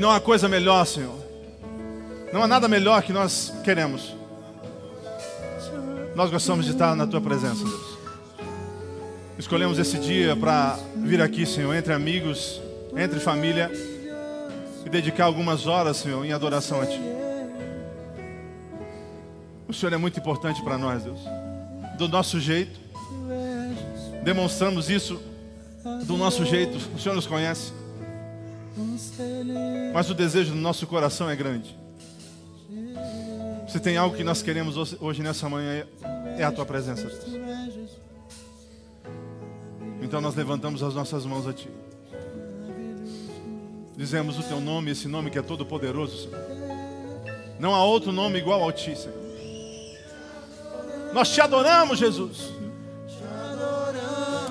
E 0.00 0.02
não 0.02 0.10
há 0.10 0.18
coisa 0.18 0.48
melhor, 0.48 0.86
Senhor. 0.86 1.14
Não 2.32 2.42
há 2.42 2.48
nada 2.48 2.66
melhor 2.66 3.02
que 3.02 3.12
nós 3.12 3.52
queremos. 3.62 4.16
Nós 6.14 6.30
gostamos 6.30 6.64
de 6.64 6.70
estar 6.70 6.96
na 6.96 7.06
tua 7.06 7.20
presença, 7.20 7.62
Deus. 7.62 7.98
Escolhemos 9.38 9.78
esse 9.78 9.98
dia 9.98 10.34
para 10.34 10.78
vir 10.96 11.20
aqui, 11.20 11.44
Senhor, 11.44 11.74
entre 11.74 11.92
amigos, 11.92 12.62
entre 12.96 13.20
família 13.20 13.70
e 14.86 14.88
dedicar 14.88 15.26
algumas 15.26 15.66
horas, 15.66 15.98
Senhor, 15.98 16.24
em 16.24 16.32
adoração 16.32 16.80
a 16.80 16.86
Ti. 16.86 16.98
O 19.68 19.74
Senhor 19.74 19.92
é 19.92 19.98
muito 19.98 20.18
importante 20.18 20.62
para 20.62 20.78
nós, 20.78 21.04
Deus. 21.04 21.20
Do 21.98 22.08
nosso 22.08 22.40
jeito, 22.40 22.80
demonstramos 24.24 24.88
isso 24.88 25.20
do 26.06 26.16
nosso 26.16 26.46
jeito. 26.46 26.78
O 26.96 26.98
Senhor 26.98 27.14
nos 27.14 27.26
conhece. 27.26 27.79
Mas 29.92 30.10
o 30.10 30.14
desejo 30.14 30.52
do 30.52 30.58
nosso 30.58 30.86
coração 30.86 31.28
é 31.28 31.36
grande. 31.36 31.78
Se 33.68 33.78
tem 33.78 33.96
algo 33.96 34.16
que 34.16 34.24
nós 34.24 34.42
queremos 34.42 34.96
hoje 35.00 35.22
nessa 35.22 35.48
manhã, 35.48 35.86
é 36.36 36.42
a 36.42 36.50
tua 36.50 36.66
presença. 36.66 37.08
Então 40.02 40.20
nós 40.20 40.34
levantamos 40.34 40.82
as 40.82 40.94
nossas 40.94 41.24
mãos 41.24 41.46
a 41.46 41.52
ti. 41.52 41.68
Dizemos 43.96 44.38
o 44.38 44.42
teu 44.42 44.60
nome, 44.60 44.90
esse 44.90 45.06
nome 45.06 45.30
que 45.30 45.38
é 45.38 45.42
todo 45.42 45.64
poderoso, 45.64 46.24
Senhor. 46.24 46.60
Não 47.58 47.74
há 47.74 47.84
outro 47.84 48.10
nome 48.10 48.38
igual 48.38 48.62
ao 48.62 48.72
ti, 48.72 48.96
Senhor. 48.96 49.20
Nós 51.12 51.28
te 51.30 51.40
adoramos, 51.40 51.98
Jesus. 51.98 52.50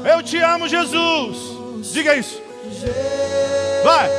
Eu 0.06 0.22
te 0.24 0.38
amo, 0.38 0.68
Jesus. 0.68 1.92
Diga 1.92 2.16
isso. 2.16 2.49
Vai. 3.84 4.10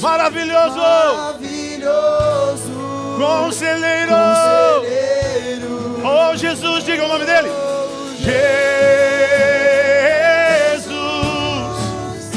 Maravilhoso. 0.00 0.78
Maravilhoso. 0.78 2.72
Conselheiro. 3.18 4.14
Conselheiro. 4.80 6.00
Oh, 6.04 6.36
Jesus, 6.36 6.84
diga 6.84 7.04
o 7.04 7.08
nome 7.08 7.24
dele. 7.24 7.50
Jesus. 10.58 12.30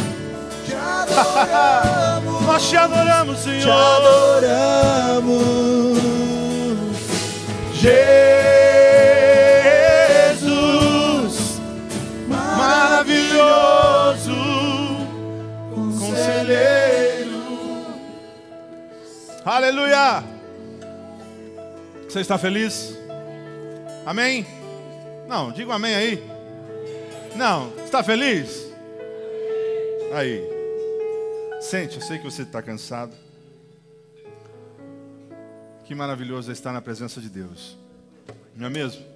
Te 0.66 0.74
adoramos. 0.76 2.42
Nós 2.48 2.70
te 2.70 2.78
adoramos, 2.78 3.40
Senhor. 3.40 3.62
Te 3.62 3.70
adoramos. 3.70 5.32
Jesus. 7.74 8.51
Aleluia. 19.44 20.24
Você 22.08 22.20
está 22.20 22.38
feliz? 22.38 22.96
Amém? 24.06 24.46
Não, 25.28 25.52
diga 25.52 25.72
um 25.72 25.74
amém 25.74 25.96
aí. 25.96 26.24
Não, 27.36 27.74
está 27.84 28.04
feliz? 28.04 28.68
Aí. 30.14 30.42
Sente, 31.60 31.96
eu 31.96 32.02
sei 32.02 32.18
que 32.18 32.24
você 32.24 32.44
está 32.44 32.62
cansado. 32.62 33.16
Que 35.86 35.96
maravilhoso 35.96 36.50
é 36.50 36.54
estar 36.54 36.72
na 36.72 36.82
presença 36.82 37.20
de 37.20 37.30
Deus. 37.30 37.78
Não 38.56 38.68
é 38.68 38.70
mesmo? 38.70 39.11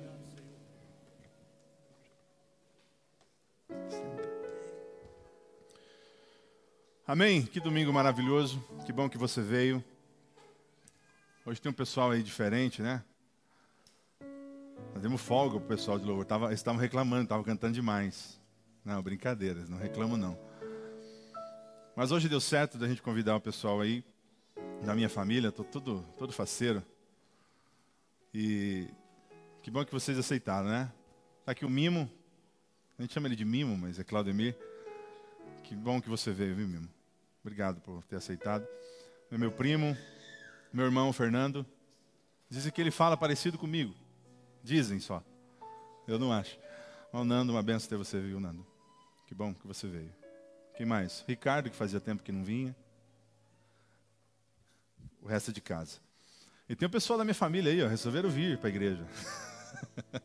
Amém? 7.07 7.45
Que 7.45 7.59
domingo 7.59 7.93
maravilhoso. 7.93 8.59
Que 8.83 8.91
bom 8.91 9.07
que 9.07 9.15
você 9.15 9.39
veio. 9.39 9.83
Hoje 11.45 11.61
tem 11.61 11.69
um 11.71 11.75
pessoal 11.75 12.09
aí 12.09 12.23
diferente, 12.23 12.81
né? 12.81 13.03
Nós 14.91 15.03
demos 15.03 15.21
folga 15.21 15.59
pro 15.59 15.67
pessoal 15.67 15.99
de 15.99 16.05
louvor. 16.05 16.25
Tava, 16.25 16.47
eles 16.47 16.59
estavam 16.59 16.81
reclamando, 16.81 17.21
estavam 17.21 17.43
cantando 17.43 17.75
demais. 17.75 18.41
Não, 18.83 19.03
brincadeiras, 19.03 19.69
não 19.69 19.77
reclamo 19.77 20.17
não. 20.17 20.35
Mas 21.95 22.11
hoje 22.11 22.27
deu 22.27 22.41
certo 22.41 22.75
da 22.75 22.87
gente 22.87 23.03
convidar 23.03 23.35
o 23.35 23.41
pessoal 23.41 23.81
aí, 23.81 24.03
da 24.83 24.95
minha 24.95 25.07
família, 25.07 25.49
estou 25.49 25.63
todo, 25.63 26.01
todo 26.17 26.33
faceiro. 26.33 26.83
E 28.33 28.87
que 29.61 29.69
bom 29.69 29.85
que 29.85 29.91
vocês 29.91 30.17
aceitaram, 30.17 30.69
né? 30.69 30.91
Tá 31.45 31.51
aqui 31.51 31.65
o 31.65 31.69
Mimo. 31.69 32.11
A 32.97 33.03
gente 33.03 33.13
chama 33.13 33.27
ele 33.27 33.35
de 33.35 33.45
Mimo, 33.45 33.77
mas 33.77 33.99
é 33.99 34.03
Claudemir. 34.03 34.57
Que 35.63 35.75
bom 35.75 36.01
que 36.01 36.09
você 36.09 36.31
veio, 36.31 36.55
viu, 36.55 36.67
Mimo? 36.67 36.94
Obrigado 37.45 37.79
por 37.79 38.03
ter 38.05 38.15
aceitado. 38.15 38.67
É 39.29 39.37
meu 39.37 39.51
primo, 39.51 39.95
meu 40.73 40.83
irmão 40.83 41.13
Fernando. 41.13 41.63
Dizem 42.49 42.71
que 42.71 42.81
ele 42.81 42.89
fala 42.89 43.15
parecido 43.15 43.55
comigo. 43.55 43.93
Dizem 44.63 44.99
só. 44.99 45.23
Eu 46.07 46.17
não 46.17 46.33
acho. 46.33 46.57
Ó, 47.13 47.23
Nando, 47.23 47.51
uma 47.51 47.61
benção 47.61 47.87
ter 47.87 47.97
você, 47.97 48.19
viu, 48.19 48.39
Nando? 48.39 48.65
Que 49.27 49.35
bom 49.35 49.53
que 49.53 49.67
você 49.67 49.87
veio. 49.87 50.11
Quem 50.75 50.87
mais? 50.87 51.23
Ricardo, 51.27 51.69
que 51.69 51.75
fazia 51.75 51.99
tempo 51.99 52.23
que 52.23 52.31
não 52.31 52.43
vinha. 52.43 52.75
O 55.21 55.27
resto 55.27 55.51
é 55.51 55.53
de 55.53 55.61
casa. 55.61 55.99
E 56.67 56.75
tem 56.75 56.87
o 56.87 56.91
pessoal 56.91 57.19
da 57.19 57.23
minha 57.23 57.35
família 57.35 57.71
aí, 57.71 57.83
ó, 57.83 57.87
resolveram 57.87 58.27
vir 58.27 58.57
para 58.57 58.69
a 58.69 58.71
igreja. 58.71 59.07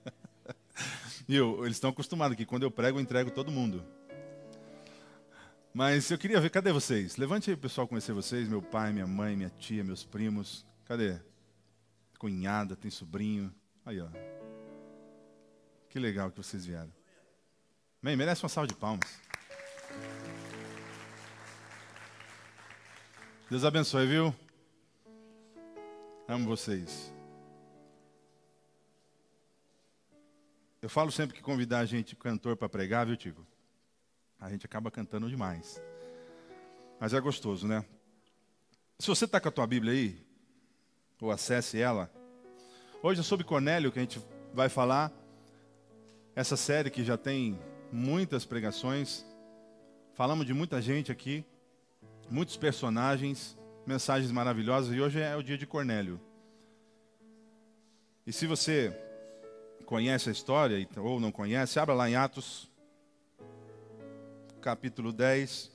e 1.28 1.36
eu, 1.36 1.66
eles 1.66 1.76
estão 1.76 1.90
acostumados 1.90 2.34
que 2.34 2.46
quando 2.46 2.62
eu 2.62 2.70
prego, 2.70 2.96
eu 2.96 3.02
entrego 3.02 3.30
todo 3.30 3.52
mundo. 3.52 3.84
Mas 5.72 6.10
eu 6.10 6.18
queria 6.18 6.40
ver, 6.40 6.50
cadê 6.50 6.72
vocês? 6.72 7.16
Levante 7.16 7.48
aí 7.48 7.56
pessoal 7.56 7.86
conhecer 7.86 8.12
vocês, 8.12 8.48
meu 8.48 8.60
pai, 8.60 8.92
minha 8.92 9.06
mãe, 9.06 9.36
minha 9.36 9.50
tia, 9.50 9.84
meus 9.84 10.02
primos. 10.02 10.66
Cadê? 10.84 11.16
Cunhada, 12.18 12.74
tem 12.74 12.90
sobrinho. 12.90 13.54
Aí, 13.86 14.00
ó. 14.00 14.08
Que 15.88 15.98
legal 15.98 16.30
que 16.30 16.36
vocês 16.36 16.66
vieram. 16.66 16.92
Bem, 18.02 18.16
merece 18.16 18.42
uma 18.42 18.48
salva 18.48 18.66
de 18.66 18.74
palmas. 18.74 19.20
Deus 23.48 23.64
abençoe, 23.64 24.06
viu? 24.06 24.34
Amo 26.26 26.46
vocês. 26.46 27.12
Eu 30.82 30.88
falo 30.88 31.12
sempre 31.12 31.36
que 31.36 31.42
convidar 31.42 31.80
a 31.80 31.84
gente, 31.84 32.16
cantor, 32.16 32.56
para 32.56 32.68
pregar, 32.68 33.06
viu, 33.06 33.16
Tico? 33.16 33.46
A 34.40 34.48
gente 34.48 34.64
acaba 34.64 34.90
cantando 34.90 35.28
demais. 35.28 35.82
Mas 36.98 37.12
é 37.12 37.20
gostoso, 37.20 37.68
né? 37.68 37.84
Se 38.98 39.06
você 39.06 39.26
está 39.26 39.38
com 39.38 39.48
a 39.48 39.52
tua 39.52 39.66
Bíblia 39.66 39.92
aí, 39.92 40.26
ou 41.20 41.30
acesse 41.30 41.78
ela, 41.78 42.10
hoje 43.02 43.20
é 43.20 43.22
sobre 43.22 43.44
Cornélio 43.44 43.92
que 43.92 43.98
a 43.98 44.02
gente 44.02 44.20
vai 44.54 44.68
falar. 44.68 45.12
Essa 46.34 46.56
série 46.56 46.90
que 46.90 47.04
já 47.04 47.18
tem 47.18 47.58
muitas 47.92 48.46
pregações. 48.46 49.26
Falamos 50.14 50.46
de 50.46 50.54
muita 50.54 50.80
gente 50.80 51.12
aqui, 51.12 51.44
muitos 52.30 52.56
personagens, 52.56 53.58
mensagens 53.86 54.30
maravilhosas. 54.32 54.94
E 54.94 55.00
hoje 55.00 55.20
é 55.20 55.36
o 55.36 55.42
dia 55.42 55.58
de 55.58 55.66
Cornélio. 55.66 56.20
E 58.26 58.32
se 58.32 58.46
você 58.46 58.96
conhece 59.84 60.28
a 60.28 60.32
história 60.32 60.88
ou 60.96 61.20
não 61.20 61.32
conhece, 61.32 61.78
abra 61.78 61.94
lá 61.94 62.08
em 62.08 62.14
Atos 62.14 62.69
capítulo 64.60 65.12
10. 65.12 65.72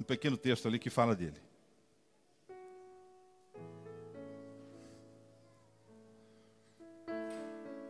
Um 0.00 0.04
pequeno 0.04 0.36
texto 0.36 0.66
ali 0.66 0.78
que 0.78 0.90
fala 0.90 1.14
dele. 1.14 1.40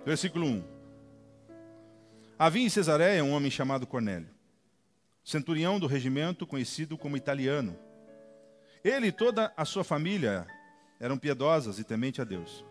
Versículo 0.04 0.46
1. 0.46 0.64
Havia 2.38 2.66
em 2.66 2.68
Cesareia 2.68 3.24
um 3.24 3.32
homem 3.32 3.50
chamado 3.50 3.86
Cornélio, 3.86 4.28
centurião 5.24 5.78
do 5.78 5.86
regimento 5.86 6.46
conhecido 6.46 6.98
como 6.98 7.16
italiano. 7.16 7.78
Ele 8.82 9.06
e 9.06 9.12
toda 9.12 9.52
a 9.56 9.64
sua 9.64 9.82
família 9.82 10.46
eram 11.00 11.16
piedosas 11.16 11.78
e 11.78 11.84
temente 11.84 12.20
a 12.20 12.24
Deus. 12.24 12.64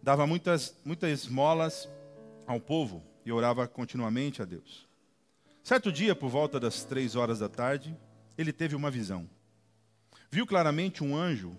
Dava 0.00 0.26
muitas, 0.26 0.74
muitas 0.84 1.10
esmolas 1.10 1.86
ao 2.46 2.58
povo 2.58 3.09
e 3.24 3.32
orava 3.32 3.66
continuamente 3.68 4.42
a 4.42 4.44
Deus. 4.44 4.88
Certo 5.62 5.92
dia, 5.92 6.14
por 6.14 6.28
volta 6.28 6.58
das 6.58 6.84
três 6.84 7.14
horas 7.14 7.38
da 7.38 7.48
tarde, 7.48 7.96
ele 8.36 8.52
teve 8.52 8.74
uma 8.74 8.90
visão. 8.90 9.28
Viu 10.30 10.46
claramente 10.46 11.04
um 11.04 11.16
anjo 11.16 11.56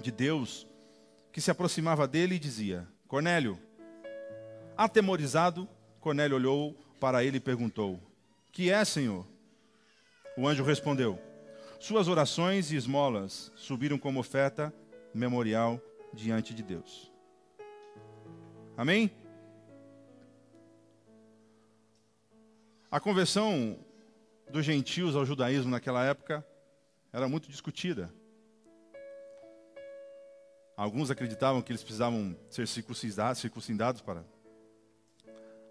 de 0.00 0.10
Deus 0.10 0.66
que 1.32 1.40
se 1.40 1.50
aproximava 1.50 2.08
dele 2.08 2.36
e 2.36 2.38
dizia: 2.38 2.86
Cornélio. 3.06 3.58
Atemorizado, 4.76 5.68
Cornélio 6.00 6.36
olhou 6.36 6.74
para 7.00 7.22
ele 7.24 7.36
e 7.36 7.40
perguntou: 7.40 8.00
Que 8.52 8.70
é, 8.70 8.84
Senhor? 8.84 9.26
O 10.36 10.46
anjo 10.46 10.64
respondeu: 10.64 11.18
Suas 11.78 12.08
orações 12.08 12.70
e 12.70 12.76
esmolas 12.76 13.52
subiram 13.54 13.98
como 13.98 14.20
oferta 14.20 14.72
memorial 15.14 15.80
diante 16.12 16.54
de 16.54 16.62
Deus. 16.62 17.12
Amém? 18.76 19.10
A 22.88 23.00
conversão 23.00 23.76
dos 24.48 24.64
gentios 24.64 25.16
ao 25.16 25.26
judaísmo 25.26 25.70
naquela 25.70 26.04
época 26.04 26.46
era 27.12 27.28
muito 27.28 27.48
discutida. 27.50 28.14
Alguns 30.76 31.10
acreditavam 31.10 31.62
que 31.62 31.72
eles 31.72 31.82
precisavam 31.82 32.38
ser 32.48 32.68
circuncidados, 32.68 33.40
circuncidados 33.40 34.00
para, 34.02 34.24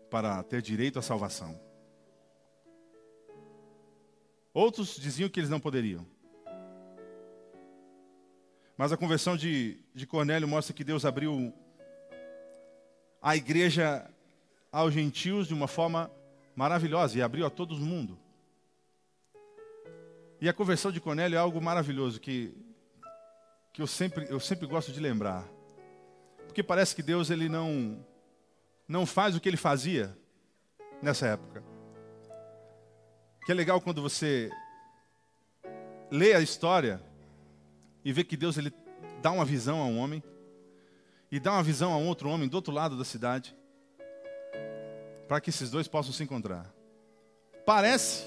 para 0.10 0.44
ter 0.44 0.62
direito 0.62 1.00
à 1.00 1.02
salvação. 1.02 1.58
Outros 4.54 4.96
diziam 4.96 5.30
que 5.30 5.40
eles 5.40 5.50
não 5.50 5.60
poderiam. 5.60 6.06
Mas 8.78 8.92
a 8.92 8.98
conversão 8.98 9.38
de, 9.38 9.80
de 9.94 10.06
Cornélio 10.06 10.50
mostra 10.50 10.74
que 10.74 10.84
Deus 10.84 11.06
abriu 11.06 11.54
a 13.22 13.38
igreja 13.38 14.06
aos 14.70 14.94
gentios 14.94 15.48
de 15.48 15.54
uma 15.54 15.68
forma 15.68 16.12
maravilhosa 16.56 17.18
e 17.18 17.22
abriu 17.22 17.46
a 17.46 17.50
todo 17.50 17.76
mundo. 17.76 18.18
E 20.40 20.48
a 20.48 20.54
conversão 20.54 20.92
de 20.92 21.02
Cornélio 21.02 21.36
é 21.36 21.40
algo 21.40 21.62
maravilhoso 21.62 22.20
que, 22.20 22.56
que 23.74 23.82
eu, 23.82 23.88
sempre, 23.88 24.26
eu 24.30 24.40
sempre 24.40 24.66
gosto 24.66 24.92
de 24.92 25.00
lembrar. 25.00 25.46
Porque 26.46 26.64
parece 26.64 26.96
que 26.96 27.04
Deus 27.04 27.30
ele 27.30 27.50
não, 27.50 28.06
não 28.88 29.06
faz 29.06 29.36
o 29.36 29.42
que 29.42 29.50
ele 29.50 29.58
fazia 29.58 30.18
nessa 31.02 31.28
época. 31.28 31.64
Que 33.46 33.52
é 33.52 33.56
legal 33.56 33.82
quando 33.82 34.02
você 34.02 34.50
lê 36.10 36.34
a 36.34 36.42
história 36.42 37.02
e 38.04 38.14
vê 38.14 38.24
que 38.24 38.38
Deus 38.38 38.58
ele 38.58 38.74
dá 39.22 39.32
uma 39.32 39.46
visão 39.46 39.82
a 39.82 39.86
um 39.86 40.00
homem 40.00 40.24
e 41.32 41.40
dá 41.40 41.52
uma 41.54 41.64
visão 41.64 41.92
a 41.92 41.98
um 41.98 42.08
outro 42.08 42.30
homem 42.30 42.48
do 42.48 42.56
outro 42.56 42.74
lado 42.74 42.98
da 42.98 43.04
cidade 43.04 43.56
para 45.28 45.42
que 45.42 45.50
esses 45.50 45.70
dois 45.70 45.88
possam 45.88 46.14
se 46.14 46.24
encontrar. 46.24 46.74
Parece 47.66 48.26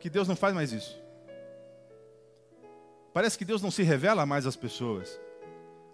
que 0.00 0.10
Deus 0.10 0.26
não 0.26 0.36
faz 0.36 0.54
mais 0.54 0.72
isso. 0.72 1.00
Parece 3.12 3.36
que 3.36 3.44
Deus 3.44 3.62
não 3.62 3.70
se 3.70 3.82
revela 3.82 4.24
mais 4.24 4.46
às 4.46 4.56
pessoas 4.56 5.20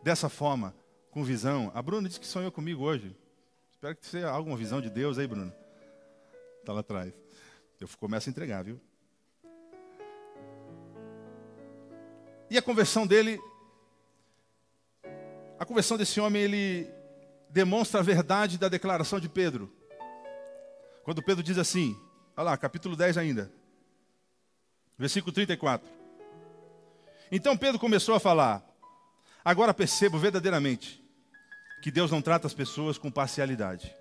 dessa 0.03 0.29
forma, 0.29 0.75
com 1.11 1.25
visão. 1.25 1.71
A 1.75 1.83
Bruna 1.83 2.09
disse 2.09 2.21
que 2.21 2.27
sonhou 2.27 2.53
comigo 2.53 2.85
hoje. 2.85 3.17
Espero 3.73 3.95
que 3.97 4.07
seja 4.07 4.31
alguma 4.31 4.57
visão 4.57 4.81
de 4.81 4.89
Deus 4.89 5.19
aí, 5.19 5.27
Bruno. 5.27 5.53
Está 6.61 6.73
lá 6.73 6.81
atrás. 6.81 7.13
Eu 7.81 7.89
começo 7.99 8.29
a 8.29 8.31
entregar, 8.31 8.63
viu? 8.63 8.81
E 12.51 12.57
a 12.57 12.63
conversão 12.63 13.07
dele, 13.07 13.39
a 15.59 15.65
conversão 15.67 15.99
desse 15.99 16.19
homem, 16.19 16.43
ele 16.43 16.91
demonstra 17.51 18.01
a 18.01 18.03
verdade 18.03 18.57
da 18.57 18.69
declaração 18.69 19.21
de 19.21 19.29
Pedro. 19.29 19.71
Quando 21.09 21.23
Pedro 21.23 21.43
diz 21.43 21.57
assim, 21.57 21.99
olha 22.37 22.51
lá, 22.51 22.57
capítulo 22.59 22.95
10 22.95 23.17
ainda, 23.17 23.51
versículo 24.99 25.33
34. 25.33 25.91
Então 27.33 27.57
Pedro 27.57 27.79
começou 27.79 28.15
a 28.15 28.21
falar: 28.21 28.63
Agora 29.43 29.73
percebo 29.73 30.19
verdadeiramente 30.19 31.03
que 31.81 31.91
Deus 31.91 32.11
não 32.11 32.21
trata 32.21 32.47
as 32.47 32.53
pessoas 32.53 32.99
com 32.99 33.11
parcialidade. 33.11 33.97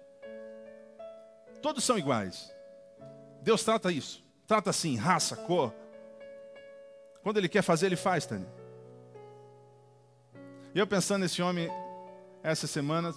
Todos 1.61 1.85
são 1.85 1.97
iguais. 1.97 2.53
Deus 3.41 3.63
trata 3.63 3.89
isso. 3.89 4.21
Trata 4.45 4.71
assim, 4.71 4.97
raça, 4.97 5.37
cor. 5.37 5.73
Quando 7.23 7.37
Ele 7.37 7.47
quer 7.47 7.61
fazer, 7.61 7.85
Ele 7.85 7.95
faz, 7.95 8.25
Tânia. 8.25 8.53
Eu 10.75 10.85
pensando 10.85 11.21
nesse 11.21 11.41
homem, 11.41 11.69
essas 12.43 12.69
semanas, 12.69 13.15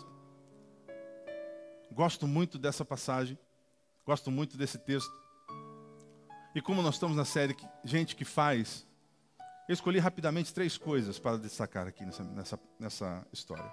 gosto 1.90 2.28
muito 2.28 2.56
dessa 2.56 2.84
passagem. 2.84 3.36
Gosto 4.10 4.28
muito 4.28 4.58
desse 4.58 4.76
texto. 4.76 5.14
E 6.52 6.60
como 6.60 6.82
nós 6.82 6.96
estamos 6.96 7.16
na 7.16 7.24
série 7.24 7.56
Gente 7.84 8.16
que 8.16 8.24
Faz, 8.24 8.84
eu 9.68 9.72
escolhi 9.72 10.00
rapidamente 10.00 10.52
três 10.52 10.76
coisas 10.76 11.16
para 11.16 11.36
destacar 11.36 11.86
aqui 11.86 12.04
nessa, 12.04 12.24
nessa, 12.24 12.60
nessa 12.76 13.24
história. 13.32 13.72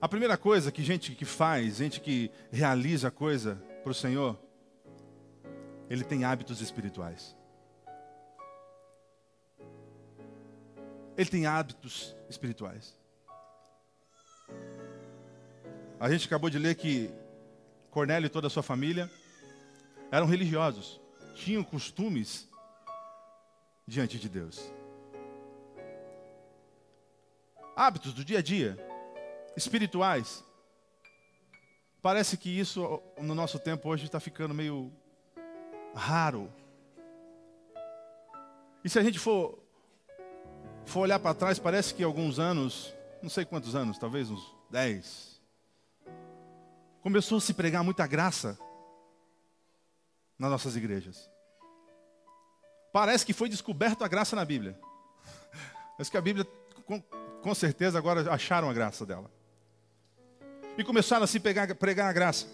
A 0.00 0.08
primeira 0.08 0.38
coisa 0.38 0.72
que 0.72 0.82
gente 0.82 1.14
que 1.14 1.26
faz, 1.26 1.76
gente 1.76 2.00
que 2.00 2.30
realiza 2.50 3.10
coisa 3.10 3.56
para 3.82 3.90
o 3.90 3.94
Senhor, 3.94 4.40
ele 5.90 6.04
tem 6.04 6.24
hábitos 6.24 6.62
espirituais. 6.62 7.36
Ele 11.18 11.28
tem 11.28 11.44
hábitos 11.44 12.16
espirituais. 12.30 12.96
A 16.00 16.10
gente 16.10 16.26
acabou 16.26 16.48
de 16.48 16.58
ler 16.58 16.76
que 16.76 17.12
Cornélio 17.94 18.26
e 18.26 18.30
toda 18.30 18.48
a 18.48 18.50
sua 18.50 18.62
família 18.62 19.08
eram 20.10 20.26
religiosos, 20.26 21.00
tinham 21.36 21.62
costumes 21.62 22.50
diante 23.86 24.18
de 24.18 24.28
Deus. 24.28 24.60
Hábitos 27.76 28.12
do 28.12 28.24
dia 28.24 28.40
a 28.40 28.42
dia, 28.42 28.76
espirituais. 29.56 30.44
Parece 32.02 32.36
que 32.36 32.50
isso 32.50 33.00
no 33.16 33.34
nosso 33.34 33.60
tempo 33.60 33.88
hoje 33.88 34.06
está 34.06 34.18
ficando 34.18 34.52
meio 34.52 34.92
raro. 35.94 36.52
E 38.84 38.88
se 38.88 38.98
a 38.98 39.02
gente 39.04 39.20
for, 39.20 39.56
for 40.84 41.00
olhar 41.00 41.20
para 41.20 41.32
trás, 41.32 41.60
parece 41.60 41.94
que 41.94 42.02
alguns 42.02 42.40
anos, 42.40 42.92
não 43.22 43.30
sei 43.30 43.44
quantos 43.44 43.76
anos, 43.76 43.98
talvez 43.98 44.30
uns 44.30 44.54
10, 44.70 45.33
começou 47.04 47.36
a 47.36 47.40
se 47.42 47.52
pregar 47.52 47.84
muita 47.84 48.06
graça 48.06 48.58
nas 50.38 50.50
nossas 50.50 50.74
igrejas. 50.74 51.30
Parece 52.94 53.26
que 53.26 53.34
foi 53.34 53.46
descoberto 53.46 54.02
a 54.02 54.08
graça 54.08 54.34
na 54.34 54.42
Bíblia. 54.42 54.80
Mas 55.98 56.08
que 56.08 56.16
a 56.16 56.20
Bíblia, 56.22 56.46
com, 56.86 57.02
com 57.02 57.54
certeza, 57.54 57.98
agora 57.98 58.32
acharam 58.32 58.70
a 58.70 58.72
graça 58.72 59.04
dela. 59.04 59.30
E 60.78 60.82
começaram 60.82 61.24
a 61.24 61.26
se 61.26 61.38
pegar, 61.38 61.74
pregar 61.74 62.08
a 62.08 62.12
graça. 62.14 62.46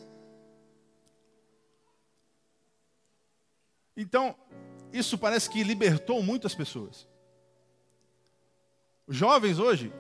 Então, 3.97 4.35
isso 4.93 5.17
parece 5.17 5.49
que 5.49 5.63
libertou 5.63 6.25
muitas 6.25 6.57
pessoas. 6.57 7.07
Jovens 9.07 9.61
hoje, 9.61 9.93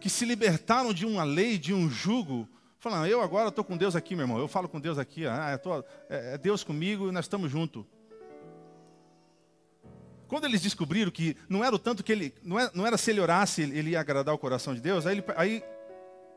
que 0.00 0.10
se 0.10 0.24
libertaram 0.24 0.92
de 0.92 1.06
uma 1.06 1.22
lei, 1.22 1.56
de 1.56 1.72
um 1.72 1.88
jugo, 1.88 2.48
Falando, 2.88 3.08
eu 3.08 3.20
agora 3.20 3.48
estou 3.48 3.64
com 3.64 3.76
Deus 3.76 3.96
aqui, 3.96 4.14
meu 4.14 4.22
irmão. 4.22 4.38
Eu 4.38 4.46
falo 4.46 4.68
com 4.68 4.78
Deus 4.78 4.96
aqui. 4.96 5.26
Ah, 5.26 5.58
tô, 5.58 5.80
é, 6.08 6.34
é 6.34 6.38
Deus 6.38 6.62
comigo 6.62 7.08
e 7.08 7.10
nós 7.10 7.24
estamos 7.24 7.50
juntos. 7.50 7.84
Quando 10.28 10.44
eles 10.44 10.62
descobriram 10.62 11.10
que 11.10 11.36
não 11.48 11.64
era 11.64 11.74
o 11.74 11.80
tanto 11.80 12.04
que 12.04 12.12
ele. 12.12 12.32
Não 12.44 12.60
era, 12.60 12.70
não 12.72 12.86
era 12.86 12.96
se 12.96 13.10
ele 13.10 13.18
orasse, 13.18 13.62
ele 13.62 13.90
ia 13.90 13.98
agradar 13.98 14.32
o 14.32 14.38
coração 14.38 14.72
de 14.72 14.80
Deus, 14.80 15.04
aí 15.04 15.16
ele, 15.16 15.24
aí 15.36 15.64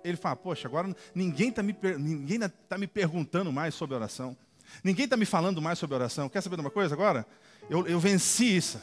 ele 0.04 0.18
fala, 0.18 0.36
poxa, 0.36 0.68
agora 0.68 0.92
ninguém 1.14 1.50
está 1.50 1.62
me, 1.62 1.78
ninguém 2.00 2.40
tá 2.68 2.80
me 2.80 2.88
perguntando 2.88 3.54
mais 3.54 3.76
sobre 3.76 3.96
oração. 3.96 4.36
Ninguém 4.84 5.06
está 5.06 5.16
me 5.16 5.26
falando 5.26 5.62
mais 5.62 5.78
sobre 5.78 5.98
oração. 5.98 6.28
Quer 6.30 6.42
saber 6.42 6.56
de 6.56 6.62
uma 6.62 6.72
coisa 6.72 6.96
agora? 6.96 7.28
Eu, 7.70 7.86
eu 7.86 8.00
venci 8.00 8.58
isso. 8.58 8.82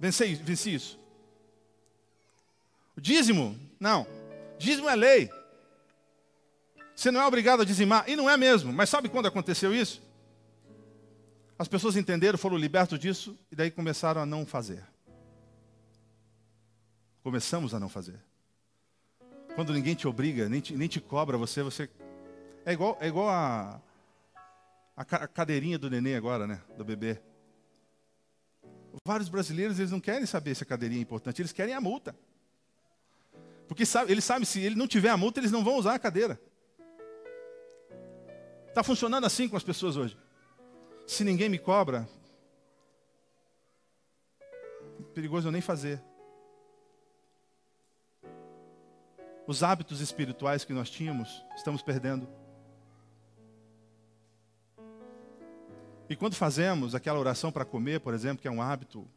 Venci, 0.00 0.36
venci 0.36 0.74
isso. 0.74 0.98
O 2.96 3.00
dízimo? 3.02 3.54
Não. 3.78 4.06
Dízimo 4.58 4.88
é 4.88 4.96
lei. 4.96 5.43
Você 6.94 7.10
não 7.10 7.20
é 7.20 7.26
obrigado 7.26 7.62
a 7.62 7.64
dizimar. 7.64 8.08
E 8.08 8.16
não 8.16 8.28
é 8.28 8.36
mesmo. 8.36 8.72
Mas 8.72 8.88
sabe 8.88 9.08
quando 9.08 9.26
aconteceu 9.26 9.74
isso? 9.74 10.02
As 11.58 11.68
pessoas 11.68 11.96
entenderam, 11.96 12.38
foram 12.38 12.56
libertos 12.56 12.98
disso 12.98 13.38
e 13.50 13.56
daí 13.56 13.70
começaram 13.70 14.20
a 14.20 14.26
não 14.26 14.44
fazer. 14.44 14.82
Começamos 17.22 17.72
a 17.74 17.80
não 17.80 17.88
fazer. 17.88 18.20
Quando 19.54 19.72
ninguém 19.72 19.94
te 19.94 20.06
obriga, 20.06 20.48
nem 20.48 20.60
te, 20.60 20.76
nem 20.76 20.88
te 20.88 21.00
cobra 21.00 21.38
você, 21.38 21.62
você. 21.62 21.88
É 22.66 22.72
igual, 22.72 22.98
é 23.00 23.06
igual 23.06 23.28
a, 23.28 23.80
a 24.96 25.04
cadeirinha 25.04 25.78
do 25.78 25.88
neném 25.88 26.16
agora, 26.16 26.46
né? 26.46 26.60
Do 26.76 26.84
bebê. 26.84 27.20
Vários 29.06 29.28
brasileiros, 29.28 29.78
eles 29.78 29.90
não 29.90 30.00
querem 30.00 30.26
saber 30.26 30.54
se 30.54 30.64
a 30.64 30.66
cadeirinha 30.66 31.00
é 31.00 31.02
importante, 31.02 31.40
eles 31.40 31.52
querem 31.52 31.74
a 31.74 31.80
multa. 31.80 32.16
Porque 33.68 33.86
sabe, 33.86 34.12
eles 34.12 34.24
sabem, 34.24 34.44
se 34.44 34.60
ele 34.60 34.74
não 34.74 34.86
tiver 34.86 35.10
a 35.10 35.16
multa, 35.16 35.40
eles 35.40 35.52
não 35.52 35.64
vão 35.64 35.76
usar 35.76 35.94
a 35.94 35.98
cadeira. 35.98 36.40
Está 38.74 38.82
funcionando 38.82 39.24
assim 39.24 39.48
com 39.48 39.56
as 39.56 39.62
pessoas 39.62 39.96
hoje. 39.96 40.18
Se 41.06 41.22
ninguém 41.22 41.48
me 41.48 41.60
cobra, 41.60 42.08
perigoso 45.14 45.46
eu 45.46 45.52
nem 45.52 45.60
fazer. 45.60 46.02
Os 49.46 49.62
hábitos 49.62 50.00
espirituais 50.00 50.64
que 50.64 50.72
nós 50.72 50.90
tínhamos, 50.90 51.46
estamos 51.54 51.82
perdendo. 51.82 52.26
E 56.08 56.16
quando 56.16 56.34
fazemos 56.34 56.96
aquela 56.96 57.20
oração 57.20 57.52
para 57.52 57.64
comer, 57.64 58.00
por 58.00 58.12
exemplo, 58.12 58.42
que 58.42 58.48
é 58.48 58.50
um 58.50 58.60
hábito, 58.60 59.08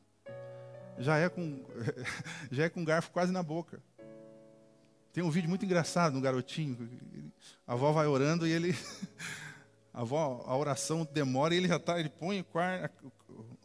já 0.99 1.17
é 1.17 1.29
com 1.29 1.65
já 2.51 2.65
é 2.65 2.69
com 2.69 2.85
garfo 2.85 3.09
quase 3.09 3.31
na 3.31 3.41
boca. 3.41 3.81
Tem 5.11 5.23
um 5.23 5.31
vídeo 5.31 5.49
muito 5.49 5.65
engraçado 5.65 6.13
no 6.13 6.21
garotinho. 6.21 6.87
A 7.65 7.73
avó 7.73 7.91
vai 7.91 8.05
orando 8.05 8.45
e 8.45 8.51
ele 8.51 8.77
A 9.97 10.01
avó, 10.01 10.43
a 10.45 10.55
oração 10.55 11.09
demora 11.11 11.55
e 11.55 11.57
ele 11.57 11.67
já 11.67 11.79
tá, 11.79 11.99
ele 11.99 12.07
põe 12.07 12.45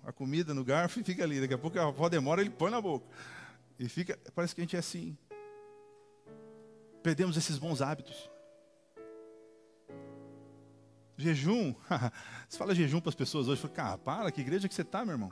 a, 0.02 0.12
comida 0.14 0.54
no 0.54 0.64
garfo 0.64 0.98
e 0.98 1.04
fica 1.04 1.22
ali. 1.22 1.38
Daqui 1.38 1.52
a 1.52 1.58
pouco 1.58 1.78
a 1.78 1.88
avó 1.88 2.08
demora, 2.08 2.40
ele 2.40 2.48
põe 2.48 2.70
na 2.70 2.80
boca. 2.80 3.06
E 3.78 3.86
fica, 3.86 4.18
parece 4.34 4.54
que 4.54 4.62
a 4.62 4.64
gente 4.64 4.74
é 4.74 4.78
assim. 4.78 5.14
Perdemos 7.02 7.36
esses 7.36 7.58
bons 7.58 7.82
hábitos. 7.82 8.30
Jejum. 11.18 11.74
você 12.48 12.56
fala 12.56 12.74
jejum 12.74 13.02
para 13.02 13.10
as 13.10 13.14
pessoas 13.14 13.46
hoje, 13.46 13.60
fala, 13.60 13.74
cara, 13.74 13.98
para, 13.98 14.32
que 14.32 14.40
igreja 14.40 14.66
que 14.66 14.74
você 14.74 14.80
está, 14.80 15.04
meu 15.04 15.12
irmão? 15.12 15.30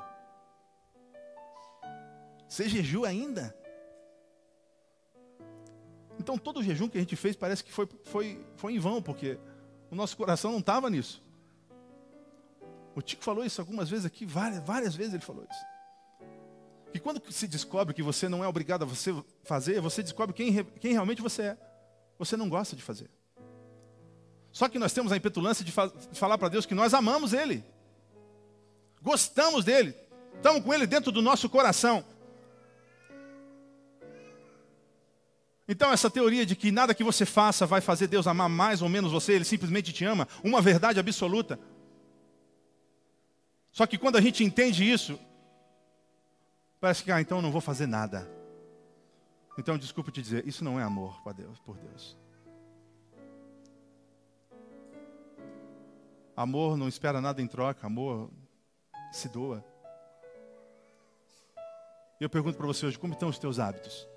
Você 2.47 2.69
jejum 2.69 3.04
ainda? 3.04 3.57
Então 6.19 6.37
todo 6.37 6.61
o 6.61 6.62
jejum 6.62 6.90
que 6.90 6.99
a 6.99 7.00
gente 7.00 7.16
fez 7.16 7.37
parece 7.37 7.64
que 7.64 7.73
foi, 7.73 7.88
foi, 8.04 8.47
foi 8.54 8.75
em 8.75 8.78
vão, 8.78 9.00
porque 9.00 9.38
o 9.90 9.94
nosso 9.94 10.16
coração 10.16 10.52
não 10.52 10.61
estava 10.61 10.88
nisso. 10.88 11.23
O 12.94 13.02
Tico 13.02 13.23
falou 13.23 13.44
isso 13.44 13.61
algumas 13.61 13.88
vezes 13.88 14.04
aqui, 14.04 14.25
várias, 14.26 14.62
várias 14.64 14.94
vezes 14.94 15.14
ele 15.14 15.23
falou 15.23 15.47
isso. 15.49 15.70
E 16.92 16.99
quando 16.99 17.23
se 17.32 17.47
descobre 17.47 17.94
que 17.94 18.02
você 18.02 18.28
não 18.28 18.42
é 18.42 18.49
obrigado 18.49 18.82
a 18.82 18.87
você 18.87 19.14
fazer, 19.44 19.80
você 19.80 20.02
descobre 20.02 20.35
quem, 20.35 20.64
quem 20.64 20.92
realmente 20.92 21.23
você 21.23 21.42
é. 21.42 21.59
Você 22.18 22.37
não 22.37 22.49
gosta 22.49 22.75
de 22.75 22.82
fazer. 22.82 23.09
Só 24.52 24.68
que 24.68 24.78
nós 24.78 24.92
temos 24.92 25.12
a 25.12 25.16
impetulância 25.16 25.64
de, 25.64 25.70
fa 25.70 25.87
de 25.87 26.18
falar 26.18 26.37
para 26.37 26.49
Deus 26.49 26.66
que 26.66 26.75
nós 26.75 26.92
amamos 26.92 27.32
Ele. 27.32 27.64
Gostamos 29.00 29.64
dele. 29.64 29.94
Estamos 30.35 30.62
com 30.62 30.75
Ele 30.75 30.87
dentro 30.87 31.12
do 31.12 31.23
nosso 31.23 31.49
coração. 31.49 32.04
Então, 35.73 35.93
essa 35.93 36.11
teoria 36.11 36.45
de 36.45 36.57
que 36.57 36.73
nada 36.73 36.93
que 36.93 37.05
você 37.05 37.25
faça 37.25 37.65
vai 37.65 37.81
fazer 37.81 38.09
Deus 38.09 38.27
amar 38.27 38.49
mais 38.49 38.83
ou 38.83 38.89
menos 38.89 39.12
você, 39.12 39.35
Ele 39.35 39.45
simplesmente 39.45 39.93
te 39.93 40.05
ama, 40.05 40.27
uma 40.43 40.61
verdade 40.61 40.99
absoluta. 40.99 41.61
Só 43.71 43.87
que 43.87 43.97
quando 43.97 44.17
a 44.17 44.21
gente 44.21 44.43
entende 44.43 44.83
isso, 44.83 45.17
parece 46.81 47.05
que, 47.05 47.12
ah, 47.12 47.21
então 47.21 47.39
eu 47.39 47.43
não 47.43 47.53
vou 47.53 47.61
fazer 47.61 47.87
nada. 47.87 48.29
Então, 49.57 49.79
desculpa 49.79 50.11
te 50.11 50.21
dizer, 50.21 50.45
isso 50.45 50.65
não 50.65 50.81
é 50.81 50.83
amor 50.83 51.23
por 51.23 51.33
Deus. 51.33 51.61
Por 51.61 51.77
Deus. 51.77 52.19
Amor 56.37 56.77
não 56.77 56.89
espera 56.89 57.21
nada 57.21 57.41
em 57.41 57.47
troca, 57.47 57.87
amor 57.87 58.29
se 59.12 59.29
doa. 59.29 59.65
Eu 62.21 62.29
pergunto 62.29 62.59
para 62.59 62.67
você 62.67 62.87
hoje, 62.87 62.99
como 62.99 63.12
estão 63.12 63.29
os 63.29 63.39
teus 63.39 63.61
hábitos? 63.61 64.09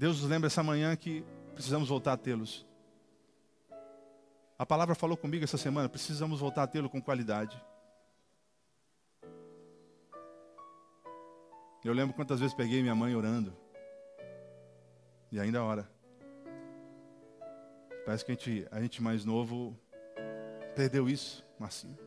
Deus 0.00 0.22
nos 0.22 0.30
lembra 0.30 0.46
essa 0.46 0.62
manhã 0.62 0.96
que 0.96 1.22
precisamos 1.52 1.90
voltar 1.90 2.14
a 2.14 2.16
tê-los. 2.16 2.66
A 4.58 4.64
palavra 4.64 4.94
falou 4.94 5.14
comigo 5.14 5.44
essa 5.44 5.58
semana, 5.58 5.90
precisamos 5.90 6.40
voltar 6.40 6.62
a 6.62 6.66
tê-lo 6.66 6.88
com 6.88 7.02
qualidade. 7.02 7.62
Eu 11.84 11.92
lembro 11.92 12.16
quantas 12.16 12.40
vezes 12.40 12.54
peguei 12.54 12.80
minha 12.80 12.94
mãe 12.94 13.14
orando. 13.14 13.54
E 15.30 15.38
ainda 15.38 15.62
ora. 15.62 15.86
Parece 18.06 18.24
que 18.24 18.32
a 18.32 18.34
gente, 18.34 18.68
a 18.70 18.80
gente 18.80 19.02
mais 19.02 19.22
novo 19.22 19.78
perdeu 20.74 21.10
isso, 21.10 21.46
Marcinho. 21.58 21.98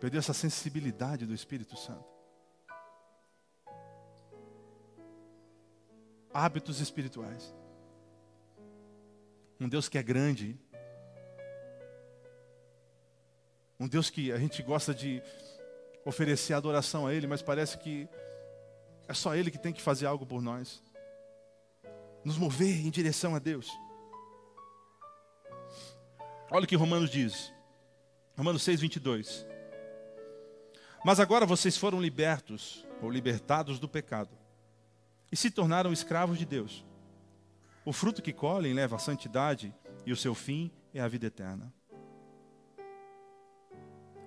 Perdeu 0.00 0.20
essa 0.20 0.32
sensibilidade 0.32 1.26
do 1.26 1.34
Espírito 1.34 1.76
Santo. 1.76 2.17
Hábitos 6.40 6.78
espirituais. 6.78 7.52
Um 9.58 9.68
Deus 9.68 9.88
que 9.88 9.98
é 9.98 10.02
grande. 10.04 10.56
Um 13.80 13.88
Deus 13.88 14.08
que 14.08 14.30
a 14.30 14.38
gente 14.38 14.62
gosta 14.62 14.94
de 14.94 15.20
oferecer 16.04 16.54
adoração 16.54 17.08
a 17.08 17.12
Ele, 17.12 17.26
mas 17.26 17.42
parece 17.42 17.76
que 17.76 18.08
é 19.08 19.14
só 19.14 19.34
Ele 19.34 19.50
que 19.50 19.58
tem 19.58 19.72
que 19.72 19.82
fazer 19.82 20.06
algo 20.06 20.24
por 20.24 20.40
nós. 20.40 20.80
Nos 22.22 22.38
mover 22.38 22.86
em 22.86 22.90
direção 22.90 23.34
a 23.34 23.40
Deus. 23.40 23.68
Olha 26.52 26.62
o 26.62 26.68
que 26.68 26.76
Romanos 26.76 27.10
diz. 27.10 27.52
Romanos 28.36 28.62
6, 28.62 28.80
22. 28.80 29.44
Mas 31.04 31.18
agora 31.18 31.44
vocês 31.44 31.76
foram 31.76 32.00
libertos, 32.00 32.86
ou 33.02 33.10
libertados 33.10 33.80
do 33.80 33.88
pecado, 33.88 34.38
e 35.30 35.36
se 35.36 35.50
tornaram 35.50 35.92
escravos 35.92 36.38
de 36.38 36.44
Deus. 36.44 36.84
O 37.84 37.92
fruto 37.92 38.22
que 38.22 38.32
colhem 38.32 38.74
leva 38.74 38.96
à 38.96 38.98
santidade, 38.98 39.74
e 40.04 40.12
o 40.12 40.16
seu 40.16 40.34
fim 40.34 40.70
é 40.92 41.00
a 41.00 41.08
vida 41.08 41.26
eterna. 41.26 41.72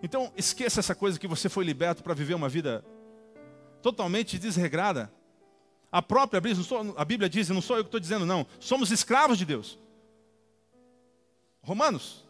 Então, 0.04 0.32
esqueça 0.36 0.80
essa 0.80 0.96
coisa 0.96 1.20
que 1.20 1.28
você 1.28 1.48
foi 1.48 1.64
liberto 1.64 2.02
para 2.04 2.14
viver 2.14 2.34
uma 2.34 2.50
vida 2.50 2.84
totalmente 3.82 4.40
desregrada. 4.40 5.12
A 5.92 6.02
própria 6.02 6.42
a 6.96 7.06
Bíblia 7.06 7.30
diz, 7.30 7.50
não 7.50 7.62
sou 7.62 7.78
eu 7.78 7.84
que 7.84 7.90
estou 7.90 8.00
dizendo, 8.00 8.26
não, 8.26 8.48
somos 8.60 8.92
escravos 8.92 9.38
de 9.38 9.46
Deus. 9.46 9.78
Romanos. 11.62 12.26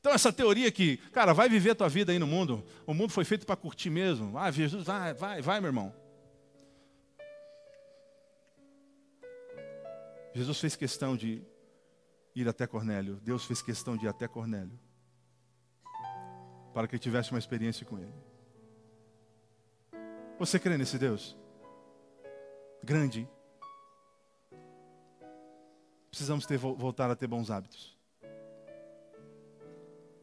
Então 0.00 0.12
essa 0.12 0.32
teoria 0.32 0.70
que, 0.70 0.96
cara, 1.12 1.32
vai 1.32 1.48
viver 1.48 1.70
a 1.70 1.74
tua 1.74 1.88
vida 1.88 2.10
aí 2.10 2.18
no 2.18 2.26
mundo, 2.26 2.64
o 2.84 2.92
mundo 2.92 3.12
foi 3.12 3.24
feito 3.24 3.46
para 3.46 3.54
curtir 3.54 3.88
mesmo. 3.88 4.36
Ah, 4.36 4.50
Jesus, 4.50 4.84
vai, 4.84 5.14
vai, 5.14 5.40
vai, 5.40 5.60
meu 5.60 5.68
irmão. 5.68 6.01
Jesus 10.34 10.58
fez 10.58 10.76
questão 10.76 11.16
de 11.16 11.42
ir 12.34 12.48
até 12.48 12.66
Cornélio. 12.66 13.16
Deus 13.22 13.44
fez 13.44 13.60
questão 13.60 13.96
de 13.96 14.06
ir 14.06 14.08
até 14.08 14.26
Cornélio. 14.26 14.78
Para 16.72 16.88
que 16.88 16.94
ele 16.94 17.02
tivesse 17.02 17.30
uma 17.30 17.38
experiência 17.38 17.84
com 17.84 17.98
ele. 17.98 18.14
Você 20.38 20.58
crê 20.58 20.78
nesse 20.78 20.98
Deus? 20.98 21.36
Grande, 22.82 23.28
precisamos 26.10 26.46
ter, 26.46 26.56
voltar 26.56 27.10
a 27.10 27.14
ter 27.14 27.26
bons 27.26 27.50
hábitos. 27.50 27.96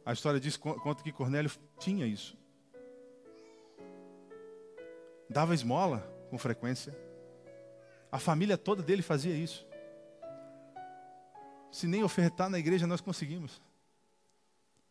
A 0.04 0.12
história 0.12 0.40
diz 0.40 0.56
conta 0.56 1.02
que 1.02 1.12
Cornélio 1.12 1.50
tinha 1.78 2.04
isso. 2.04 2.36
Dava 5.28 5.54
esmola 5.54 6.00
com 6.28 6.36
frequência. 6.36 6.96
A 8.10 8.18
família 8.18 8.58
toda 8.58 8.82
dele 8.82 9.02
fazia 9.02 9.34
isso. 9.34 9.69
Se 11.70 11.86
nem 11.86 12.02
ofertar 12.02 12.48
na 12.48 12.58
igreja 12.58 12.86
nós 12.86 13.00
conseguimos. 13.00 13.60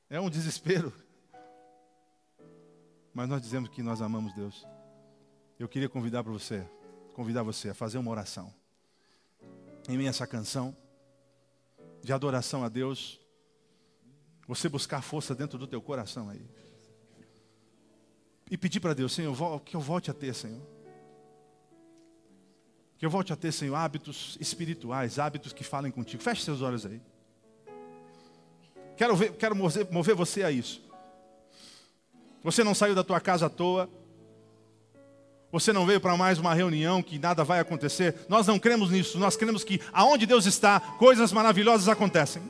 É 0.09 0.19
um 0.19 0.29
desespero. 0.29 0.93
Mas 3.13 3.27
nós 3.27 3.41
dizemos 3.41 3.69
que 3.69 3.83
nós 3.83 4.01
amamos 4.01 4.33
Deus. 4.33 4.65
Eu 5.59 5.67
queria 5.67 5.89
convidar 5.89 6.23
para 6.23 6.31
você, 6.31 6.65
convidar 7.13 7.43
você 7.43 7.69
a 7.69 7.73
fazer 7.73 7.97
uma 7.97 8.11
oração. 8.11 8.53
Em 9.87 9.97
mim 9.97 10.07
essa 10.07 10.25
canção 10.25 10.75
de 12.01 12.13
adoração 12.13 12.63
a 12.63 12.69
Deus, 12.69 13.19
você 14.47 14.69
buscar 14.69 15.01
força 15.01 15.35
dentro 15.35 15.57
do 15.57 15.67
teu 15.67 15.81
coração 15.81 16.29
aí. 16.29 16.49
E 18.49 18.57
pedir 18.57 18.79
para 18.79 18.93
Deus, 18.93 19.13
Senhor, 19.13 19.59
que 19.61 19.75
eu 19.75 19.81
volte 19.81 20.09
a 20.09 20.13
ter, 20.13 20.33
Senhor. 20.33 20.78
Que 22.99 23.05
eu 23.05 23.09
volte 23.09 23.31
a 23.31 23.35
ter, 23.37 23.53
Senhor, 23.53 23.75
hábitos 23.75 24.37
espirituais, 24.41 25.17
hábitos 25.17 25.53
que 25.53 25.63
falem 25.63 25.89
contigo. 25.89 26.21
Feche 26.21 26.43
seus 26.43 26.61
olhos 26.61 26.85
aí. 26.85 27.01
Quero, 28.97 29.15
ver, 29.15 29.31
quero 29.31 29.55
mover, 29.55 29.87
mover 29.89 30.13
você 30.13 30.43
a 30.43 30.51
isso. 30.51 30.83
Você 32.43 32.61
não 32.61 32.75
saiu 32.75 32.93
da 32.93 33.01
tua 33.01 33.21
casa 33.21 33.45
à 33.45 33.49
toa. 33.49 33.89
Você 35.49 35.71
não 35.71 35.85
veio 35.85 36.01
para 36.01 36.17
mais 36.17 36.37
uma 36.37 36.53
reunião 36.53 37.01
que 37.01 37.17
nada 37.17 37.41
vai 37.45 37.61
acontecer. 37.61 38.13
Nós 38.27 38.45
não 38.45 38.59
cremos 38.59 38.91
nisso. 38.91 39.17
Nós 39.17 39.37
cremos 39.37 39.63
que 39.63 39.79
aonde 39.93 40.25
Deus 40.25 40.45
está, 40.45 40.81
coisas 40.81 41.31
maravilhosas 41.31 41.87
acontecem. 41.87 42.43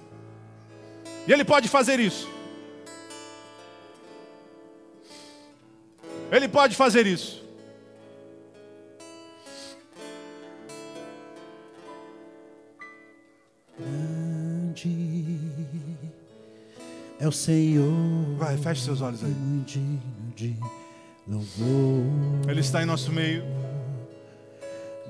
E 1.27 1.31
Ele 1.31 1.45
pode 1.45 1.67
fazer 1.67 1.99
isso. 1.99 2.27
Ele 6.31 6.47
pode 6.47 6.75
fazer 6.75 7.05
isso. 7.05 7.38
É 17.19 17.27
o 17.27 17.31
Senhor. 17.31 17.93
Vai, 18.37 18.57
feche 18.57 18.83
seus 18.83 19.01
olhos 19.01 19.23
aí. 19.23 19.33
De 20.35 20.55
louvor. 21.27 22.49
Ele 22.49 22.61
está 22.61 22.81
em 22.81 22.85
nosso 22.85 23.11
meio. 23.11 23.43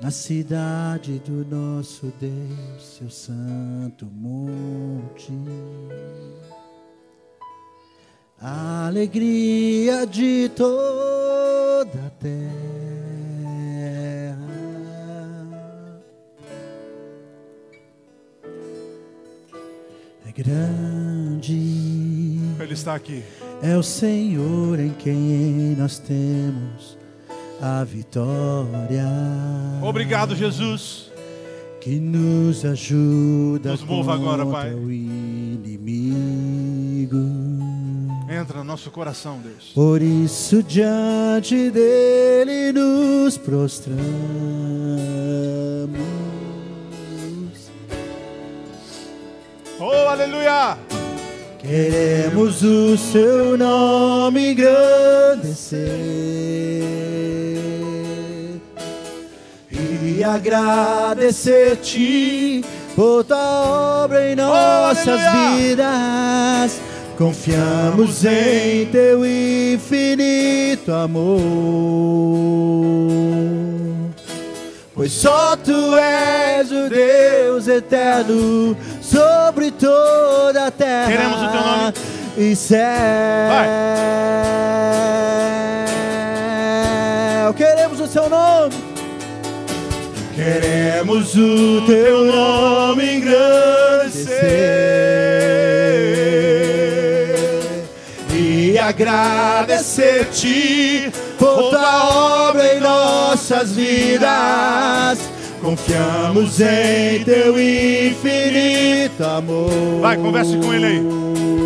Na 0.02 0.10
cidade 0.10 1.18
do 1.20 1.44
nosso 1.44 2.12
Deus, 2.20 2.98
seu 2.98 3.10
santo 3.10 4.06
monte. 4.06 5.32
A 8.40 8.86
alegria 8.86 10.06
de 10.06 10.50
toda 10.56 12.06
a 12.06 12.10
terra. 12.18 12.80
Grande 20.40 20.89
Ele 22.70 22.74
está 22.78 22.94
aqui. 22.94 23.24
é 23.60 23.76
o 23.76 23.82
Senhor 23.82 24.78
em 24.78 24.90
quem 24.90 25.74
nós 25.76 25.98
temos 25.98 26.96
a 27.60 27.82
vitória. 27.82 29.04
Obrigado, 29.82 30.36
Jesus. 30.36 31.10
que 31.80 31.98
nos 31.98 32.64
ajuda 32.64 33.72
Nos 33.72 33.82
mova 33.82 34.14
agora, 34.14 34.46
Pai. 34.46 34.72
o 34.72 34.88
inimigo. 34.88 35.96
Entra 38.30 38.58
no 38.58 38.64
nosso 38.64 38.88
coração, 38.92 39.40
Deus. 39.42 39.72
Por 39.74 40.00
isso 40.00 40.62
diante 40.62 41.70
dele 41.72 42.70
nos 42.72 43.36
prostramos. 43.36 43.98
Oh, 49.80 50.08
aleluia! 50.08 50.99
Queremos 51.60 52.62
o 52.62 52.96
seu 52.96 53.58
nome 53.58 54.52
engrandecer 54.52 55.90
e 59.70 60.24
agradecer-te 60.24 62.64
por 62.96 63.24
tua 63.24 64.04
obra 64.04 64.30
em 64.30 64.36
nossas 64.36 65.06
aleluia! 65.06 65.56
vidas. 65.56 66.80
Confiamos 67.18 68.24
em 68.24 68.86
teu 68.86 69.26
infinito 69.26 70.90
amor. 70.92 71.40
Pois 74.94 75.12
só 75.12 75.54
tu 75.56 75.94
és 75.96 76.72
o 76.72 76.88
Deus 76.88 77.68
eterno 77.68 78.74
sobre 79.10 79.70
toda 79.72 80.66
a 80.66 80.70
terra 80.70 81.10
Queremos 81.10 81.42
o 81.42 81.48
teu 81.50 81.62
nome. 81.62 81.92
e 82.36 82.54
céu. 82.56 82.80
Queremos 87.56 88.00
o 88.00 88.06
seu 88.06 88.28
nome. 88.28 88.74
Queremos 90.34 91.34
o 91.36 91.84
teu 91.86 92.24
nome 92.24 93.16
engrandecer 93.16 94.44
e 98.32 98.78
agradecer-te 98.78 101.10
por 101.38 101.70
tua 101.70 102.48
obra 102.48 102.74
em 102.74 102.80
nossas 102.80 103.72
vidas. 103.72 105.18
Confiamos 105.62 106.58
em 106.60 107.22
teu 107.24 107.60
infinito 107.60 109.22
amor. 109.22 109.70
Vai, 110.00 110.16
converse 110.16 110.56
com 110.56 110.72
ele 110.72 110.86
aí. 110.86 111.02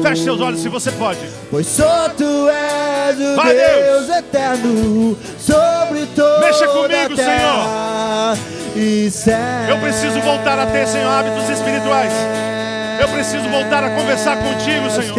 Feche 0.03 0.25
seus 0.25 0.41
olhos 0.41 0.61
se 0.61 0.69
você 0.69 0.91
pode. 0.93 1.21
Pois 1.51 1.67
só 1.67 2.09
tu 2.11 2.49
és 2.49 3.19
o 3.19 3.37
Vai, 3.37 3.55
Deus, 3.55 4.07
Deus. 4.07 4.19
eterno 4.19 5.17
sobre 5.39 6.07
toda 6.15 6.41
Mexa 6.41 6.67
comigo, 6.67 7.15
terra 7.17 8.37
e 8.77 9.11
céu. 9.11 9.37
Eu 9.69 9.79
preciso 9.79 10.21
voltar 10.21 10.59
a 10.59 10.67
ter, 10.67 10.87
Senhor, 10.89 11.09
hábitos 11.09 11.49
espirituais. 11.49 12.13
Eu 13.01 13.09
preciso 13.09 13.49
voltar 13.49 13.85
a 13.85 13.91
conversar 13.91 14.37
contigo, 14.37 14.91
Senhor. 14.91 15.15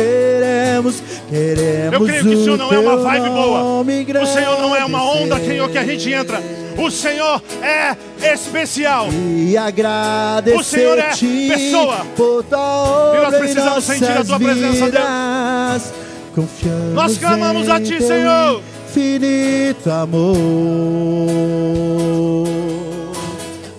Queremos, 0.55 1.03
queremos 1.29 1.93
Eu 1.93 2.05
creio 2.05 2.23
que 2.23 2.35
o 2.35 2.43
Senhor 2.43 2.57
não 2.57 2.73
é 2.73 2.79
uma 2.79 2.97
vibe 2.97 3.29
boa. 3.29 3.81
O 3.81 4.25
Senhor 4.25 4.61
não 4.61 4.75
é 4.75 4.85
uma 4.85 5.03
onda, 5.03 5.39
Senhor, 5.39 5.69
que 5.69 5.77
a 5.77 5.83
gente 5.83 6.11
entra. 6.11 6.41
O 6.77 6.89
Senhor 6.91 7.41
é 7.61 7.95
especial. 8.33 9.07
E 9.11 9.57
agradecer 9.57 10.57
O 10.57 10.63
Senhor 10.63 10.97
é 10.97 11.09
pessoa. 11.09 11.97
E 12.17 13.23
nós 13.23 13.35
precisamos 13.35 13.83
sentir 13.83 14.11
a 14.11 14.23
tua 14.23 14.39
presença, 14.39 14.85
vidas. 14.85 15.93
Confiamos 16.33 16.93
Nós 16.93 17.17
clamamos 17.17 17.69
a 17.69 17.79
ti, 17.79 18.01
Senhor. 18.01 18.61
Infinito 18.89 19.91
amor. 19.91 20.35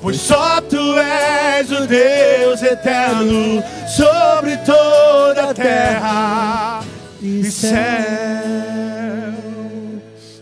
Pois 0.07 0.21
só 0.21 0.61
tu 0.61 0.97
és 0.97 1.69
o 1.73 1.85
Deus 1.85 2.62
eterno 2.62 3.61
sobre 3.88 4.57
toda 4.59 5.51
a 5.51 5.53
terra 5.53 6.85
e 7.21 7.42
céu. 7.51 7.75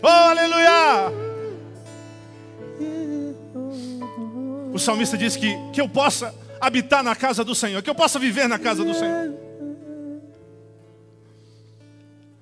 Oh, 0.03 0.07
aleluia! 0.07 1.11
O 4.71 4.77
salmista 4.77 5.17
diz 5.17 5.35
que, 5.35 5.57
que 5.73 5.81
eu 5.81 5.89
possa 5.89 6.31
habitar 6.61 7.01
na 7.01 7.15
casa 7.15 7.43
do 7.43 7.55
Senhor, 7.55 7.81
que 7.81 7.89
eu 7.89 7.95
possa 7.95 8.19
viver 8.19 8.47
na 8.47 8.59
casa 8.59 8.85
do 8.85 8.93
Senhor. 8.93 9.33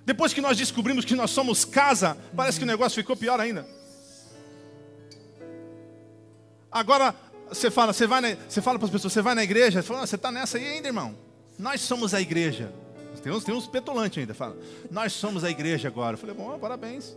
Depois 0.05 0.33
que 0.33 0.41
nós 0.41 0.57
descobrimos 0.57 1.05
que 1.05 1.15
nós 1.15 1.31
somos 1.31 1.63
casa, 1.63 2.17
parece 2.35 2.57
que 2.57 2.65
o 2.65 2.67
negócio 2.67 3.01
ficou 3.01 3.15
pior 3.15 3.39
ainda. 3.39 3.65
Agora 6.73 7.13
você 7.49 7.69
fala, 7.69 7.93
você 7.93 8.07
vai, 8.07 8.19
na, 8.19 8.35
você 8.49 8.61
fala 8.61 8.79
para 8.79 8.87
as 8.87 8.91
pessoas, 8.91 9.13
você 9.13 9.21
vai 9.21 9.35
na 9.35 9.43
igreja, 9.43 9.81
você 9.81 9.87
fala, 9.87 10.01
"Ah, 10.01 10.07
você 10.07 10.15
está 10.15 10.31
nessa 10.31 10.57
aí 10.57 10.65
ainda, 10.65 10.87
irmão. 10.87 11.15
Nós 11.57 11.81
somos 11.81 12.13
a 12.13 12.19
igreja. 12.19 12.73
Tem 13.21 13.31
uns, 13.31 13.43
tem 13.43 13.55
uns 13.55 13.67
petulantes 13.67 14.17
ainda, 14.17 14.33
fala, 14.33 14.57
nós 14.91 15.13
somos 15.13 15.43
a 15.43 15.49
igreja 15.49 15.87
agora. 15.87 16.15
Eu 16.15 16.17
falei, 16.17 16.35
bom, 16.35 16.57
parabéns. 16.59 17.15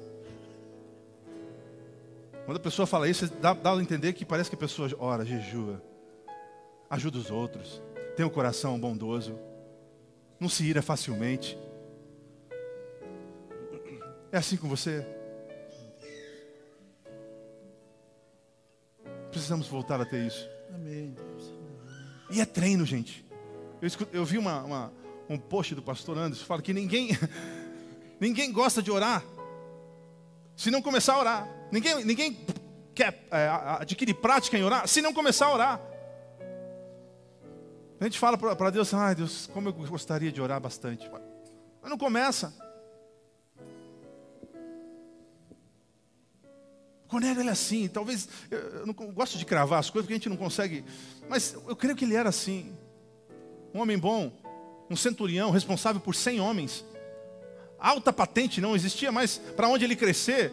Quando 2.44 2.58
a 2.58 2.60
pessoa 2.60 2.86
fala 2.86 3.08
isso, 3.08 3.26
dá, 3.40 3.54
dá 3.54 3.72
a 3.72 3.82
entender 3.82 4.12
que 4.12 4.24
parece 4.24 4.48
que 4.48 4.54
a 4.54 4.58
pessoa 4.58 4.88
ora, 5.00 5.24
jejua, 5.24 5.82
ajuda 6.88 7.18
os 7.18 7.28
outros, 7.28 7.82
tem 8.14 8.24
um 8.24 8.30
coração 8.30 8.78
bondoso, 8.78 9.36
não 10.38 10.48
se 10.48 10.64
ira 10.64 10.80
facilmente. 10.80 11.58
É 14.30 14.38
assim 14.38 14.56
com 14.56 14.68
você? 14.68 15.04
Precisamos 19.36 19.66
voltar 19.68 20.00
a 20.00 20.04
ter 20.06 20.26
isso. 20.26 20.48
Amém. 20.74 21.14
E 22.30 22.40
é 22.40 22.46
treino, 22.46 22.86
gente. 22.86 23.22
Eu, 23.82 23.86
escu- 23.86 24.08
eu 24.10 24.24
vi 24.24 24.38
uma- 24.38 24.62
uma- 24.62 24.92
um 25.28 25.36
post 25.36 25.74
do 25.74 25.82
pastor 25.82 26.16
Anderson 26.16 26.40
que 26.40 26.48
fala 26.48 26.62
que 26.62 26.72
ninguém, 26.72 27.10
ninguém 28.18 28.50
gosta 28.50 28.82
de 28.82 28.90
orar 28.90 29.22
se 30.56 30.70
não 30.70 30.80
começar 30.80 31.12
a 31.12 31.18
orar. 31.18 31.48
Ninguém, 31.70 32.02
ninguém 32.02 32.46
quer 32.94 33.26
é, 33.30 33.46
adquirir 33.78 34.14
prática 34.14 34.56
em 34.56 34.62
orar 34.64 34.88
se 34.88 35.02
não 35.02 35.12
começar 35.12 35.48
a 35.48 35.52
orar. 35.52 35.80
A 38.00 38.04
gente 38.04 38.18
fala 38.18 38.38
para 38.38 38.70
Deus, 38.70 38.94
ai 38.94 39.14
Deus, 39.14 39.46
como 39.52 39.68
eu 39.68 39.72
gostaria 39.74 40.32
de 40.32 40.40
orar 40.40 40.58
bastante. 40.62 41.06
Mas 41.82 41.90
não 41.90 41.98
começa. 41.98 42.54
Cornélio 47.06 47.40
ele 47.40 47.48
é 47.48 47.52
assim, 47.52 47.88
talvez, 47.88 48.28
eu 48.50 48.58
eu 48.58 48.86
não 48.86 48.94
gosto 48.94 49.38
de 49.38 49.44
cravar 49.44 49.78
as 49.78 49.90
coisas 49.90 50.06
porque 50.06 50.14
a 50.14 50.16
gente 50.16 50.28
não 50.28 50.36
consegue, 50.36 50.84
mas 51.28 51.56
eu 51.66 51.76
creio 51.76 51.96
que 51.96 52.04
ele 52.04 52.14
era 52.14 52.28
assim. 52.28 52.76
Um 53.74 53.80
homem 53.80 53.98
bom, 53.98 54.32
um 54.88 54.96
centurião 54.96 55.50
responsável 55.50 56.00
por 56.00 56.14
100 56.14 56.40
homens. 56.40 56.84
Alta 57.78 58.12
patente 58.12 58.60
não 58.60 58.74
existia 58.74 59.12
mais 59.12 59.38
para 59.38 59.68
onde 59.68 59.84
ele 59.84 59.94
crescer 59.94 60.52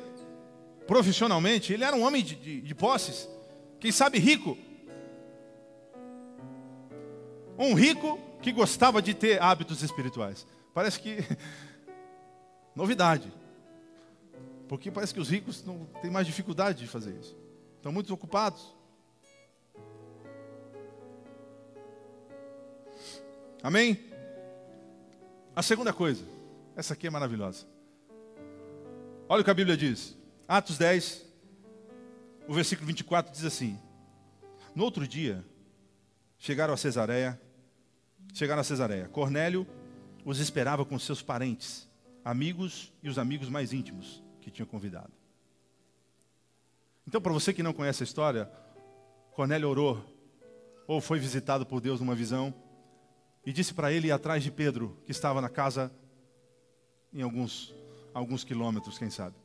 profissionalmente. 0.85 1.71
Ele 1.71 1.83
era 1.83 1.95
um 1.95 2.03
homem 2.03 2.23
de, 2.23 2.35
de, 2.35 2.61
de 2.61 2.75
posses, 2.75 3.29
quem 3.79 3.91
sabe 3.91 4.19
rico. 4.19 4.57
Um 7.57 7.73
rico 7.73 8.19
que 8.41 8.51
gostava 8.51 9.01
de 9.01 9.13
ter 9.13 9.41
hábitos 9.41 9.83
espirituais. 9.83 10.45
Parece 10.73 10.99
que 10.99 11.17
novidade. 12.75 13.31
Porque 14.73 14.89
parece 14.89 15.13
que 15.13 15.19
os 15.19 15.29
ricos 15.29 15.63
não 15.63 15.85
têm 16.01 16.09
mais 16.09 16.25
dificuldade 16.25 16.79
de 16.79 16.87
fazer 16.87 17.15
isso. 17.19 17.37
Estão 17.75 17.91
muito 17.91 18.11
ocupados. 18.11 18.75
Amém? 23.61 24.03
A 25.55 25.61
segunda 25.61 25.93
coisa, 25.93 26.25
essa 26.75 26.95
aqui 26.95 27.05
é 27.05 27.11
maravilhosa. 27.11 27.67
Olha 29.29 29.41
o 29.41 29.43
que 29.43 29.51
a 29.51 29.53
Bíblia 29.53 29.77
diz. 29.77 30.17
Atos 30.47 30.75
10, 30.79 31.23
o 32.47 32.53
versículo 32.55 32.87
24 32.87 33.31
diz 33.31 33.45
assim: 33.45 33.79
No 34.73 34.85
outro 34.85 35.07
dia, 35.07 35.45
chegaram 36.39 36.73
a 36.73 36.77
Cesareia, 36.77 37.39
chegaram 38.33 38.61
a 38.61 38.63
Cesareia. 38.63 39.07
Cornélio 39.07 39.67
os 40.25 40.39
esperava 40.39 40.83
com 40.83 40.97
seus 40.97 41.21
parentes, 41.21 41.87
amigos 42.25 42.91
e 43.03 43.07
os 43.07 43.19
amigos 43.19 43.49
mais 43.49 43.71
íntimos 43.71 44.23
que 44.43 44.51
tinham 44.51 44.67
convidado. 44.67 45.11
Então, 47.07 47.21
para 47.21 47.33
você 47.33 47.53
que 47.53 47.63
não 47.63 47.73
conhece 47.73 48.03
a 48.03 48.05
história, 48.05 48.51
Cornélio 49.31 49.69
orou, 49.69 50.03
ou 50.87 51.01
foi 51.01 51.19
visitado 51.19 51.65
por 51.65 51.81
Deus 51.81 51.99
numa 51.99 52.15
visão, 52.15 52.53
e 53.45 53.51
disse 53.51 53.73
para 53.73 53.91
ele 53.91 54.07
ir 54.07 54.11
atrás 54.11 54.43
de 54.43 54.51
Pedro, 54.51 54.97
que 55.05 55.11
estava 55.11 55.41
na 55.41 55.49
casa 55.49 55.91
em 57.13 57.21
alguns, 57.21 57.73
alguns 58.13 58.43
quilômetros, 58.43 58.97
quem 58.97 59.09
sabe. 59.09 59.35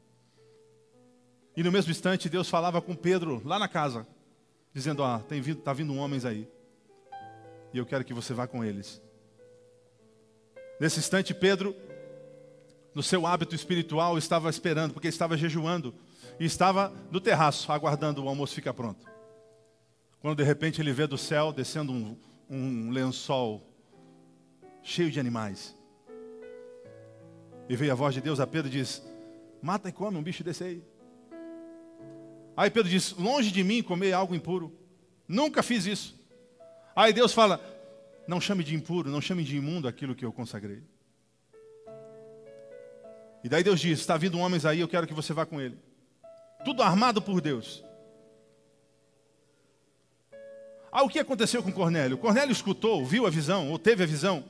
E 1.56 1.62
no 1.62 1.72
mesmo 1.72 1.90
instante, 1.90 2.28
Deus 2.28 2.48
falava 2.48 2.80
com 2.80 2.94
Pedro 2.94 3.42
lá 3.44 3.58
na 3.58 3.66
casa, 3.66 4.06
dizendo: 4.72 5.02
Ó, 5.02 5.18
tem 5.18 5.40
vindo, 5.40 5.60
tá 5.60 5.72
vindo 5.72 5.94
homens 5.94 6.24
aí, 6.24 6.48
e 7.72 7.78
eu 7.78 7.86
quero 7.86 8.04
que 8.04 8.14
você 8.14 8.32
vá 8.32 8.46
com 8.46 8.64
eles. 8.64 9.02
Nesse 10.80 11.00
instante, 11.00 11.34
Pedro, 11.34 11.74
no 12.98 13.02
seu 13.04 13.28
hábito 13.28 13.54
espiritual, 13.54 14.18
estava 14.18 14.50
esperando, 14.50 14.92
porque 14.92 15.06
estava 15.06 15.36
jejuando, 15.36 15.94
e 16.40 16.44
estava 16.44 16.92
no 17.12 17.20
terraço, 17.20 17.70
aguardando 17.70 18.24
o 18.24 18.28
almoço 18.28 18.56
ficar 18.56 18.74
pronto. 18.74 19.06
Quando 20.18 20.38
de 20.38 20.42
repente 20.42 20.80
ele 20.80 20.92
vê 20.92 21.06
do 21.06 21.16
céu 21.16 21.52
descendo 21.52 21.92
um, 21.92 22.16
um 22.50 22.90
lençol 22.90 23.62
cheio 24.82 25.12
de 25.12 25.20
animais. 25.20 25.76
E 27.68 27.76
veio 27.76 27.92
a 27.92 27.94
voz 27.94 28.16
de 28.16 28.20
Deus 28.20 28.40
a 28.40 28.48
Pedro 28.48 28.66
e 28.66 28.72
diz: 28.72 29.00
Mata 29.62 29.88
e 29.88 29.92
come 29.92 30.18
um 30.18 30.22
bicho 30.22 30.42
desse 30.42 30.64
aí. 30.64 30.82
Aí 32.56 32.68
Pedro 32.68 32.90
diz: 32.90 33.12
Longe 33.12 33.52
de 33.52 33.62
mim 33.62 33.80
comer 33.80 34.12
algo 34.12 34.34
impuro. 34.34 34.76
Nunca 35.28 35.62
fiz 35.62 35.86
isso. 35.86 36.20
Aí 36.96 37.12
Deus 37.12 37.32
fala: 37.32 37.60
Não 38.26 38.40
chame 38.40 38.64
de 38.64 38.74
impuro, 38.74 39.08
não 39.08 39.20
chame 39.20 39.44
de 39.44 39.56
imundo 39.56 39.86
aquilo 39.86 40.16
que 40.16 40.24
eu 40.24 40.32
consagrei. 40.32 40.82
E 43.48 43.50
daí 43.50 43.64
Deus 43.64 43.80
diz: 43.80 43.98
Está 43.98 44.18
vindo 44.18 44.38
homens 44.38 44.66
aí, 44.66 44.80
eu 44.80 44.86
quero 44.86 45.06
que 45.06 45.14
você 45.14 45.32
vá 45.32 45.46
com 45.46 45.58
ele. 45.58 45.78
Tudo 46.66 46.82
armado 46.82 47.22
por 47.22 47.40
Deus. 47.40 47.82
Ah, 50.92 51.02
o 51.02 51.08
que 51.08 51.18
aconteceu 51.18 51.62
com 51.62 51.72
Cornélio? 51.72 52.18
Cornélio 52.18 52.52
escutou, 52.52 53.06
viu 53.06 53.26
a 53.26 53.30
visão, 53.30 53.70
ou 53.70 53.78
teve 53.78 54.02
a 54.02 54.06
visão, 54.06 54.44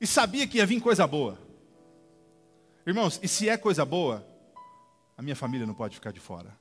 e 0.00 0.06
sabia 0.06 0.48
que 0.48 0.58
ia 0.58 0.66
vir 0.66 0.80
coisa 0.80 1.06
boa. 1.06 1.38
Irmãos, 2.84 3.20
e 3.22 3.28
se 3.28 3.48
é 3.48 3.56
coisa 3.56 3.84
boa, 3.84 4.26
a 5.16 5.22
minha 5.22 5.36
família 5.36 5.64
não 5.64 5.74
pode 5.74 5.94
ficar 5.94 6.12
de 6.12 6.18
fora. 6.18 6.58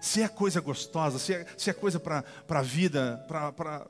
Se 0.00 0.22
é 0.22 0.28
coisa 0.28 0.60
gostosa, 0.60 1.18
se 1.18 1.34
é, 1.34 1.46
se 1.58 1.70
é 1.70 1.72
coisa 1.72 1.98
para 1.98 2.22
a 2.48 2.62
vida, 2.62 3.24
para 3.26 3.88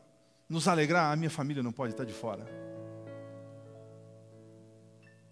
nos 0.49 0.69
alegrar, 0.69 1.13
a 1.13 1.17
minha 1.17 1.31
família 1.31 1.63
não 1.63 1.73
pode 1.73 1.93
estar 1.93 2.05
de 2.05 2.13
fora. 2.13 2.47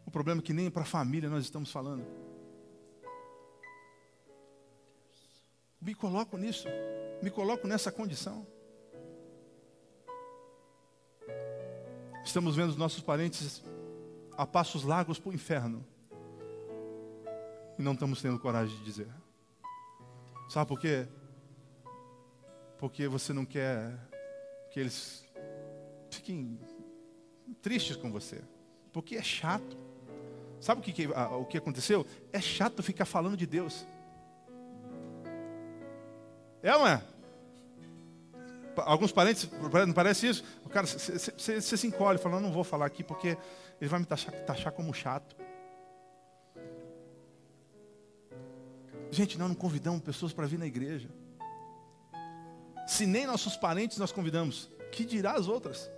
O 0.04 0.10
problema 0.10 0.40
é 0.40 0.44
que 0.44 0.52
nem 0.52 0.70
para 0.70 0.82
a 0.82 0.86
família 0.86 1.28
nós 1.28 1.44
estamos 1.44 1.70
falando. 1.70 2.04
Me 5.80 5.94
coloco 5.94 6.36
nisso, 6.36 6.66
me 7.22 7.30
coloco 7.30 7.66
nessa 7.66 7.92
condição. 7.92 8.46
Estamos 12.24 12.56
vendo 12.56 12.70
os 12.70 12.76
nossos 12.76 13.02
parentes 13.02 13.62
a 14.36 14.46
passos 14.46 14.82
largos 14.82 15.18
para 15.18 15.30
o 15.30 15.34
inferno. 15.34 15.86
E 17.78 17.82
não 17.82 17.92
estamos 17.92 18.22
tendo 18.22 18.38
coragem 18.38 18.76
de 18.78 18.84
dizer. 18.84 19.08
Sabe 20.48 20.68
por 20.68 20.80
quê? 20.80 21.06
Porque 22.78 23.06
você 23.06 23.32
não 23.32 23.44
quer 23.44 24.13
que 24.74 24.80
eles 24.80 25.24
fiquem 26.10 26.58
tristes 27.62 27.94
com 27.94 28.10
você. 28.10 28.42
Porque 28.92 29.14
é 29.14 29.22
chato. 29.22 29.78
Sabe 30.60 30.80
o 30.80 30.84
que, 30.84 30.92
que, 30.92 31.06
o 31.06 31.44
que 31.44 31.56
aconteceu? 31.56 32.04
É 32.32 32.40
chato 32.40 32.82
ficar 32.82 33.04
falando 33.04 33.36
de 33.36 33.46
Deus. 33.46 33.86
É 36.60 36.72
não 36.72 36.88
é? 36.88 37.00
Alguns 38.78 39.12
parentes, 39.12 39.48
não 39.86 39.92
parece 39.92 40.26
isso? 40.26 40.44
O 40.64 40.68
cara, 40.68 40.88
você 40.88 41.60
se 41.60 41.86
encolhe, 41.86 42.18
falando, 42.18 42.42
não 42.42 42.50
vou 42.50 42.64
falar 42.64 42.86
aqui 42.86 43.04
porque 43.04 43.38
ele 43.80 43.88
vai 43.88 44.00
me 44.00 44.06
taxar, 44.06 44.34
taxar 44.44 44.72
como 44.72 44.92
chato. 44.92 45.36
Gente, 49.12 49.38
nós 49.38 49.46
não 49.46 49.54
convidamos 49.54 50.00
pessoas 50.00 50.32
para 50.32 50.48
vir 50.48 50.58
na 50.58 50.66
igreja. 50.66 51.08
Se 52.86 53.06
nem 53.06 53.26
nossos 53.26 53.56
parentes 53.56 53.98
nós 53.98 54.12
convidamos, 54.12 54.68
que 54.92 55.04
dirá 55.04 55.32
as 55.32 55.48
outras? 55.48 55.90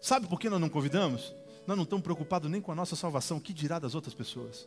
Sabe 0.00 0.26
por 0.26 0.38
que 0.38 0.48
nós 0.48 0.60
não 0.60 0.68
convidamos? 0.68 1.34
Nós 1.66 1.76
não 1.76 1.84
estamos 1.84 2.04
preocupados 2.04 2.50
nem 2.50 2.60
com 2.60 2.70
a 2.70 2.74
nossa 2.74 2.94
salvação, 2.94 3.40
que 3.40 3.52
dirá 3.52 3.78
das 3.78 3.94
outras 3.94 4.14
pessoas? 4.14 4.64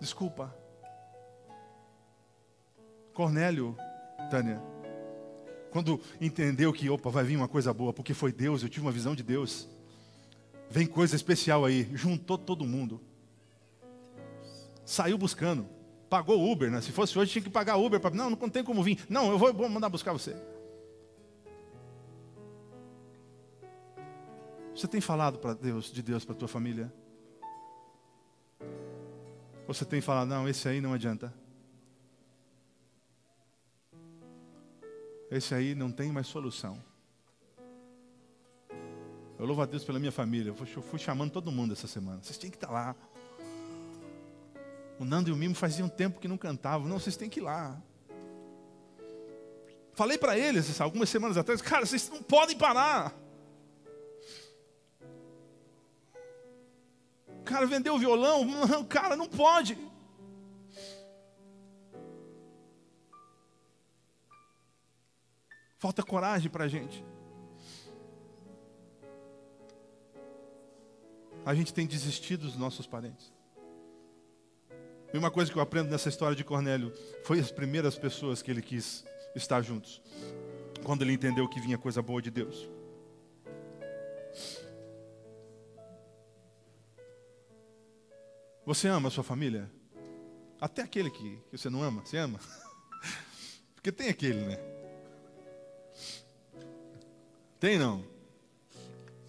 Desculpa, 0.00 0.54
Cornélio, 3.12 3.76
Tânia, 4.30 4.62
quando 5.70 6.00
entendeu 6.20 6.72
que, 6.72 6.88
opa, 6.88 7.10
vai 7.10 7.24
vir 7.24 7.36
uma 7.36 7.48
coisa 7.48 7.72
boa, 7.72 7.92
porque 7.92 8.14
foi 8.14 8.32
Deus, 8.32 8.62
eu 8.62 8.68
tive 8.68 8.84
uma 8.84 8.92
visão 8.92 9.14
de 9.14 9.22
Deus. 9.22 9.68
Vem 10.70 10.86
coisa 10.86 11.14
especial 11.14 11.64
aí, 11.64 11.88
juntou 11.94 12.38
todo 12.38 12.64
mundo. 12.64 13.00
Saiu 14.84 15.18
buscando, 15.18 15.68
pagou 16.12 16.52
Uber, 16.52 16.70
né? 16.70 16.82
Se 16.82 16.92
fosse 16.92 17.18
hoje 17.18 17.32
tinha 17.32 17.42
que 17.42 17.48
pagar 17.48 17.76
Uber 17.76 17.98
para, 17.98 18.14
não, 18.14 18.28
não 18.28 18.50
tem 18.50 18.62
como 18.62 18.82
vir. 18.82 19.02
Não, 19.08 19.30
eu 19.30 19.38
vou, 19.38 19.66
mandar 19.70 19.88
buscar 19.88 20.12
você. 20.12 20.36
Você 24.74 24.86
tem 24.86 25.00
falado 25.00 25.38
para 25.38 25.54
Deus, 25.54 25.90
de 25.90 26.02
Deus 26.02 26.22
para 26.22 26.34
tua 26.34 26.48
família? 26.48 26.92
Você 29.66 29.86
tem 29.86 30.02
falado, 30.02 30.28
não, 30.28 30.46
esse 30.46 30.68
aí 30.68 30.82
não 30.82 30.92
adianta. 30.92 31.32
esse 35.30 35.54
aí 35.54 35.74
não 35.74 35.90
tem 35.90 36.12
mais 36.12 36.26
solução. 36.26 36.78
Eu 39.38 39.46
louvo 39.46 39.62
a 39.62 39.66
Deus 39.66 39.82
pela 39.82 39.98
minha 39.98 40.12
família. 40.12 40.50
Eu 40.50 40.82
fui 40.82 40.98
chamando 40.98 41.30
todo 41.30 41.50
mundo 41.50 41.72
essa 41.72 41.86
semana. 41.86 42.22
Vocês 42.22 42.36
têm 42.36 42.50
que 42.50 42.56
estar 42.58 42.70
lá. 42.70 42.94
O 45.02 45.04
Nando 45.04 45.28
e 45.28 45.32
o 45.32 45.36
Mimo 45.36 45.56
faziam 45.56 45.88
tempo 45.88 46.20
que 46.20 46.28
não 46.28 46.38
cantavam. 46.38 46.86
Não, 46.86 47.00
vocês 47.00 47.16
têm 47.16 47.28
que 47.28 47.40
ir 47.40 47.42
lá. 47.42 47.76
Falei 49.94 50.16
para 50.16 50.38
eles 50.38 50.80
algumas 50.80 51.08
semanas 51.08 51.36
atrás, 51.36 51.60
cara, 51.60 51.84
vocês 51.84 52.08
não 52.08 52.22
podem 52.22 52.56
parar. 52.56 53.12
Cara 57.44 57.66
vendeu 57.66 57.96
o 57.96 57.98
violão, 57.98 58.46
cara, 58.88 59.16
não 59.16 59.26
pode. 59.26 59.76
Falta 65.78 66.04
coragem 66.04 66.48
para 66.48 66.66
a 66.66 66.68
gente. 66.68 67.04
A 71.44 71.56
gente 71.56 71.74
tem 71.74 71.88
desistido 71.88 72.42
dos 72.42 72.56
nossos 72.56 72.86
parentes. 72.86 73.41
E 75.12 75.18
uma 75.18 75.30
coisa 75.30 75.52
que 75.52 75.58
eu 75.58 75.62
aprendo 75.62 75.90
nessa 75.90 76.08
história 76.08 76.34
de 76.34 76.42
Cornélio 76.42 76.92
foi 77.24 77.38
as 77.38 77.50
primeiras 77.50 77.98
pessoas 77.98 78.40
que 78.40 78.50
ele 78.50 78.62
quis 78.62 79.04
estar 79.34 79.60
juntos. 79.60 80.00
Quando 80.82 81.02
ele 81.02 81.12
entendeu 81.12 81.48
que 81.48 81.60
vinha 81.60 81.76
coisa 81.76 82.00
boa 82.00 82.22
de 82.22 82.30
Deus. 82.30 82.68
Você 88.64 88.88
ama 88.88 89.08
a 89.08 89.10
sua 89.10 89.24
família? 89.24 89.70
Até 90.60 90.82
aquele 90.82 91.10
que, 91.10 91.38
que 91.50 91.58
você 91.58 91.68
não 91.68 91.82
ama, 91.82 92.02
você 92.04 92.16
ama? 92.16 92.38
Porque 93.74 93.92
tem 93.92 94.08
aquele, 94.08 94.40
né? 94.46 94.58
Tem 97.58 97.78
não? 97.78 98.04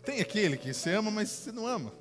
Tem 0.06 0.22
aquele 0.22 0.58
que 0.58 0.74
você 0.74 0.91
ama, 0.91 1.12
mas 1.12 1.30
você 1.30 1.52
não 1.52 1.67
ama. 1.67 1.91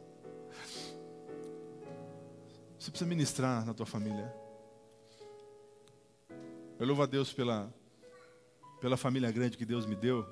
Precisa 2.93 3.09
ministrar 3.09 3.65
na 3.65 3.73
tua 3.73 3.87
família. 3.87 4.31
Eu 6.79 6.87
louvo 6.87 7.03
a 7.03 7.07
Deus 7.07 7.33
pela, 7.33 7.73
pela 8.83 8.99
família 8.99 9.33
grande 9.33 9.57
que 9.57 9.65
Deus 9.65 9.87
me 9.87 9.97
deu. 9.97 10.27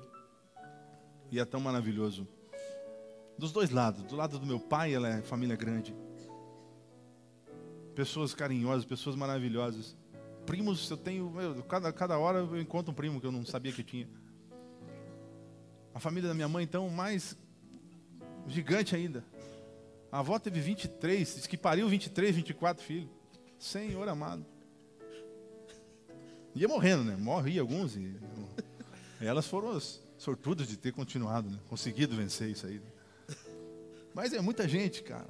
E 1.31 1.39
é 1.39 1.45
tão 1.45 1.59
maravilhoso. 1.59 2.27
Dos 3.35 3.51
dois 3.51 3.71
lados. 3.71 4.03
Do 4.03 4.15
lado 4.15 4.37
do 4.37 4.45
meu 4.45 4.59
pai, 4.59 4.93
ela 4.93 5.09
é 5.09 5.23
família 5.23 5.55
grande. 5.55 5.95
Pessoas 7.95 8.35
carinhosas, 8.35 8.85
pessoas 8.85 9.15
maravilhosas. 9.15 9.97
Primos, 10.45 10.87
eu 10.91 10.97
tenho. 10.97 11.31
Meu, 11.31 11.63
cada, 11.63 11.91
cada 11.91 12.19
hora 12.19 12.37
eu 12.37 12.61
encontro 12.61 12.91
um 12.91 12.95
primo 12.95 13.19
que 13.19 13.25
eu 13.25 13.31
não 13.31 13.43
sabia 13.43 13.71
que 13.71 13.83
tinha. 13.83 14.07
A 15.95 15.99
família 15.99 16.29
da 16.29 16.35
minha 16.35 16.47
mãe, 16.47 16.63
então, 16.63 16.87
mais 16.91 17.35
gigante 18.45 18.95
ainda. 18.95 19.25
A 20.11 20.19
avó 20.19 20.37
teve 20.37 20.59
23, 20.59 21.35
disse 21.35 21.47
que 21.47 21.57
pariu 21.57 21.87
23, 21.87 22.35
24 22.35 22.83
filhos. 22.83 23.09
Senhor 23.57 24.07
amado. 24.09 24.45
Ia 26.53 26.67
morrendo, 26.67 27.03
né? 27.03 27.15
Morria 27.15 27.61
alguns. 27.61 27.95
E, 27.95 28.13
elas 29.21 29.47
foram 29.47 29.71
as 29.71 30.01
sortudas 30.17 30.67
de 30.67 30.75
ter 30.75 30.91
continuado, 30.91 31.49
né? 31.49 31.57
Conseguido 31.69 32.15
vencer 32.15 32.49
isso 32.49 32.67
aí. 32.67 32.81
Mas 34.13 34.33
é 34.33 34.41
muita 34.41 34.67
gente, 34.67 35.01
cara. 35.03 35.29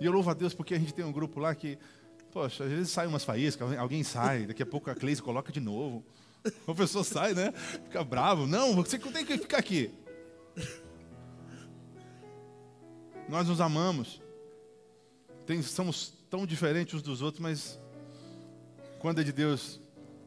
E 0.00 0.04
eu 0.04 0.10
louvo 0.10 0.28
a 0.28 0.34
Deus 0.34 0.52
porque 0.52 0.74
a 0.74 0.78
gente 0.78 0.92
tem 0.92 1.04
um 1.04 1.12
grupo 1.12 1.38
lá 1.38 1.54
que, 1.54 1.78
poxa, 2.32 2.64
às 2.64 2.70
vezes 2.70 2.90
sai 2.90 3.06
umas 3.06 3.22
faíscas, 3.22 3.78
alguém 3.78 4.02
sai, 4.02 4.44
daqui 4.44 4.60
a 4.60 4.66
pouco 4.66 4.90
a 4.90 4.94
Cleise 4.94 5.22
coloca 5.22 5.52
de 5.52 5.60
novo. 5.60 6.04
O 6.44 6.74
professor 6.74 7.04
sai, 7.04 7.32
né? 7.32 7.52
Fica 7.52 8.02
bravo. 8.02 8.46
Não, 8.46 8.74
você 8.74 8.98
tem 8.98 9.24
que 9.24 9.38
ficar 9.38 9.58
aqui. 9.58 9.90
Nós 13.34 13.48
nos 13.48 13.60
amamos. 13.60 14.22
Tem, 15.44 15.60
somos 15.60 16.14
tão 16.30 16.46
diferentes 16.46 16.94
uns 16.94 17.02
dos 17.02 17.20
outros, 17.20 17.42
mas 17.42 17.80
quando 19.00 19.20
é 19.20 19.24
de 19.24 19.32
Deus, 19.32 19.80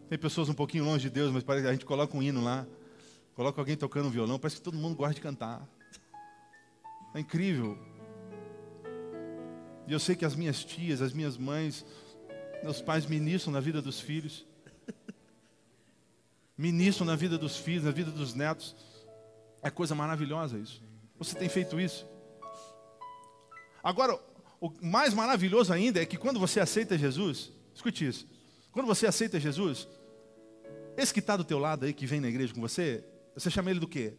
tem 0.10 0.20
pessoas 0.20 0.50
um 0.50 0.54
pouquinho 0.54 0.84
longe 0.84 1.04
de 1.04 1.10
Deus, 1.10 1.32
mas 1.32 1.42
parece 1.42 1.64
que 1.64 1.70
a 1.70 1.72
gente 1.72 1.86
coloca 1.86 2.18
um 2.18 2.22
hino 2.22 2.44
lá, 2.44 2.68
coloca 3.34 3.62
alguém 3.62 3.78
tocando 3.78 4.08
um 4.08 4.12
violão, 4.12 4.38
parece 4.38 4.58
que 4.58 4.62
todo 4.62 4.78
mundo 4.78 4.98
gosta 4.98 5.14
de 5.14 5.22
cantar. 5.22 5.66
É 7.16 7.22
incrível. 7.22 7.78
E 9.88 9.94
eu 9.94 10.02
sei 10.02 10.14
que 10.14 10.26
as 10.26 10.36
minhas 10.36 10.62
tias, 10.66 11.02
as 11.02 11.14
minhas 11.14 11.38
mães, 11.38 11.86
meus 12.62 12.82
pais 12.82 13.06
ministram 13.06 13.54
na 13.54 13.62
vida 13.62 13.82
dos 13.82 14.02
filhos. 14.02 14.46
Ministram 16.58 17.08
na 17.08 17.16
vida 17.16 17.38
dos 17.38 17.56
filhos, 17.56 17.86
na 17.86 17.92
vida 17.92 18.12
dos 18.12 18.34
netos. 18.34 18.76
É 19.62 19.70
coisa 19.70 19.96
maravilhosa 19.96 20.58
isso. 20.58 20.84
Você 21.18 21.38
tem 21.38 21.48
feito 21.48 21.80
isso? 21.80 22.06
Agora, 23.88 24.20
o 24.60 24.70
mais 24.82 25.14
maravilhoso 25.14 25.72
ainda 25.72 26.02
é 26.02 26.06
que 26.06 26.18
quando 26.18 26.42
você 26.42 26.60
aceita 26.60 26.98
Jesus, 26.98 27.54
escute 27.74 28.06
isso. 28.06 28.28
Quando 28.70 28.86
você 28.86 29.08
aceita 29.08 29.40
Jesus, 29.40 29.88
esse 30.98 31.14
que 31.14 31.22
está 31.22 31.38
do 31.38 31.46
teu 31.46 31.58
lado 31.58 31.86
aí, 31.86 31.94
que 31.94 32.06
vem 32.06 32.20
na 32.20 32.28
igreja 32.28 32.54
com 32.54 32.60
você, 32.60 33.02
você 33.34 33.50
chama 33.50 33.72
ele 33.72 33.80
do 33.80 33.88
quê? 33.88 34.16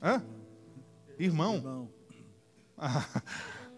Hã? 0.00 0.24
Irmão. 1.18 1.56
Irmão. 1.56 1.90
Ah, 2.78 3.08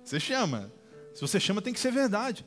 você 0.05 0.19
chama. 0.19 0.73
Se 1.15 1.21
você 1.21 1.39
chama, 1.39 1.63
tem 1.63 1.73
que 1.73 1.79
ser 1.79 1.93
verdade. 1.93 2.45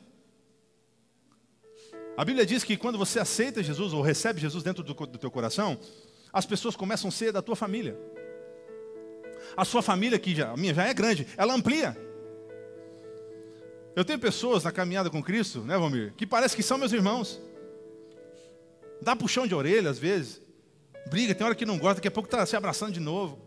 A 2.14 2.24
Bíblia 2.24 2.46
diz 2.46 2.62
que 2.62 2.76
quando 2.76 2.98
você 2.98 3.18
aceita 3.18 3.62
Jesus 3.62 3.92
ou 3.94 4.02
recebe 4.02 4.38
Jesus 4.38 4.62
dentro 4.62 4.84
do, 4.84 4.94
do 4.94 5.18
teu 5.18 5.30
coração, 5.30 5.80
as 6.30 6.44
pessoas 6.46 6.76
começam 6.76 7.08
a 7.08 7.10
ser 7.10 7.32
da 7.32 7.40
tua 7.40 7.56
família. 7.56 7.98
A 9.56 9.64
sua 9.64 9.82
família, 9.82 10.18
que 10.20 10.34
já, 10.34 10.52
a 10.52 10.56
minha 10.56 10.74
já 10.74 10.84
é 10.84 10.94
grande, 10.94 11.26
ela 11.36 11.54
amplia. 11.54 12.11
Eu 13.94 14.04
tenho 14.04 14.18
pessoas 14.18 14.64
na 14.64 14.72
caminhada 14.72 15.10
com 15.10 15.22
Cristo, 15.22 15.60
né, 15.60 15.76
Valmir, 15.76 16.14
que 16.16 16.26
parece 16.26 16.56
que 16.56 16.62
são 16.62 16.78
meus 16.78 16.92
irmãos. 16.92 17.40
Dá 19.02 19.14
puxão 19.14 19.46
de 19.46 19.54
orelha 19.54 19.90
às 19.90 19.98
vezes. 19.98 20.40
Briga, 21.10 21.34
tem 21.34 21.44
hora 21.44 21.54
que 21.54 21.66
não 21.66 21.78
gosta, 21.78 21.96
daqui 21.96 22.08
a 22.08 22.10
pouco 22.10 22.26
está 22.26 22.44
se 22.46 22.56
abraçando 22.56 22.92
de 22.92 23.00
novo. 23.00 23.38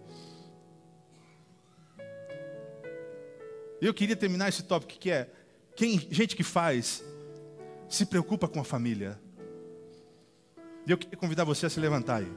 Eu 3.81 3.93
queria 3.93 4.15
terminar 4.15 4.49
esse 4.49 4.63
tópico 4.63 4.99
que 4.99 5.09
é 5.09 5.29
quem 5.75 5.99
gente 6.11 6.35
que 6.35 6.43
faz 6.43 7.03
se 7.89 8.05
preocupa 8.05 8.47
com 8.47 8.59
a 8.59 8.63
família. 8.63 9.19
E 10.85 10.91
eu 10.91 10.97
queria 10.97 11.17
convidar 11.17 11.43
você 11.43 11.65
a 11.65 11.69
se 11.69 11.79
levantar 11.79 12.17
aí. 12.17 12.31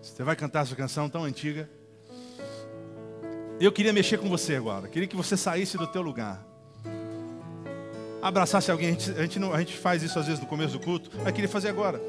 Você 0.00 0.22
vai 0.22 0.36
cantar 0.36 0.62
essa 0.62 0.76
canção 0.76 1.08
tão 1.08 1.24
antiga. 1.24 1.68
Eu 3.60 3.72
queria 3.72 3.92
mexer 3.92 4.18
com 4.18 4.28
você 4.28 4.54
agora. 4.54 4.86
Queria 4.86 5.08
que 5.08 5.16
você 5.16 5.36
saísse 5.36 5.76
do 5.76 5.86
teu 5.86 6.00
lugar. 6.00 6.44
Abraçasse 8.22 8.70
alguém. 8.70 8.88
A 8.88 8.92
gente, 8.92 9.10
a 9.10 9.22
gente, 9.22 9.38
não, 9.38 9.52
a 9.52 9.58
gente 9.58 9.76
faz 9.76 10.02
isso 10.02 10.18
às 10.18 10.26
vezes 10.26 10.40
no 10.40 10.46
começo 10.46 10.78
do 10.78 10.80
culto. 10.80 11.10
Mas 11.22 11.32
queria 11.32 11.48
fazer 11.48 11.68
agora. 11.68 12.00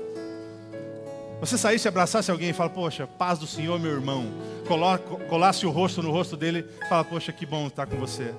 Você 1.40 1.58
saísse, 1.58 1.88
abraçasse 1.88 2.30
alguém 2.30 2.50
e 2.50 2.54
fala, 2.54 2.70
poxa, 2.70 3.08
paz 3.08 3.40
do 3.40 3.48
Senhor, 3.48 3.80
meu 3.80 3.92
irmão. 3.92 4.28
Colasse 5.28 5.66
o 5.66 5.72
rosto 5.72 6.04
no 6.04 6.12
rosto 6.12 6.38
dele 6.38 6.66
e 6.84 6.90
fala, 6.90 7.04
poxa, 7.04 7.32
que 7.32 7.46
bom 7.46 7.68
estar 7.68 7.88
com 7.88 7.98
você. 7.98 8.34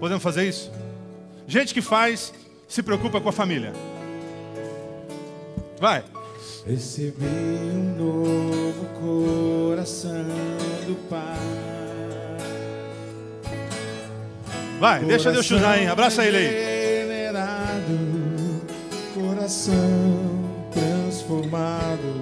Podemos 0.00 0.22
fazer 0.22 0.48
isso? 0.48 0.72
Gente 1.46 1.74
que 1.74 1.82
faz, 1.82 2.32
se 2.66 2.82
preocupa 2.82 3.20
com 3.20 3.28
a 3.28 3.32
família. 3.32 3.72
Vai. 5.78 6.02
Recebi 6.66 7.24
um 7.24 7.96
novo 7.96 8.86
coração 9.00 10.24
do 10.86 10.94
Pai. 11.08 11.87
Vai, 14.78 15.00
deixa 15.00 15.32
Deus 15.32 15.46
te 15.46 15.54
usar, 15.54 15.78
hein? 15.78 15.88
Abraça 15.88 16.24
ele 16.24 16.36
aí. 16.36 16.78
Coração 19.14 20.38
transformado, 20.72 22.20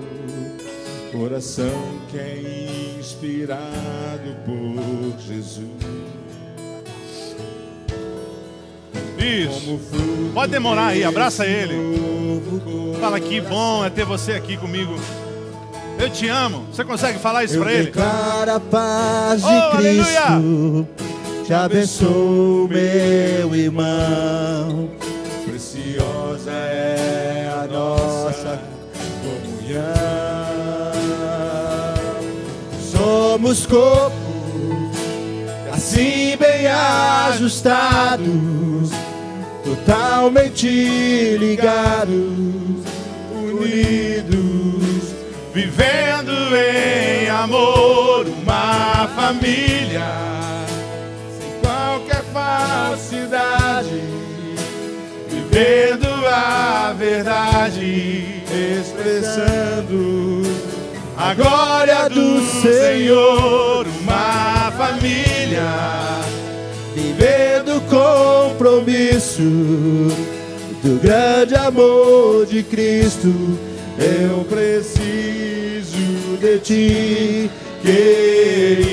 coração 1.12 2.00
que 2.10 2.18
é 2.18 2.96
inspirado 2.98 4.36
por 4.44 5.20
Jesus. 5.20 5.66
Isso. 9.18 9.80
Pode 10.32 10.52
demorar 10.52 10.88
aí, 10.88 11.04
abraça 11.04 11.46
ele. 11.46 11.74
Fala 13.00 13.20
que 13.20 13.40
bom 13.40 13.84
é 13.84 13.90
ter 13.90 14.04
você 14.04 14.32
aqui 14.32 14.56
comigo. 14.56 14.94
Eu 15.98 16.10
te 16.10 16.28
amo. 16.28 16.66
Você 16.72 16.84
consegue 16.84 17.18
falar 17.18 17.44
isso 17.44 17.58
para 17.58 17.72
ele? 17.72 17.84
Declara 17.84 18.56
a 18.56 18.60
paz 18.60 19.42
de 19.42 19.48
oh, 19.48 19.76
Cristo. 19.76 20.18
Aleluia 20.18 21.05
te 21.46 21.54
abençoo, 21.54 22.68
meu 22.68 23.54
irmão. 23.54 24.90
Preciosa 25.46 26.50
é 26.50 27.48
a 27.48 27.68
nossa 27.68 28.60
comunhão. 29.22 29.84
Somos 32.90 33.64
corpo, 33.64 34.16
assim 35.72 36.36
bem 36.36 36.66
ajustados, 36.66 38.26
totalmente 39.62 40.66
ligados, 41.38 42.10
unidos, 43.32 45.14
vivendo 45.54 46.32
em 46.56 47.28
amor, 47.28 48.26
uma 48.42 49.06
família 49.14 50.35
falsidade, 52.46 54.00
vivendo 55.28 56.06
a 56.26 56.94
verdade, 56.96 58.42
expressando 58.80 60.42
a 61.16 61.34
glória 61.34 62.08
do 62.08 62.40
Senhor, 62.62 63.86
uma 64.02 64.72
família, 64.76 66.20
vivendo 66.94 67.80
compromisso 67.88 69.42
do 69.42 71.00
grande 71.02 71.54
amor 71.56 72.46
de 72.46 72.62
Cristo. 72.62 73.58
Eu 73.98 74.44
preciso 74.44 75.96
de 76.40 76.58
ti, 76.60 77.50
querido 77.82 78.86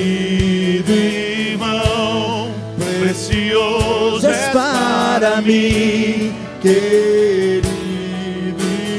para 5.24 5.40
mim, 5.40 6.34
querido 6.60 7.64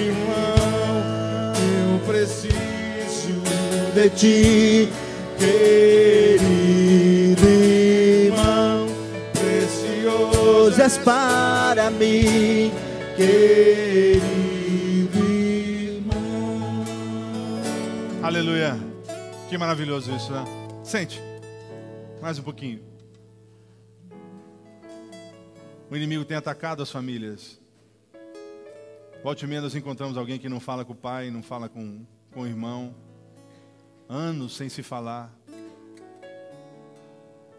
irmão. 0.09 1.53
Eu 1.83 1.99
preciso 2.07 3.43
de 3.93 4.09
ti, 4.09 4.89
querido 5.38 7.47
irmão. 7.47 8.88
Precioso 9.33 10.81
és 10.81 10.97
para 10.97 11.91
mim, 11.91 12.71
querido 13.15 14.23
irmão. 15.29 16.83
Aleluia. 18.23 18.75
Que 19.47 19.59
maravilhoso 19.59 20.11
isso, 20.15 20.31
né? 20.31 20.43
Sente. 20.83 21.21
Mais 22.19 22.39
um 22.39 22.41
pouquinho. 22.41 22.94
O 25.89 25.95
inimigo 25.95 26.25
tem 26.25 26.35
atacado 26.35 26.81
as 26.81 26.89
famílias. 26.89 27.59
Volte 29.23 29.45
e 29.45 29.59
nós 29.59 29.75
encontramos 29.75 30.17
alguém 30.17 30.39
que 30.39 30.49
não 30.49 30.59
fala 30.59 30.83
com 30.83 30.93
o 30.93 30.95
pai, 30.95 31.29
não 31.29 31.43
fala 31.43 31.69
com, 31.69 32.05
com 32.31 32.41
o 32.41 32.47
irmão. 32.47 32.95
Anos 34.09 34.55
sem 34.55 34.69
se 34.69 34.83
falar. 34.83 35.33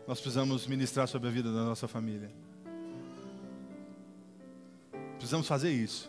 Nós 0.07 0.21
precisamos 0.21 0.67
ministrar 0.67 1.09
sobre 1.09 1.29
a 1.29 1.33
vida 1.33 1.53
da 1.53 1.65
nossa 1.65 1.89
família. 1.89 2.31
Precisamos 5.17 5.47
fazer 5.49 5.71
isso. 5.71 6.09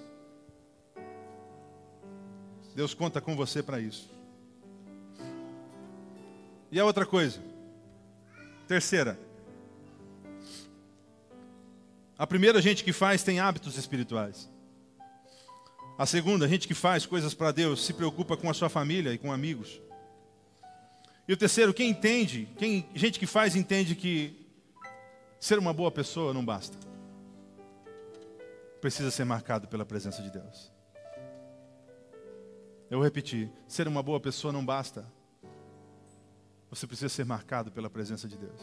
Deus 2.75 2.93
conta 2.93 3.19
com 3.19 3.35
você 3.35 3.63
para 3.63 3.79
isso. 3.79 4.09
E 6.71 6.79
a 6.79 6.85
outra 6.85 7.05
coisa. 7.05 7.41
Terceira. 8.67 9.26
A 12.17 12.25
primeira, 12.25 12.57
a 12.57 12.61
gente 12.61 12.83
que 12.83 12.91
faz 12.91 13.21
tem 13.21 13.39
hábitos 13.39 13.77
espirituais. 13.77 14.49
A 15.97 16.05
segunda, 16.05 16.45
a 16.45 16.47
gente 16.47 16.67
que 16.67 16.73
faz 16.73 17.05
coisas 17.05 17.33
para 17.33 17.51
Deus, 17.51 17.85
se 17.85 17.93
preocupa 17.93 18.35
com 18.35 18.49
a 18.49 18.53
sua 18.53 18.69
família 18.69 19.13
e 19.13 19.17
com 19.17 19.31
amigos. 19.31 19.81
E 21.27 21.33
o 21.33 21.37
terceiro, 21.37 21.73
quem 21.73 21.89
entende, 21.89 22.47
quem 22.57 22.89
gente 22.95 23.19
que 23.19 23.27
faz 23.27 23.55
entende 23.55 23.95
que 23.95 24.47
ser 25.39 25.59
uma 25.59 25.73
boa 25.73 25.91
pessoa 25.91 26.33
não 26.33 26.43
basta. 26.43 26.77
Precisa 28.81 29.11
ser 29.11 29.25
marcado 29.25 29.67
pela 29.67 29.85
presença 29.85 30.21
de 30.21 30.31
Deus. 30.31 30.71
Eu 32.89 32.99
vou 32.99 33.03
repetir, 33.03 33.51
ser 33.67 33.87
uma 33.87 34.01
boa 34.01 34.19
pessoa 34.19 34.53
não 34.53 34.65
basta. 34.65 35.05
Você 36.69 36.87
precisa 36.87 37.09
ser 37.09 37.25
marcado 37.25 37.71
pela 37.71 37.89
presença 37.89 38.27
de 38.27 38.37
Deus. 38.37 38.61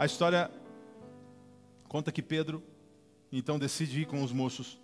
A 0.00 0.06
história 0.06 0.50
Conta 1.90 2.12
que 2.12 2.22
Pedro 2.22 2.62
então 3.32 3.58
decide 3.58 4.02
ir 4.02 4.06
com 4.06 4.22
os 4.22 4.32
moços. 4.32 4.80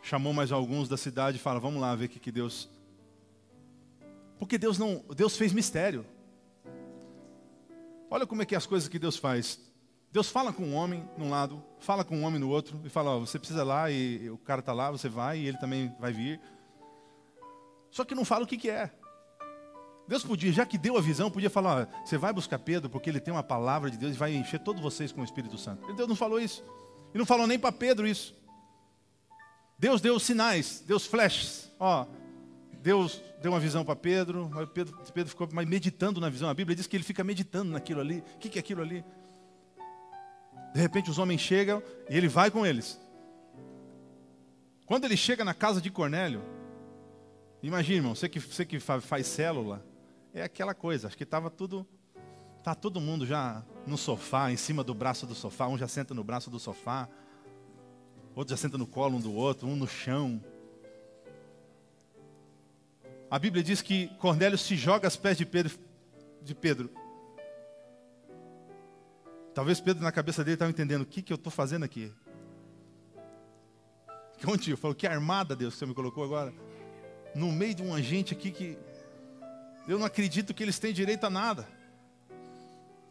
Chamou 0.00 0.32
mais 0.32 0.52
alguns 0.52 0.88
da 0.88 0.96
cidade 0.96 1.38
e 1.38 1.40
fala: 1.40 1.58
Vamos 1.58 1.80
lá 1.80 1.92
ver 1.96 2.04
o 2.04 2.08
que, 2.08 2.20
que 2.20 2.30
Deus. 2.30 2.68
Porque 4.38 4.56
Deus 4.56 4.78
não. 4.78 5.04
Deus 5.14 5.36
fez 5.36 5.52
mistério. 5.52 6.06
Olha 8.08 8.28
como 8.28 8.42
é 8.42 8.46
que 8.46 8.54
é 8.54 8.58
as 8.58 8.64
coisas 8.64 8.88
que 8.88 8.98
Deus 8.98 9.16
faz. 9.16 9.58
Deus 10.12 10.30
fala 10.30 10.52
com 10.52 10.62
um 10.62 10.76
homem 10.76 11.04
num 11.18 11.30
lado, 11.30 11.60
fala 11.80 12.04
com 12.04 12.16
um 12.16 12.22
homem 12.22 12.38
no 12.38 12.48
outro, 12.48 12.80
e 12.84 12.88
fala: 12.88 13.10
ó, 13.10 13.18
você 13.18 13.40
precisa 13.40 13.64
lá, 13.64 13.90
e 13.90 14.30
o 14.30 14.38
cara 14.38 14.60
está 14.60 14.72
lá, 14.72 14.88
você 14.92 15.08
vai, 15.08 15.40
e 15.40 15.48
ele 15.48 15.58
também 15.58 15.92
vai 15.98 16.12
vir. 16.12 16.40
Só 17.90 18.04
que 18.04 18.14
não 18.14 18.24
fala 18.24 18.44
o 18.44 18.46
que, 18.46 18.56
que 18.56 18.70
é. 18.70 18.90
Deus 20.06 20.22
podia, 20.22 20.52
já 20.52 20.66
que 20.66 20.76
deu 20.76 20.96
a 20.96 21.00
visão, 21.00 21.30
podia 21.30 21.48
falar: 21.48 21.82
ó, 21.82 22.04
você 22.04 22.18
vai 22.18 22.32
buscar 22.32 22.58
Pedro, 22.58 22.90
porque 22.90 23.08
ele 23.08 23.20
tem 23.20 23.32
uma 23.32 23.42
palavra 23.42 23.90
de 23.90 23.96
Deus 23.96 24.14
e 24.14 24.18
vai 24.18 24.34
encher 24.34 24.60
todos 24.60 24.82
vocês 24.82 25.10
com 25.10 25.22
o 25.22 25.24
Espírito 25.24 25.56
Santo. 25.56 25.92
Deus 25.94 26.08
não 26.08 26.16
falou 26.16 26.40
isso. 26.40 26.62
E 27.14 27.18
não 27.18 27.24
falou 27.24 27.46
nem 27.46 27.58
para 27.58 27.72
Pedro 27.72 28.06
isso. 28.06 28.34
Deus 29.78 30.00
deu 30.00 30.18
sinais, 30.18 30.82
Deus 30.86 31.06
flashes. 31.06 31.70
Ó, 31.78 32.06
Deus 32.82 33.22
deu 33.40 33.52
uma 33.52 33.60
visão 33.60 33.84
para 33.84 33.96
Pedro, 33.96 34.50
Pedro, 34.72 34.96
Pedro 35.12 35.30
ficou 35.30 35.48
meditando 35.66 36.20
na 36.20 36.28
visão. 36.28 36.48
A 36.48 36.54
Bíblia 36.54 36.76
diz 36.76 36.86
que 36.86 36.96
ele 36.96 37.04
fica 37.04 37.24
meditando 37.24 37.72
naquilo 37.72 38.00
ali. 38.00 38.18
O 38.34 38.38
que, 38.38 38.48
que 38.48 38.58
é 38.58 38.60
aquilo 38.60 38.82
ali? 38.82 39.04
De 40.74 40.80
repente 40.80 41.08
os 41.08 41.18
homens 41.18 41.40
chegam 41.40 41.82
e 42.10 42.16
ele 42.16 42.28
vai 42.28 42.50
com 42.50 42.66
eles. 42.66 43.00
Quando 44.86 45.04
ele 45.04 45.16
chega 45.16 45.44
na 45.44 45.54
casa 45.54 45.80
de 45.80 45.90
Cornélio, 45.90 46.42
imagina, 47.62 47.98
irmão, 47.98 48.14
você 48.14 48.28
que, 48.28 48.38
você 48.38 48.66
que 48.66 48.78
faz 48.80 49.26
célula, 49.26 49.82
é 50.34 50.42
aquela 50.42 50.74
coisa, 50.74 51.06
acho 51.06 51.16
que 51.16 51.22
estava 51.22 51.48
tudo, 51.48 51.86
tá 52.64 52.74
todo 52.74 53.00
mundo 53.00 53.24
já 53.24 53.64
no 53.86 53.96
sofá, 53.96 54.50
em 54.50 54.56
cima 54.56 54.82
do 54.82 54.92
braço 54.92 55.26
do 55.26 55.34
sofá, 55.34 55.68
um 55.68 55.78
já 55.78 55.86
senta 55.86 56.12
no 56.12 56.24
braço 56.24 56.50
do 56.50 56.58
sofá, 56.58 57.08
outro 58.34 58.50
já 58.50 58.56
senta 58.56 58.76
no 58.76 58.86
colo 58.86 59.16
um 59.16 59.20
do 59.20 59.32
outro, 59.32 59.68
um 59.68 59.76
no 59.76 59.86
chão. 59.86 60.42
A 63.30 63.38
Bíblia 63.38 63.62
diz 63.62 63.80
que 63.80 64.08
Cornélio 64.18 64.58
se 64.58 64.74
joga 64.74 65.06
aos 65.06 65.16
pés 65.16 65.38
de 65.38 65.46
Pedro, 65.46 65.78
de 66.42 66.54
Pedro. 66.54 66.90
Talvez 69.54 69.80
Pedro 69.80 70.02
na 70.02 70.10
cabeça 70.10 70.42
dele 70.42 70.56
estava 70.56 70.70
entendendo 70.70 71.02
o 71.02 71.06
que, 71.06 71.22
que 71.22 71.32
eu 71.32 71.36
estou 71.36 71.52
fazendo 71.52 71.84
aqui. 71.84 72.12
Onde 74.46 74.72
eu 74.72 74.76
falo, 74.76 74.96
que 74.96 75.06
armada 75.06 75.54
Deus 75.54 75.74
que 75.74 75.78
você 75.78 75.86
me 75.86 75.94
colocou 75.94 76.24
agora. 76.24 76.52
No 77.36 77.52
meio 77.52 77.74
de 77.74 77.82
um 77.82 77.94
agente 77.94 78.34
aqui 78.34 78.50
que 78.50 78.76
eu 79.86 79.98
não 79.98 80.06
acredito 80.06 80.54
que 80.54 80.62
eles 80.62 80.78
têm 80.78 80.92
direito 80.92 81.24
a 81.24 81.30
nada. 81.30 81.68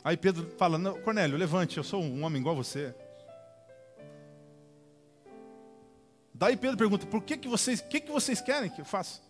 Aí 0.03 0.17
Pedro 0.17 0.49
fala, 0.57 0.77
não, 0.77 0.99
Cornélio, 1.01 1.37
levante, 1.37 1.77
eu 1.77 1.83
sou 1.83 2.01
um 2.01 2.23
homem 2.23 2.41
igual 2.41 2.55
a 2.55 2.57
você. 2.57 2.93
Daí 6.33 6.57
Pedro 6.57 6.77
pergunta, 6.77 7.05
por 7.05 7.23
que, 7.23 7.37
que 7.37 7.47
vocês, 7.47 7.79
que, 7.79 8.01
que 8.01 8.11
vocês 8.11 8.41
querem 8.41 8.69
que 8.69 8.81
eu 8.81 8.85
faça? 8.85 9.21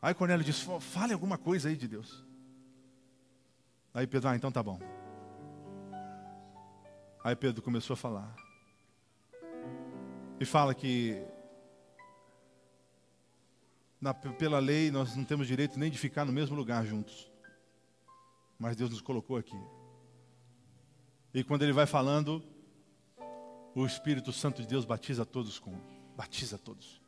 Aí 0.00 0.14
Cornélio 0.14 0.44
diz, 0.44 0.60
fale 0.80 1.12
alguma 1.12 1.36
coisa 1.36 1.68
aí 1.68 1.76
de 1.76 1.88
Deus. 1.88 2.24
Aí 3.92 4.06
Pedro, 4.06 4.28
ah, 4.28 4.36
então 4.36 4.52
tá 4.52 4.62
bom. 4.62 4.78
Aí 7.24 7.34
Pedro 7.34 7.62
começou 7.62 7.94
a 7.94 7.96
falar. 7.96 8.36
E 10.38 10.44
fala 10.44 10.74
que 10.74 11.20
na, 14.00 14.14
pela 14.14 14.58
lei 14.58 14.90
nós 14.90 15.16
não 15.16 15.24
temos 15.24 15.46
direito 15.46 15.78
nem 15.78 15.90
de 15.90 15.98
ficar 15.98 16.24
no 16.24 16.32
mesmo 16.32 16.56
lugar 16.56 16.86
juntos. 16.86 17.30
Mas 18.58 18.76
Deus 18.76 18.90
nos 18.90 19.00
colocou 19.00 19.36
aqui. 19.36 19.58
E 21.32 21.44
quando 21.44 21.62
ele 21.62 21.72
vai 21.72 21.86
falando, 21.86 22.42
o 23.74 23.86
Espírito 23.86 24.32
Santo 24.32 24.62
de 24.62 24.68
Deus 24.68 24.84
batiza 24.84 25.24
todos 25.24 25.58
com. 25.58 25.78
Batiza 26.16 26.58
todos. 26.58 27.00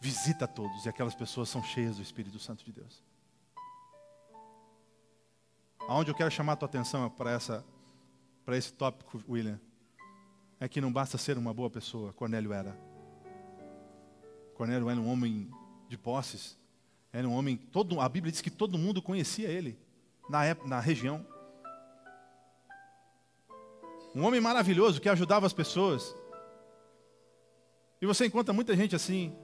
Visita 0.00 0.46
todos. 0.48 0.86
E 0.86 0.88
aquelas 0.88 1.14
pessoas 1.14 1.48
são 1.48 1.62
cheias 1.62 1.96
do 1.96 2.02
Espírito 2.02 2.38
Santo 2.38 2.64
de 2.64 2.72
Deus. 2.72 3.02
Aonde 5.86 6.10
eu 6.10 6.14
quero 6.14 6.30
chamar 6.30 6.52
a 6.52 6.56
tua 6.56 6.68
atenção 6.68 7.08
para 7.10 7.32
essa 7.32 7.64
para 8.44 8.56
esse 8.56 8.72
tópico, 8.72 9.22
William, 9.28 9.60
é 10.58 10.68
que 10.68 10.80
não 10.80 10.92
basta 10.92 11.16
ser 11.16 11.38
uma 11.38 11.54
boa 11.54 11.70
pessoa, 11.70 12.12
Cornélio 12.12 12.52
era. 12.52 12.76
Cornélio 14.54 14.90
era 14.90 15.00
um 15.00 15.08
homem 15.08 15.50
de 15.90 15.98
posses, 15.98 16.56
era 17.12 17.28
um 17.28 17.34
homem, 17.34 17.56
todo, 17.56 18.00
a 18.00 18.08
Bíblia 18.08 18.30
diz 18.30 18.40
que 18.40 18.48
todo 18.48 18.78
mundo 18.78 19.02
conhecia 19.02 19.48
ele 19.48 19.76
na, 20.28 20.44
época, 20.44 20.68
na 20.68 20.78
região. 20.78 21.26
Um 24.14 24.24
homem 24.24 24.40
maravilhoso 24.40 25.00
que 25.00 25.08
ajudava 25.08 25.46
as 25.46 25.52
pessoas. 25.52 26.14
E 28.00 28.06
você 28.06 28.26
encontra 28.26 28.54
muita 28.54 28.76
gente 28.76 28.94
assim. 28.94 29.36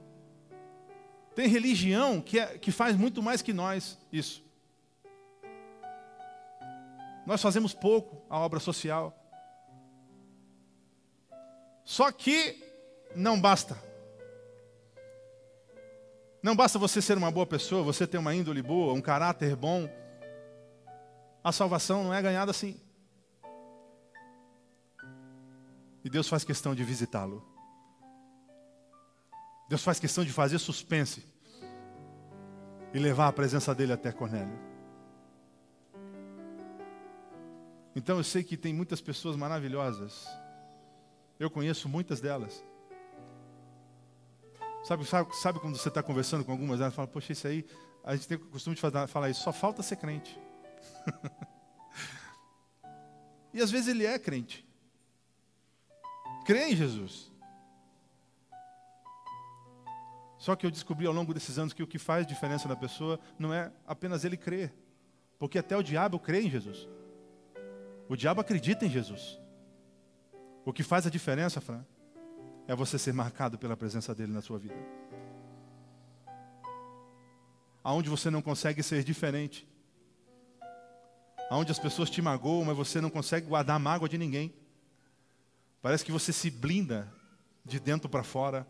Tem 1.35 1.49
religião 1.49 2.21
que, 2.21 2.39
é, 2.39 2.57
que 2.57 2.71
faz 2.71 2.95
muito 2.95 3.21
mais 3.21 3.41
que 3.41 3.51
nós 3.51 3.99
isso. 4.09 4.41
Nós 7.25 7.41
fazemos 7.41 7.73
pouco 7.73 8.25
a 8.29 8.39
obra 8.39 8.61
social. 8.61 9.13
Só 11.83 12.09
que 12.09 12.63
não 13.13 13.39
basta. 13.39 13.86
Não 16.47 16.55
basta 16.55 16.79
você 16.79 17.01
ser 17.01 17.17
uma 17.17 17.29
boa 17.29 17.45
pessoa, 17.45 17.83
você 17.83 18.07
ter 18.07 18.17
uma 18.17 18.33
índole 18.33 18.61
boa, 18.61 18.93
um 18.93 19.01
caráter 19.01 19.53
bom. 19.53 19.85
A 21.43 21.51
salvação 21.51 22.05
não 22.05 22.13
é 22.13 22.21
ganhada 22.21 22.51
assim. 22.51 22.79
E 26.05 26.09
Deus 26.09 26.29
faz 26.29 26.45
questão 26.45 26.73
de 26.73 26.85
visitá-lo. 26.85 27.45
Deus 29.67 29.83
faz 29.83 29.99
questão 29.99 30.23
de 30.23 30.31
fazer 30.31 30.57
suspense 30.57 31.25
e 32.93 32.97
levar 32.97 33.27
a 33.27 33.33
presença 33.33 33.75
dele 33.75 33.91
até 33.91 34.13
Cornélio. 34.13 34.57
Então 37.93 38.15
eu 38.15 38.23
sei 38.23 38.41
que 38.41 38.55
tem 38.55 38.73
muitas 38.73 39.01
pessoas 39.01 39.35
maravilhosas. 39.35 40.25
Eu 41.37 41.49
conheço 41.49 41.89
muitas 41.89 42.21
delas. 42.21 42.63
Sabe, 44.87 45.05
sabe, 45.05 45.35
sabe 45.35 45.59
quando 45.59 45.75
você 45.75 45.89
está 45.89 46.01
conversando 46.01 46.45
com 46.45 46.51
algumas 46.53 46.79
delas, 46.79 46.95
fala, 46.95 47.09
poxa, 47.09 47.33
isso 47.33 47.45
aí, 47.45 47.65
a 48.05 48.15
gente 48.15 48.25
tem 48.25 48.37
o 48.37 48.45
costume 48.45 48.73
de 48.73 48.81
falar, 48.81 49.05
falar 49.05 49.29
isso, 49.29 49.43
só 49.43 49.51
falta 49.51 49.83
ser 49.83 49.97
crente. 49.97 50.39
e 53.53 53.61
às 53.61 53.69
vezes 53.69 53.89
ele 53.89 54.05
é 54.05 54.17
crente. 54.17 54.65
Crê 56.45 56.69
em 56.69 56.75
Jesus. 56.77 57.29
Só 60.37 60.55
que 60.55 60.65
eu 60.65 60.71
descobri 60.71 61.05
ao 61.05 61.11
longo 61.11 61.33
desses 61.33 61.59
anos 61.59 61.73
que 61.73 61.83
o 61.83 61.87
que 61.87 61.99
faz 61.99 62.25
diferença 62.25 62.69
na 62.69 62.75
pessoa 62.77 63.19
não 63.37 63.53
é 63.53 63.73
apenas 63.85 64.23
ele 64.23 64.37
crer. 64.37 64.73
Porque 65.37 65.59
até 65.59 65.75
o 65.75 65.83
diabo 65.83 66.17
crê 66.17 66.43
em 66.43 66.49
Jesus. 66.49 66.87
O 68.07 68.15
diabo 68.15 68.39
acredita 68.39 68.85
em 68.85 68.89
Jesus. 68.89 69.37
O 70.63 70.71
que 70.71 70.81
faz 70.81 71.05
a 71.05 71.09
diferença, 71.09 71.59
Fran, 71.59 71.83
é 72.67 72.75
você 72.75 72.99
ser 72.99 73.13
marcado 73.13 73.57
pela 73.57 73.77
presença 73.77 74.13
dele 74.13 74.33
na 74.33 74.41
sua 74.41 74.59
vida. 74.59 74.75
Aonde 77.83 78.09
você 78.09 78.29
não 78.29 78.41
consegue 78.41 78.83
ser 78.83 79.03
diferente. 79.03 79.65
Aonde 81.49 81.71
as 81.71 81.79
pessoas 81.79 82.09
te 82.09 82.21
magoam, 82.21 82.65
mas 82.65 82.75
você 82.75 82.99
não 82.99 83.09
consegue 83.09 83.47
guardar 83.47 83.79
mágoa 83.79 84.09
de 84.09 84.17
ninguém. 84.17 84.53
Parece 85.81 86.03
que 86.03 86.11
você 86.11 86.33
se 86.33 86.51
blinda 86.51 87.09
de 87.63 87.79
dentro 87.79 88.09
para 88.09 88.23
fora. 88.23 88.67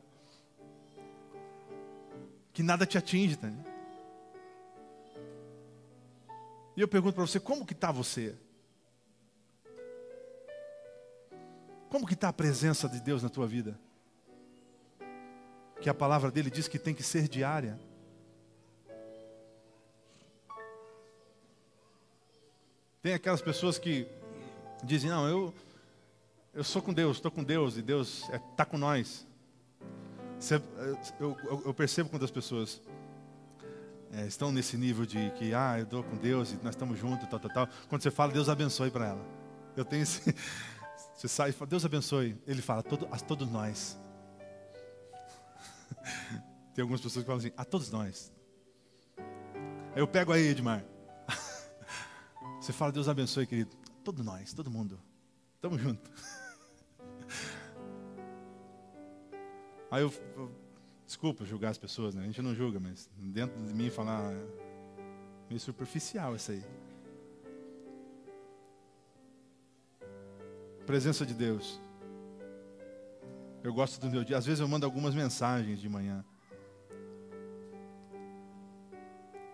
Que 2.53 2.61
nada 2.61 2.85
te 2.85 2.97
atinge, 2.97 3.35
tá? 3.35 3.51
E 6.75 6.81
eu 6.81 6.87
pergunto 6.87 7.15
para 7.15 7.25
você, 7.25 7.39
como 7.39 7.65
que 7.65 7.73
está 7.73 7.91
você? 7.91 8.37
Como 11.89 12.05
que 12.05 12.13
está 12.13 12.29
a 12.29 12.33
presença 12.33 12.87
de 12.87 13.01
Deus 13.01 13.23
na 13.23 13.29
tua 13.29 13.47
vida? 13.47 13.79
Que 15.81 15.89
a 15.89 15.93
palavra 15.93 16.31
dele 16.31 16.49
diz 16.49 16.67
que 16.67 16.79
tem 16.79 16.93
que 16.93 17.03
ser 17.03 17.27
diária. 17.27 17.79
Tem 23.01 23.13
aquelas 23.13 23.41
pessoas 23.41 23.77
que 23.77 24.07
dizem, 24.83 25.09
não, 25.09 25.27
eu, 25.27 25.53
eu 26.53 26.63
sou 26.63 26.81
com 26.81 26.93
Deus, 26.93 27.17
estou 27.17 27.31
com 27.31 27.43
Deus 27.43 27.77
e 27.77 27.81
Deus 27.81 28.23
está 28.23 28.35
é, 28.35 28.39
tá 28.57 28.65
com 28.65 28.77
nós. 28.77 29.25
Eu, 31.19 31.37
eu, 31.65 31.73
percebo 31.73 32.09
quando 32.09 32.25
as 32.25 32.31
pessoas 32.31 32.81
é, 34.11 34.25
estão 34.27 34.51
nesse 34.51 34.77
nível 34.77 35.05
de 35.05 35.31
que, 35.31 35.53
ah, 35.53 35.75
eu 35.77 35.83
estou 35.83 36.03
com 36.03 36.15
Deus 36.17 36.51
e 36.51 36.55
nós 36.57 36.75
estamos 36.75 36.99
juntos, 36.99 37.27
tal, 37.29 37.39
tal, 37.39 37.51
tal. 37.51 37.69
Quando 37.87 38.01
você 38.01 38.11
fala, 38.11 38.33
Deus 38.33 38.49
abençoe 38.49 38.91
para 38.91 39.07
ela. 39.07 39.25
Eu 39.75 39.85
tenho 39.85 40.03
esse, 40.03 40.35
você 41.15 41.27
sai 41.27 41.51
e 41.51 41.53
fala, 41.53 41.69
Deus 41.69 41.85
abençoe. 41.85 42.37
Ele 42.45 42.61
fala, 42.61 42.83
todo, 42.83 43.07
a 43.11 43.17
todos 43.17 43.49
nós. 43.49 43.97
Tem 46.73 46.81
algumas 46.81 47.01
pessoas 47.01 47.23
que 47.23 47.27
falam 47.27 47.39
assim, 47.39 47.51
a 47.57 47.65
todos 47.65 47.91
nós. 47.91 48.31
Aí 49.17 50.01
eu 50.01 50.07
pego 50.07 50.31
aí, 50.31 50.47
Edmar. 50.47 50.85
Você 52.61 52.71
fala, 52.71 52.91
Deus 52.91 53.07
abençoe, 53.09 53.47
querido. 53.47 53.75
Todo 54.03 54.23
nós, 54.23 54.53
todo 54.53 54.69
mundo. 54.69 54.99
Tamo 55.59 55.77
junto. 55.77 56.09
Aí 59.89 60.01
eu, 60.01 60.13
eu, 60.35 60.51
desculpa 61.05 61.45
julgar 61.45 61.71
as 61.71 61.77
pessoas, 61.77 62.13
né? 62.13 62.21
A 62.21 62.25
gente 62.25 62.41
não 62.41 62.53
julga, 62.53 62.77
mas 62.77 63.09
dentro 63.15 63.57
de 63.65 63.73
mim 63.73 63.89
falar 63.89 64.33
meio 65.49 65.59
superficial 65.61 66.35
isso 66.35 66.51
aí. 66.51 66.63
Presença 70.85 71.25
de 71.25 71.33
Deus. 71.33 71.81
Eu 73.63 73.73
gosto 73.73 73.99
do 73.99 74.09
meu 74.09 74.23
dia. 74.23 74.37
Às 74.37 74.45
vezes 74.45 74.59
eu 74.59 74.67
mando 74.67 74.85
algumas 74.85 75.15
mensagens 75.15 75.79
de 75.79 75.89
manhã. 75.89 76.23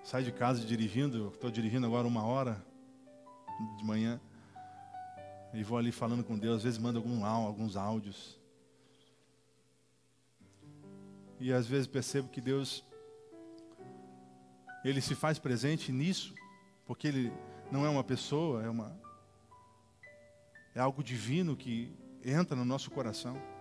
Sai 0.04 0.24
de 0.24 0.32
casa 0.32 0.66
dirigindo, 0.66 1.30
estou 1.34 1.49
dirigindo 1.49 1.88
agora 1.88 2.06
uma 2.08 2.26
hora 2.26 2.64
de 3.78 3.86
manhã. 3.86 4.20
E 5.54 5.64
vou 5.64 5.78
ali 5.78 5.91
falando 5.91 6.24
com 6.24 6.38
Deus, 6.38 6.58
às 6.58 6.64
vezes 6.64 6.80
mando 6.80 6.97
algum, 6.99 7.24
alguns 7.24 7.78
áudios. 7.78 8.39
E 11.39 11.54
às 11.54 11.66
vezes 11.68 11.88
percebo 11.88 12.28
que 12.28 12.41
Deus, 12.41 12.84
Ele 14.84 14.99
se 14.99 15.16
faz 15.16 15.39
presente 15.39 15.91
nisso, 15.91 16.34
porque 16.86 17.08
Ele 17.08 17.32
não 17.72 17.86
é 17.86 17.89
uma 17.89 18.04
pessoa, 18.04 18.64
é 18.64 18.70
uma. 18.70 18.99
É 20.76 20.80
algo 20.80 21.04
divino 21.04 21.56
que 21.56 21.95
entra 22.26 22.56
no 22.56 22.66
nosso 22.66 22.91
coração. 22.91 23.53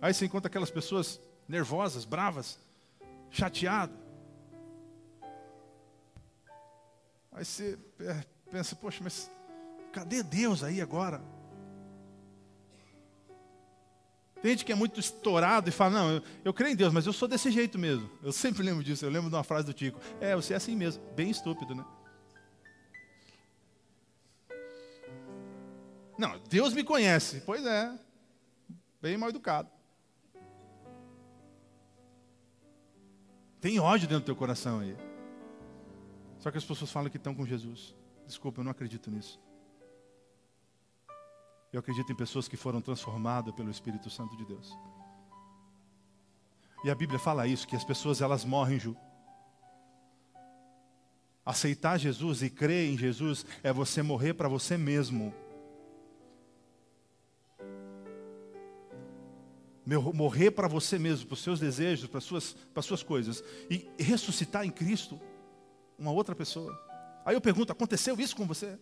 Aí 0.00 0.14
você 0.14 0.26
encontra 0.26 0.48
aquelas 0.48 0.70
pessoas 0.70 1.20
nervosas, 1.48 2.04
bravas, 2.04 2.58
chateadas. 3.30 3.96
Aí 7.32 7.44
você 7.44 7.78
pensa, 8.50 8.76
poxa, 8.76 9.00
mas 9.02 9.30
cadê 9.92 10.22
Deus 10.22 10.62
aí 10.62 10.80
agora? 10.80 11.22
Tem 14.40 14.52
gente 14.52 14.64
que 14.64 14.72
é 14.72 14.74
muito 14.74 15.00
estourado 15.00 15.68
e 15.68 15.72
fala, 15.72 15.90
não, 15.90 16.12
eu, 16.12 16.22
eu, 16.44 16.54
creio 16.54 16.72
em 16.72 16.76
Deus, 16.76 16.92
mas 16.92 17.06
eu 17.06 17.12
sou 17.12 17.26
desse 17.26 17.50
jeito 17.50 17.76
mesmo. 17.76 18.08
Eu 18.22 18.32
sempre 18.32 18.62
lembro 18.62 18.84
disso, 18.84 19.04
eu 19.04 19.10
lembro 19.10 19.28
de 19.28 19.34
uma 19.34 19.42
frase 19.42 19.66
do 19.66 19.72
Tico. 19.72 20.00
É, 20.20 20.36
você 20.36 20.54
é 20.54 20.56
assim 20.56 20.76
mesmo, 20.76 21.02
bem 21.14 21.30
estúpido, 21.30 21.74
né? 21.74 21.84
Não, 26.16 26.38
Deus 26.48 26.72
me 26.72 26.84
conhece. 26.84 27.42
Pois 27.44 27.64
é, 27.66 27.92
bem 29.00 29.16
mal 29.16 29.30
educado. 29.30 29.77
Tem 33.60 33.80
ódio 33.80 34.06
dentro 34.08 34.22
do 34.22 34.26
teu 34.26 34.36
coração 34.36 34.80
aí. 34.80 34.96
Só 36.38 36.50
que 36.50 36.58
as 36.58 36.64
pessoas 36.64 36.90
falam 36.90 37.10
que 37.10 37.16
estão 37.16 37.34
com 37.34 37.44
Jesus. 37.44 37.94
Desculpa, 38.26 38.60
eu 38.60 38.64
não 38.64 38.70
acredito 38.70 39.10
nisso. 39.10 39.40
Eu 41.72 41.80
acredito 41.80 42.10
em 42.12 42.16
pessoas 42.16 42.48
que 42.48 42.56
foram 42.56 42.80
transformadas 42.80 43.54
pelo 43.54 43.70
Espírito 43.70 44.08
Santo 44.08 44.36
de 44.36 44.44
Deus. 44.44 44.76
E 46.84 46.90
a 46.90 46.94
Bíblia 46.94 47.18
fala 47.18 47.46
isso, 47.46 47.66
que 47.66 47.74
as 47.74 47.84
pessoas 47.84 48.20
elas 48.20 48.44
morrem, 48.44 48.78
Ju. 48.78 48.96
Aceitar 51.44 51.98
Jesus 51.98 52.42
e 52.42 52.50
crer 52.50 52.90
em 52.90 52.96
Jesus 52.96 53.44
é 53.62 53.72
você 53.72 54.02
morrer 54.02 54.34
para 54.34 54.48
você 54.48 54.76
mesmo. 54.76 55.34
Morrer 59.96 60.50
para 60.50 60.68
você 60.68 60.98
mesmo, 60.98 61.26
para 61.26 61.34
os 61.34 61.42
seus 61.42 61.58
desejos, 61.58 62.08
para 62.08 62.18
as 62.18 62.24
suas, 62.24 62.52
para 62.52 62.80
as 62.80 62.84
suas 62.84 63.02
coisas. 63.02 63.42
E 63.70 63.88
ressuscitar 63.98 64.64
em 64.66 64.70
Cristo 64.70 65.18
uma 65.98 66.12
outra 66.12 66.34
pessoa. 66.34 66.78
Aí 67.24 67.34
eu 67.34 67.40
pergunto: 67.40 67.72
aconteceu 67.72 68.18
isso 68.20 68.36
com 68.36 68.46
você? 68.46 68.78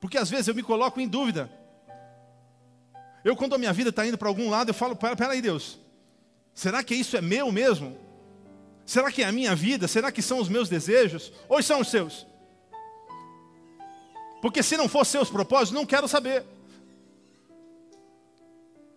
Porque 0.00 0.18
às 0.18 0.28
vezes 0.28 0.48
eu 0.48 0.54
me 0.54 0.62
coloco 0.62 1.00
em 1.00 1.06
dúvida. 1.06 1.48
Eu, 3.24 3.36
quando 3.36 3.54
a 3.54 3.58
minha 3.58 3.72
vida 3.72 3.90
está 3.90 4.04
indo 4.06 4.18
para 4.18 4.28
algum 4.28 4.50
lado, 4.50 4.70
eu 4.70 4.74
falo: 4.74 4.96
peraí, 4.96 5.40
Deus, 5.40 5.78
será 6.52 6.82
que 6.82 6.94
isso 6.94 7.16
é 7.16 7.20
meu 7.20 7.52
mesmo? 7.52 7.96
Será 8.84 9.12
que 9.12 9.22
é 9.22 9.26
a 9.26 9.32
minha 9.32 9.54
vida? 9.54 9.86
Será 9.86 10.10
que 10.10 10.20
são 10.20 10.40
os 10.40 10.48
meus 10.48 10.68
desejos? 10.68 11.32
Ou 11.48 11.62
são 11.62 11.80
os 11.80 11.88
seus? 11.88 12.26
Porque 14.40 14.62
se 14.62 14.76
não 14.76 14.88
for 14.88 15.04
seus 15.04 15.28
propósitos, 15.30 15.72
não 15.72 15.86
quero 15.86 16.08
saber. 16.08 16.44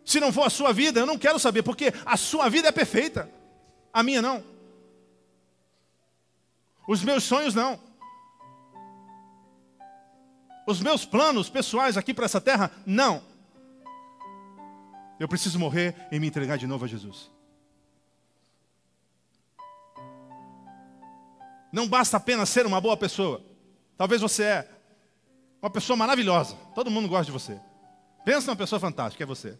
Se 0.05 0.19
não 0.19 0.31
for 0.31 0.45
a 0.45 0.49
sua 0.49 0.73
vida, 0.73 0.99
eu 0.99 1.05
não 1.05 1.17
quero 1.17 1.39
saber, 1.39 1.63
porque 1.63 1.93
a 2.05 2.17
sua 2.17 2.49
vida 2.49 2.67
é 2.67 2.71
perfeita, 2.71 3.29
a 3.91 4.03
minha 4.03 4.21
não. 4.21 4.43
Os 6.87 7.03
meus 7.03 7.23
sonhos 7.23 7.55
não. 7.55 7.79
Os 10.67 10.81
meus 10.81 11.05
planos 11.05 11.49
pessoais 11.49 11.97
aqui 11.97 12.13
para 12.13 12.25
essa 12.25 12.41
terra, 12.41 12.71
não. 12.85 13.21
Eu 15.19 15.27
preciso 15.27 15.59
morrer 15.59 15.95
e 16.11 16.19
me 16.19 16.27
entregar 16.27 16.57
de 16.57 16.67
novo 16.67 16.85
a 16.85 16.87
Jesus. 16.87 17.31
Não 21.71 21.87
basta 21.87 22.17
apenas 22.17 22.49
ser 22.49 22.65
uma 22.65 22.79
boa 22.79 22.95
pessoa. 22.95 23.41
Talvez 23.97 24.21
você 24.21 24.43
é 24.43 24.72
uma 25.63 25.69
pessoa 25.69 25.95
maravilhosa. 25.95 26.57
Todo 26.75 26.91
mundo 26.91 27.07
gosta 27.07 27.25
de 27.25 27.31
você. 27.31 27.57
Pensa 28.25 28.47
numa 28.47 28.57
pessoa 28.57 28.81
fantástica, 28.81 29.23
é 29.23 29.25
você. 29.25 29.57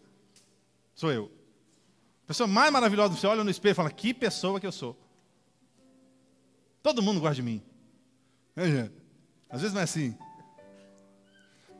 Sou 0.94 1.10
eu. 1.10 1.32
A 2.24 2.26
pessoa 2.26 2.46
mais 2.46 2.70
maravilhosa, 2.70 3.16
você 3.16 3.26
olha 3.26 3.42
no 3.42 3.50
espelho 3.50 3.72
e 3.72 3.74
fala: 3.74 3.90
Que 3.90 4.12
pessoa 4.12 4.60
que 4.60 4.66
eu 4.66 4.72
sou. 4.72 4.94
Todo 6.82 7.02
mundo 7.02 7.20
gosta 7.20 7.36
de 7.36 7.42
mim. 7.42 7.62
Às 9.48 9.62
vezes 9.62 9.72
não 9.72 9.80
é 9.80 9.84
assim. 9.84 10.14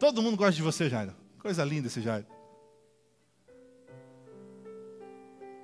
Todo 0.01 0.23
mundo 0.23 0.39
gosta 0.39 0.55
de 0.55 0.63
você, 0.63 0.89
Jairo. 0.89 1.15
Coisa 1.39 1.63
linda 1.63 1.89
esse 1.89 2.01
Jairo. 2.01 2.27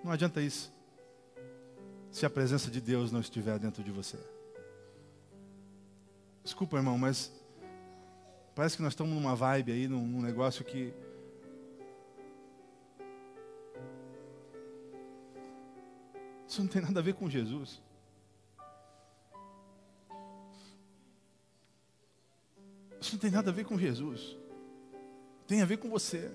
Não 0.05 0.13
adianta 0.13 0.43
isso. 0.43 0.71
Se 2.11 2.27
a 2.27 2.31
presença 2.31 2.71
de 2.71 2.81
Deus 2.81 3.11
não 3.11 3.21
estiver 3.21 3.59
dentro 3.59 3.83
de 3.83 3.91
você. 3.91 4.19
Desculpa, 6.45 6.77
irmão, 6.77 6.99
mas 6.99 7.40
parece 8.61 8.77
que 8.77 8.83
nós 8.83 8.93
estamos 8.93 9.15
numa 9.15 9.35
vibe 9.35 9.73
aí, 9.73 9.89
num, 9.89 10.07
num 10.07 10.21
negócio 10.21 10.63
que. 10.63 10.93
Isso 16.47 16.61
não 16.61 16.69
tem 16.69 16.83
nada 16.83 17.01
a 17.01 17.03
ver 17.03 17.15
com 17.15 17.31
Jesus. 17.31 17.81
Isso 23.01 23.13
não 23.15 23.19
tem 23.19 23.31
nada 23.31 23.49
a 23.49 23.55
ver 23.55 23.65
com 23.65 23.79
Jesus. 23.79 24.37
Tem 25.47 25.63
a 25.63 25.65
ver 25.65 25.79
com 25.79 25.89
você. 25.89 26.31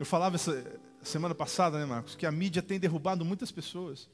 Eu 0.00 0.04
falava 0.04 0.34
essa 0.34 0.80
semana 1.04 1.36
passada, 1.36 1.78
né, 1.78 1.84
Marcos, 1.84 2.16
que 2.16 2.26
a 2.26 2.32
mídia 2.32 2.60
tem 2.60 2.80
derrubado 2.80 3.24
muitas 3.24 3.52
pessoas. 3.52 4.10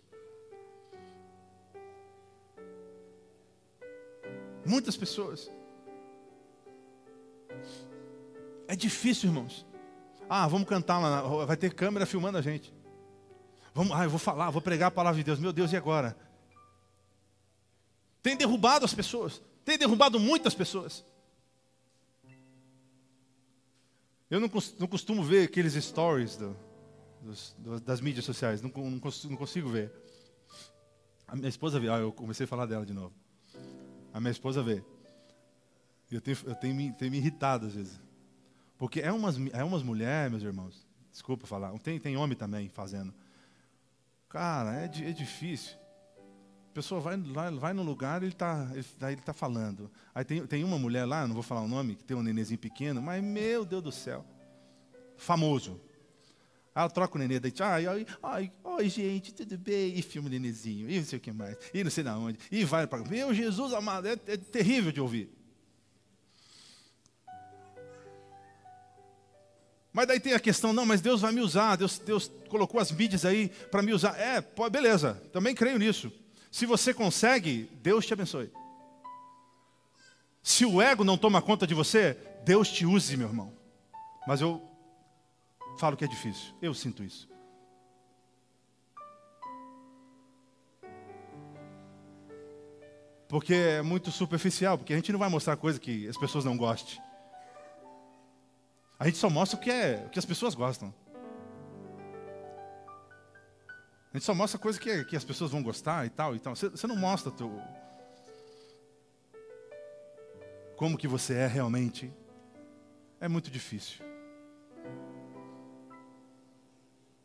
Muitas 4.66 4.94
pessoas. 4.94 5.50
É 8.70 8.76
difícil, 8.76 9.30
irmãos. 9.30 9.66
Ah, 10.28 10.46
vamos 10.46 10.68
cantar 10.68 11.00
lá, 11.00 11.22
vai 11.44 11.56
ter 11.56 11.74
câmera 11.74 12.06
filmando 12.06 12.38
a 12.38 12.40
gente. 12.40 12.72
Vamos, 13.74 13.92
ah, 13.92 14.04
eu 14.04 14.10
vou 14.10 14.18
falar, 14.18 14.48
vou 14.50 14.62
pregar 14.62 14.86
a 14.86 14.90
palavra 14.92 15.18
de 15.18 15.24
Deus. 15.24 15.40
Meu 15.40 15.52
Deus, 15.52 15.72
e 15.72 15.76
agora? 15.76 16.16
Tem 18.22 18.36
derrubado 18.36 18.84
as 18.84 18.94
pessoas. 18.94 19.42
Tem 19.64 19.76
derrubado 19.76 20.20
muitas 20.20 20.54
pessoas. 20.54 21.04
Eu 24.30 24.38
não, 24.38 24.48
costumo 24.48 25.24
ver 25.24 25.48
aqueles 25.48 25.74
stories 25.74 26.36
do, 26.36 26.56
dos, 27.22 27.56
das 27.84 28.00
mídias 28.00 28.24
sociais, 28.24 28.62
não, 28.62 28.70
não, 28.70 28.88
não, 28.88 29.36
consigo 29.36 29.68
ver. 29.68 29.92
A 31.26 31.34
minha 31.34 31.48
esposa 31.48 31.80
vê, 31.80 31.88
ah, 31.88 31.98
eu 31.98 32.12
comecei 32.12 32.44
a 32.44 32.46
falar 32.46 32.66
dela 32.66 32.86
de 32.86 32.92
novo. 32.92 33.12
A 34.14 34.20
minha 34.20 34.30
esposa 34.30 34.62
vê. 34.62 34.80
Eu 36.08 36.20
tenho, 36.20 36.38
eu 36.44 36.54
tenho, 36.54 36.94
tenho 36.94 37.10
me 37.10 37.18
irritado 37.18 37.66
às 37.66 37.74
vezes. 37.74 38.09
Porque 38.80 39.00
é 39.00 39.12
umas, 39.12 39.36
é 39.52 39.62
umas 39.62 39.82
mulheres, 39.82 40.30
meus 40.30 40.42
irmãos, 40.42 40.88
desculpa 41.12 41.46
falar, 41.46 41.78
tem, 41.80 42.00
tem 42.00 42.16
homem 42.16 42.34
também 42.34 42.66
fazendo. 42.70 43.12
Cara, 44.26 44.74
é, 44.74 44.84
é 44.86 45.12
difícil. 45.12 45.76
A 46.70 46.72
pessoa 46.72 46.98
vai, 46.98 47.14
lá, 47.18 47.50
vai 47.50 47.74
no 47.74 47.82
lugar, 47.82 48.22
ele 48.22 48.32
está 48.32 48.70
ele, 48.72 48.86
ele 49.12 49.20
tá 49.20 49.34
falando. 49.34 49.90
Aí 50.14 50.24
tem, 50.24 50.46
tem 50.46 50.64
uma 50.64 50.78
mulher 50.78 51.04
lá, 51.04 51.26
não 51.26 51.34
vou 51.34 51.42
falar 51.42 51.60
o 51.60 51.68
nome, 51.68 51.94
que 51.94 52.02
tem 52.02 52.16
um 52.16 52.22
nenenzinho 52.22 52.58
pequeno, 52.58 53.02
mas 53.02 53.22
meu 53.22 53.66
Deus 53.66 53.82
do 53.82 53.92
céu. 53.92 54.24
Famoso. 55.14 55.78
Ela 56.74 56.88
troca 56.88 57.16
o 57.16 57.18
nenê, 57.18 57.38
daí, 57.38 57.52
ai, 57.60 57.86
ai, 57.86 58.06
ai, 58.22 58.52
oi 58.64 58.88
gente, 58.88 59.34
tudo 59.34 59.58
bem? 59.58 59.98
E 59.98 60.00
filma 60.00 60.28
o 60.28 60.30
nenenzinho, 60.30 60.88
e 60.88 60.96
não 60.96 61.04
sei 61.04 61.18
o 61.18 61.20
que 61.20 61.32
mais, 61.32 61.54
e 61.74 61.84
não 61.84 61.90
sei 61.90 62.02
de 62.02 62.08
onde, 62.08 62.38
e 62.50 62.64
vai 62.64 62.86
para. 62.86 63.04
Meu 63.04 63.34
Jesus 63.34 63.74
amado, 63.74 64.08
é, 64.08 64.12
é 64.12 64.38
terrível 64.38 64.90
de 64.90 65.02
ouvir. 65.02 65.39
Mas 69.92 70.06
daí 70.06 70.20
tem 70.20 70.34
a 70.34 70.40
questão, 70.40 70.72
não, 70.72 70.86
mas 70.86 71.00
Deus 71.00 71.20
vai 71.20 71.32
me 71.32 71.40
usar, 71.40 71.76
Deus, 71.76 71.98
Deus 71.98 72.30
colocou 72.48 72.80
as 72.80 72.92
mídias 72.92 73.24
aí 73.24 73.48
para 73.70 73.82
me 73.82 73.92
usar. 73.92 74.18
É, 74.18 74.40
pô, 74.40 74.68
beleza, 74.70 75.14
também 75.32 75.54
creio 75.54 75.78
nisso. 75.78 76.12
Se 76.50 76.64
você 76.66 76.94
consegue, 76.94 77.68
Deus 77.82 78.06
te 78.06 78.12
abençoe. 78.12 78.50
Se 80.42 80.64
o 80.64 80.80
ego 80.80 81.04
não 81.04 81.18
toma 81.18 81.42
conta 81.42 81.66
de 81.66 81.74
você, 81.74 82.16
Deus 82.44 82.68
te 82.68 82.86
use, 82.86 83.16
meu 83.16 83.28
irmão. 83.28 83.52
Mas 84.26 84.40
eu 84.40 84.62
falo 85.78 85.96
que 85.96 86.04
é 86.04 86.08
difícil. 86.08 86.54
Eu 86.62 86.72
sinto 86.72 87.02
isso. 87.02 87.28
Porque 93.28 93.54
é 93.54 93.82
muito 93.82 94.10
superficial, 94.10 94.76
porque 94.76 94.92
a 94.92 94.96
gente 94.96 95.12
não 95.12 95.18
vai 95.18 95.28
mostrar 95.28 95.56
coisa 95.56 95.78
que 95.78 96.08
as 96.08 96.16
pessoas 96.16 96.44
não 96.44 96.56
gostem. 96.56 97.00
A 99.00 99.06
gente 99.06 99.16
só 99.16 99.30
mostra 99.30 99.58
o 99.58 99.60
que, 99.60 99.70
é, 99.70 100.04
o 100.06 100.10
que 100.10 100.18
as 100.18 100.26
pessoas 100.26 100.54
gostam. 100.54 100.92
A 104.12 104.18
gente 104.18 104.26
só 104.26 104.34
mostra 104.34 104.58
coisa 104.58 104.78
que, 104.78 105.04
que 105.06 105.16
as 105.16 105.24
pessoas 105.24 105.50
vão 105.50 105.62
gostar 105.62 106.04
e 106.04 106.10
tal 106.10 106.36
e 106.36 106.38
tal. 106.38 106.54
Você, 106.54 106.86
não 106.86 106.96
mostra 106.96 107.32
teu, 107.32 107.50
como 110.76 110.98
que 110.98 111.08
você 111.08 111.32
é 111.32 111.46
realmente. 111.46 112.12
É 113.18 113.26
muito 113.26 113.50
difícil. 113.50 114.04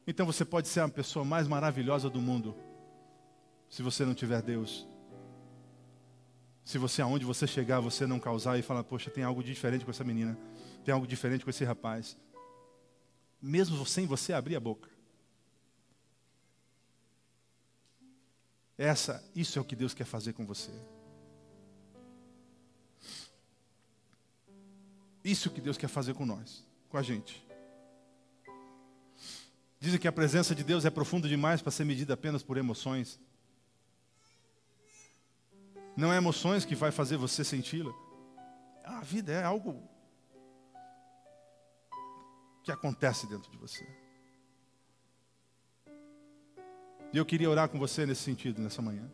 Então 0.07 0.25
você 0.25 0.45
pode 0.45 0.69
ser 0.69 0.79
a 0.79 0.87
pessoa 0.87 1.25
mais 1.25 1.45
maravilhosa 1.45 2.09
do 2.09 2.21
mundo, 2.21 2.55
se 3.67 3.81
você 3.81 4.05
não 4.05 4.13
tiver 4.13 4.41
Deus. 4.41 4.87
Se 6.63 6.77
você, 6.77 7.01
aonde 7.01 7.25
você 7.25 7.45
chegar, 7.45 7.81
você 7.81 8.07
não 8.07 8.19
causar 8.19 8.57
e 8.57 8.61
falar, 8.61 8.83
poxa, 8.83 9.09
tem 9.09 9.25
algo 9.25 9.43
diferente 9.43 9.83
com 9.83 9.91
essa 9.91 10.03
menina, 10.03 10.37
tem 10.85 10.93
algo 10.93 11.07
diferente 11.07 11.43
com 11.43 11.49
esse 11.49 11.65
rapaz. 11.65 12.15
Mesmo 13.41 13.83
sem 13.87 14.05
você 14.05 14.31
abrir 14.31 14.55
a 14.55 14.59
boca. 14.59 14.87
Essa, 18.77 19.23
isso 19.35 19.57
é 19.57 19.61
o 19.61 19.65
que 19.65 19.75
Deus 19.75 19.95
quer 19.95 20.05
fazer 20.05 20.33
com 20.33 20.45
você. 20.45 20.71
Isso 25.23 25.49
que 25.49 25.59
Deus 25.59 25.75
quer 25.75 25.87
fazer 25.87 26.13
com 26.13 26.23
nós, 26.23 26.63
com 26.87 26.97
a 26.97 27.01
gente. 27.01 27.43
Dizem 29.79 29.99
que 29.99 30.07
a 30.07 30.11
presença 30.11 30.53
de 30.53 30.63
Deus 30.63 30.85
é 30.85 30.91
profunda 30.91 31.27
demais 31.27 31.63
para 31.63 31.71
ser 31.71 31.83
medida 31.83 32.13
apenas 32.13 32.43
por 32.43 32.57
emoções. 32.57 33.19
Não 35.97 36.13
é 36.13 36.17
emoções 36.17 36.63
que 36.63 36.75
vai 36.75 36.91
fazer 36.91 37.17
você 37.17 37.43
senti-la. 37.43 37.93
A 38.83 39.01
vida 39.01 39.31
é 39.31 39.43
algo 39.43 39.94
que 42.65 42.71
acontece 42.71 43.27
dentro 43.27 43.49
de 43.51 43.57
você. 43.57 43.87
E 47.13 47.17
eu 47.17 47.23
queria 47.23 47.49
orar 47.49 47.69
com 47.69 47.77
você 47.77 48.07
nesse 48.07 48.23
sentido, 48.23 48.59
nessa 48.59 48.81
manhã. 48.81 49.09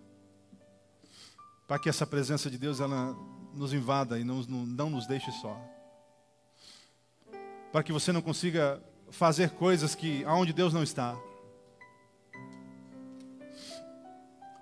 Para 1.67 1.77
que 1.77 1.89
essa 1.89 2.07
presença 2.07 2.49
de 2.49 2.57
Deus 2.57 2.79
ela 2.79 3.13
nos 3.53 3.73
invada 3.73 4.17
e 4.17 4.23
não, 4.23 4.41
não, 4.41 4.89
nos 4.89 5.05
deixe 5.05 5.29
só. 5.33 5.59
Para 7.73 7.83
que 7.83 7.91
você 7.91 8.13
não 8.13 8.21
consiga 8.21 8.81
fazer 9.11 9.51
coisas 9.51 9.93
que 9.93 10.23
aonde 10.23 10.53
Deus 10.53 10.73
não 10.73 10.81
está. 10.81 11.17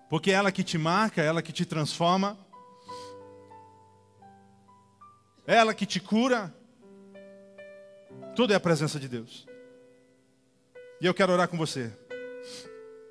Porque 0.10 0.32
é 0.32 0.34
ela 0.34 0.52
que 0.52 0.64
te 0.64 0.80
marca, 0.80 1.22
é 1.22 1.28
ela 1.28 1.44
que 1.44 1.54
te 1.54 1.64
transforma, 1.64 2.36
é 5.46 5.56
ela 5.56 5.76
que 5.76 5.86
te 5.86 6.00
cura. 6.00 6.59
Tudo 8.36 8.54
é 8.54 8.56
a 8.56 8.60
presença 8.60 9.00
de 9.00 9.08
Deus. 9.08 9.48
E 11.02 11.06
eu 11.06 11.14
quero 11.14 11.34
orar 11.34 11.48
com 11.48 11.58
você. 11.58 11.92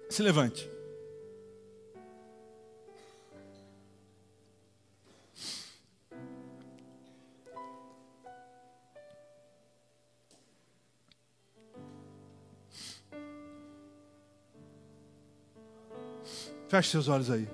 Se 0.09 0.23
levante. 0.23 0.71
Feche 16.69 16.91
seus 16.91 17.09
olhos 17.09 17.31
aí. 17.31 17.49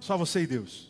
Só 0.00 0.16
você 0.16 0.40
e 0.40 0.46
Deus. 0.46 0.89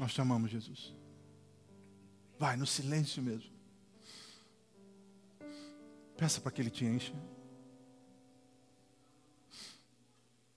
Nós 0.00 0.12
te 0.12 0.20
amamos, 0.20 0.50
Jesus. 0.50 0.94
Vai 2.38 2.56
no 2.56 2.66
silêncio 2.66 3.22
mesmo. 3.22 3.50
Peça 6.16 6.40
para 6.40 6.52
que 6.52 6.60
Ele 6.60 6.70
te 6.70 6.84
encha. 6.84 7.14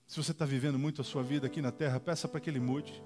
Se 0.06 0.16
você 0.16 0.32
está 0.32 0.44
vivendo 0.44 0.78
muito 0.78 1.00
a 1.00 1.04
sua 1.04 1.22
vida 1.22 1.46
aqui 1.46 1.62
na 1.62 1.70
terra, 1.70 2.00
peça 2.00 2.28
para 2.28 2.40
que 2.40 2.50
Ele 2.50 2.60
mude. 2.60 3.02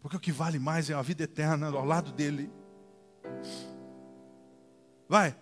Porque 0.00 0.16
o 0.16 0.20
que 0.20 0.32
vale 0.32 0.58
mais 0.58 0.90
é 0.90 0.94
a 0.94 1.02
vida 1.02 1.22
eterna 1.22 1.68
ao 1.68 1.84
lado 1.84 2.12
dele. 2.12 2.50
Vai. 5.08 5.36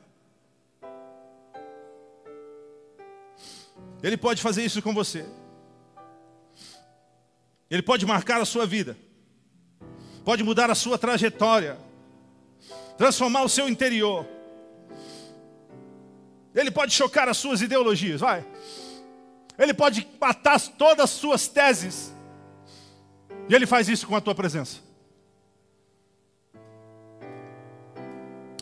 Ele 4.02 4.16
pode 4.16 4.42
fazer 4.42 4.64
isso 4.64 4.82
com 4.82 4.92
você. 4.92 5.26
Ele 7.70 7.82
pode 7.82 8.04
marcar 8.04 8.40
a 8.40 8.44
sua 8.44 8.66
vida. 8.66 8.96
Pode 10.24 10.42
mudar 10.42 10.70
a 10.70 10.74
sua 10.74 10.98
trajetória. 10.98 11.78
Transformar 12.98 13.42
o 13.42 13.48
seu 13.48 13.68
interior. 13.68 14.26
Ele 16.54 16.70
pode 16.70 16.92
chocar 16.92 17.28
as 17.28 17.36
suas 17.36 17.62
ideologias, 17.62 18.20
vai. 18.20 18.44
Ele 19.56 19.72
pode 19.72 20.06
matar 20.20 20.60
todas 20.60 21.04
as 21.04 21.10
suas 21.10 21.46
teses. 21.46 22.12
E 23.48 23.54
ele 23.54 23.66
faz 23.66 23.88
isso 23.88 24.06
com 24.06 24.16
a 24.16 24.20
tua 24.20 24.34
presença. 24.34 24.80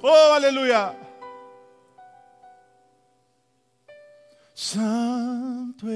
Oh, 0.02 0.32
aleluia! 0.34 1.07
Santo 4.60 5.86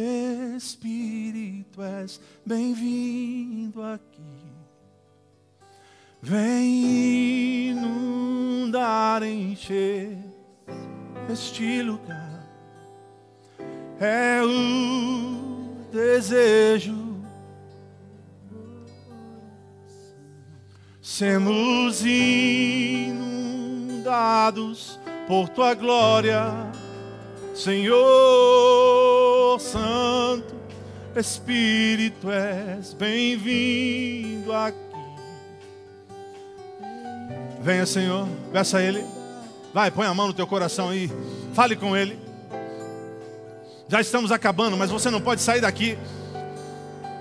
Espírito, 0.57 1.83
és 1.83 2.21
bem-vindo 2.47 3.83
aqui. 3.83 4.23
Vem 6.23 7.71
inundar, 7.71 9.25
encher 9.25 10.17
este 11.29 11.83
lugar. 11.83 12.47
É 13.99 14.41
o 14.45 15.75
desejo. 15.91 17.21
Sermos 21.03 22.05
inundados 22.07 23.41
por 25.27 25.49
tua 25.49 25.75
glória, 25.75 26.71
Senhor 27.55 28.01
Santo, 29.61 30.55
Espírito, 31.15 32.31
és 32.31 32.95
bem-vindo 32.95 34.53
aqui. 34.53 34.79
Venha, 37.61 37.85
Senhor, 37.85 38.27
peça 38.51 38.79
a 38.79 38.83
Ele. 38.83 39.05
Vai, 39.73 39.91
põe 39.91 40.07
a 40.07 40.15
mão 40.15 40.29
no 40.29 40.35
teu 40.35 40.47
coração 40.47 40.89
aí. 40.89 41.11
Fale 41.53 41.77
com 41.77 41.95
Ele. 41.97 42.19
Já 43.87 44.01
estamos 44.01 44.33
acabando, 44.33 44.77
mas 44.77 44.91
você 44.91 45.11
não 45.11 45.21
pode 45.21 45.43
sair 45.43 45.61
daqui 45.61 45.99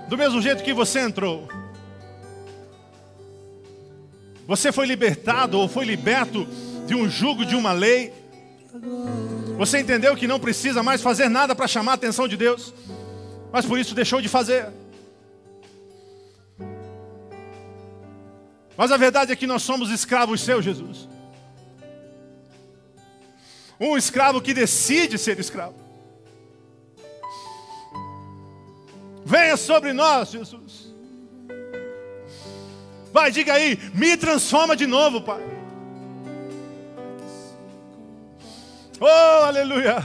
do 0.08 0.16
mesmo 0.16 0.40
jeito 0.40 0.62
que 0.62 0.72
você 0.72 1.00
entrou. 1.00 1.46
Você 4.46 4.72
foi 4.72 4.86
libertado 4.86 5.58
ou 5.58 5.68
foi 5.68 5.84
liberto 5.84 6.46
de 6.86 6.94
um 6.94 7.08
jugo, 7.08 7.44
de 7.44 7.54
uma 7.54 7.72
lei. 7.72 8.21
Você 9.58 9.78
entendeu 9.78 10.16
que 10.16 10.26
não 10.26 10.40
precisa 10.40 10.82
mais 10.82 11.02
fazer 11.02 11.28
nada 11.28 11.54
para 11.54 11.68
chamar 11.68 11.92
a 11.92 11.94
atenção 11.94 12.26
de 12.26 12.36
Deus, 12.36 12.72
mas 13.52 13.66
por 13.66 13.78
isso 13.78 13.94
deixou 13.94 14.20
de 14.20 14.28
fazer. 14.28 14.68
Mas 18.76 18.90
a 18.90 18.96
verdade 18.96 19.32
é 19.32 19.36
que 19.36 19.46
nós 19.46 19.62
somos 19.62 19.90
escravos 19.90 20.40
seus, 20.40 20.64
Jesus. 20.64 21.08
Um 23.78 23.96
escravo 23.96 24.40
que 24.40 24.54
decide 24.54 25.18
ser 25.18 25.38
escravo. 25.38 25.74
Venha 29.24 29.56
sobre 29.56 29.92
nós, 29.92 30.30
Jesus. 30.30 30.92
Vai, 33.12 33.30
diga 33.30 33.52
aí, 33.52 33.78
me 33.94 34.16
transforma 34.16 34.74
de 34.74 34.86
novo, 34.86 35.20
Pai. 35.20 35.51
Oh, 39.04 39.46
aleluia. 39.46 40.00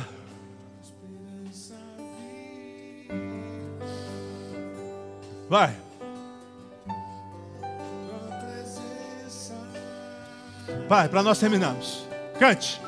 Vai. 5.47 5.75
Vai, 10.89 11.07
para 11.09 11.21
nós 11.21 11.37
terminarmos. 11.37 12.07
Cante. 12.39 12.81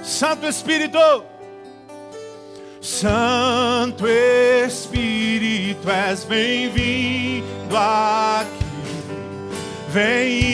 Santo 0.00 0.46
Espírito. 0.46 1.24
Santo 2.80 4.06
Espírito, 4.64 5.90
és 5.90 6.22
bem-vindo 6.22 7.76
aqui. 7.76 8.64
Vem 9.88 10.52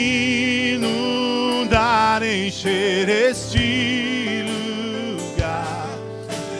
inundar, 1.79 2.21
encher 2.23 3.07
este 3.09 4.43
lugar. 5.15 5.87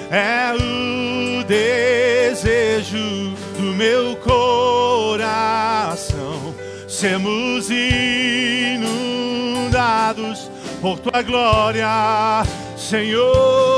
É 0.09 0.53
o 0.55 1.43
desejo 1.43 3.33
do 3.57 3.73
meu 3.75 4.15
coração. 4.17 5.19
Sermos 6.87 7.69
inundados 8.79 8.89
por 10.81 10.97
tua 10.99 11.21
glória, 11.21 12.43
Senhor. 12.77 13.68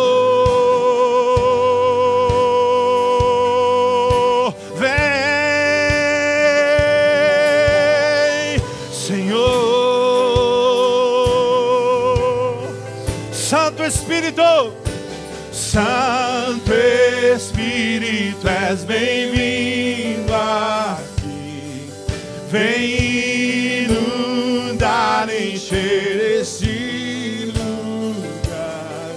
Santo 15.71 16.73
Espírito, 17.33 18.45
és 18.45 18.83
bem-vindo 18.83 20.33
aqui. 20.33 21.89
Vem 22.49 23.85
inundar, 23.85 25.29
encher 25.29 26.41
este 26.41 27.53
lugar. 27.55 29.11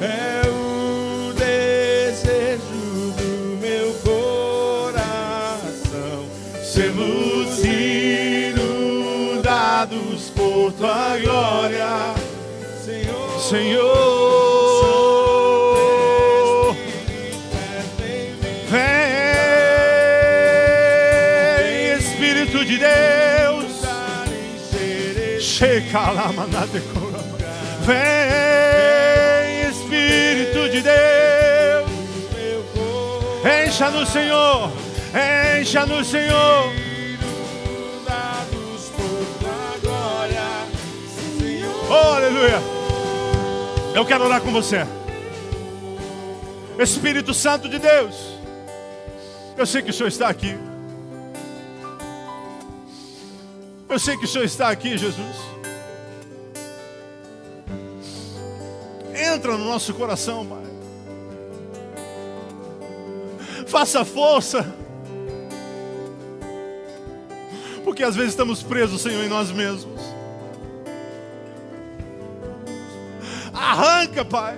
É 0.00 0.42
o 0.48 1.32
desejo 1.32 3.12
do 3.18 3.58
meu 3.60 3.92
coração. 4.04 5.10
Sermos 6.62 7.64
inundados 9.34 10.30
por 10.36 10.70
tua 10.70 11.18
glória, 11.18 12.14
Senhor. 12.80 13.40
Senhor. 13.40 14.09
Vem, 27.80 29.68
Espírito 29.68 30.70
de 30.70 30.82
Deus. 30.82 31.90
Encha 33.66 33.90
no 33.90 34.06
Senhor. 34.06 34.70
Encha 35.60 35.86
no 35.86 36.04
Senhor. 36.04 36.72
Oh, 41.88 42.14
aleluia. 42.14 42.62
Eu 43.92 44.06
quero 44.06 44.24
orar 44.24 44.40
com 44.40 44.52
você. 44.52 44.86
Espírito 46.78 47.34
Santo 47.34 47.68
de 47.68 47.80
Deus. 47.80 48.14
Eu 49.56 49.66
sei 49.66 49.82
que 49.82 49.90
o 49.90 49.92
Senhor 49.92 50.08
está 50.08 50.28
aqui. 50.28 50.56
Eu 53.88 53.98
sei 53.98 54.16
que 54.16 54.24
o 54.24 54.28
Senhor 54.28 54.44
está 54.44 54.68
aqui, 54.68 54.96
Jesus. 54.96 55.49
Entra 59.50 59.64
no 59.64 59.68
nosso 59.68 59.92
coração, 59.94 60.46
Pai. 60.46 60.62
Faça 63.66 64.04
força. 64.04 64.64
Porque 67.82 68.04
às 68.04 68.14
vezes 68.14 68.30
estamos 68.30 68.62
presos, 68.62 69.00
Senhor, 69.02 69.24
em 69.24 69.28
nós 69.28 69.50
mesmos. 69.50 70.00
Arranca, 73.52 74.24
Pai. 74.24 74.56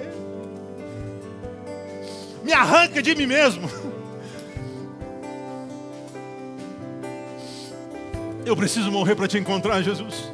Me 2.45 2.53
arranca 2.53 3.03
de 3.03 3.15
mim 3.15 3.27
mesmo. 3.27 3.71
Eu 8.45 8.55
preciso 8.55 8.93
morrer 8.93 9.15
para 9.15 9.27
te 9.27 9.39
encontrar, 9.39 9.81
Jesus. 9.81 10.32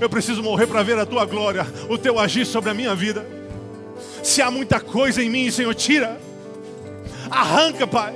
Eu 0.00 0.08
preciso 0.08 0.42
morrer 0.42 0.66
para 0.66 0.82
ver 0.82 0.98
a 0.98 1.06
tua 1.06 1.24
glória, 1.24 1.66
o 1.88 1.98
teu 1.98 2.18
agir 2.18 2.46
sobre 2.46 2.70
a 2.70 2.74
minha 2.74 2.94
vida. 2.94 3.26
Se 4.22 4.40
há 4.40 4.50
muita 4.50 4.78
coisa 4.80 5.22
em 5.22 5.30
mim, 5.30 5.50
Senhor, 5.50 5.74
tira. 5.74 6.18
Arranca, 7.30 7.86
Pai. 7.86 8.14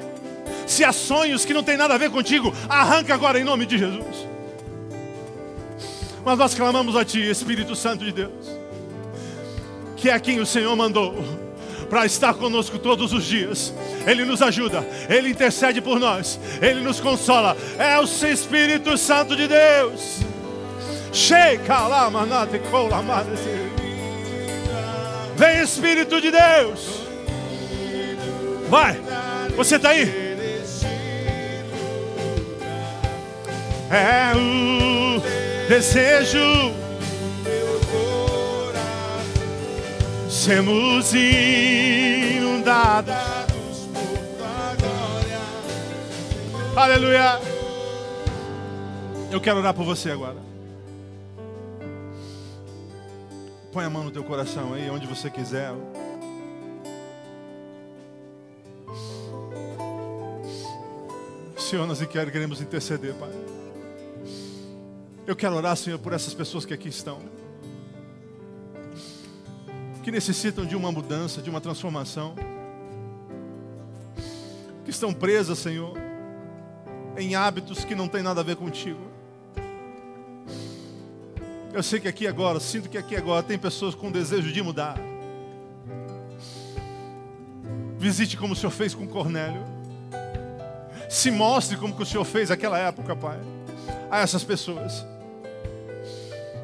Se 0.66 0.84
há 0.84 0.92
sonhos 0.92 1.44
que 1.44 1.52
não 1.52 1.62
tem 1.62 1.76
nada 1.76 1.94
a 1.94 1.98
ver 1.98 2.10
contigo, 2.10 2.52
arranca 2.68 3.12
agora 3.14 3.38
em 3.38 3.44
nome 3.44 3.66
de 3.66 3.78
Jesus. 3.78 4.26
Mas 6.24 6.38
nós 6.38 6.54
clamamos 6.54 6.96
a 6.96 7.04
Ti, 7.04 7.20
Espírito 7.28 7.74
Santo 7.74 8.04
de 8.04 8.12
Deus, 8.12 8.48
que 9.96 10.08
é 10.08 10.18
quem 10.20 10.40
o 10.40 10.46
Senhor 10.46 10.74
mandou 10.76 11.16
para 11.90 12.06
estar 12.06 12.32
conosco 12.34 12.78
todos 12.78 13.12
os 13.12 13.24
dias. 13.24 13.74
Ele 14.06 14.24
nos 14.24 14.40
ajuda, 14.40 14.86
Ele 15.08 15.28
intercede 15.28 15.80
por 15.80 15.98
nós, 15.98 16.38
Ele 16.60 16.80
nos 16.80 17.00
consola. 17.00 17.56
É 17.76 17.98
o 17.98 18.04
Espírito 18.04 18.96
Santo 18.96 19.36
de 19.36 19.48
Deus. 19.48 20.31
Vem 25.36 25.62
Espírito 25.62 26.20
de 26.20 26.30
Deus. 26.30 27.02
Vai, 28.68 29.00
você 29.54 29.76
está 29.76 29.90
aí? 29.90 30.32
É 33.90 34.32
o 34.34 35.20
desejo 35.68 36.72
sermos 40.30 41.12
inundados. 41.12 43.14
Aleluia. 46.74 47.38
Eu 49.30 49.40
quero 49.40 49.58
orar 49.58 49.74
por 49.74 49.84
você 49.84 50.10
agora. 50.10 50.51
Põe 53.72 53.86
a 53.86 53.90
mão 53.90 54.04
no 54.04 54.10
teu 54.10 54.22
coração 54.22 54.74
aí, 54.74 54.90
onde 54.90 55.06
você 55.06 55.30
quiser. 55.30 55.72
Senhor, 61.56 61.86
nós 61.86 61.98
queremos 62.06 62.60
interceder, 62.60 63.14
Pai. 63.14 63.30
Eu 65.26 65.34
quero 65.34 65.54
orar, 65.54 65.74
Senhor, 65.74 65.98
por 65.98 66.12
essas 66.12 66.34
pessoas 66.34 66.66
que 66.66 66.74
aqui 66.74 66.88
estão 66.88 67.20
que 70.02 70.10
necessitam 70.10 70.66
de 70.66 70.74
uma 70.74 70.90
mudança, 70.90 71.40
de 71.40 71.48
uma 71.48 71.60
transformação, 71.60 72.34
que 74.84 74.90
estão 74.90 75.14
presas, 75.14 75.60
Senhor, 75.60 75.96
em 77.16 77.36
hábitos 77.36 77.84
que 77.84 77.94
não 77.94 78.08
tem 78.08 78.22
nada 78.22 78.40
a 78.40 78.44
ver 78.44 78.56
contigo. 78.56 79.00
Eu 81.72 81.82
sei 81.82 82.00
que 82.00 82.08
aqui 82.08 82.26
agora, 82.26 82.60
sinto 82.60 82.88
que 82.88 82.98
aqui 82.98 83.16
agora 83.16 83.42
tem 83.42 83.58
pessoas 83.58 83.94
com 83.94 84.10
desejo 84.10 84.52
de 84.52 84.62
mudar. 84.62 84.96
Visite 87.98 88.36
como 88.36 88.52
o 88.52 88.56
Senhor 88.56 88.70
fez 88.70 88.94
com 88.94 89.06
Cornélio. 89.06 89.64
Se 91.08 91.30
mostre 91.30 91.76
como 91.76 91.94
que 91.94 92.02
o 92.02 92.06
Senhor 92.06 92.24
fez 92.24 92.50
naquela 92.50 92.78
época, 92.78 93.14
Pai, 93.14 93.38
a 94.10 94.20
essas 94.20 94.44
pessoas 94.44 95.06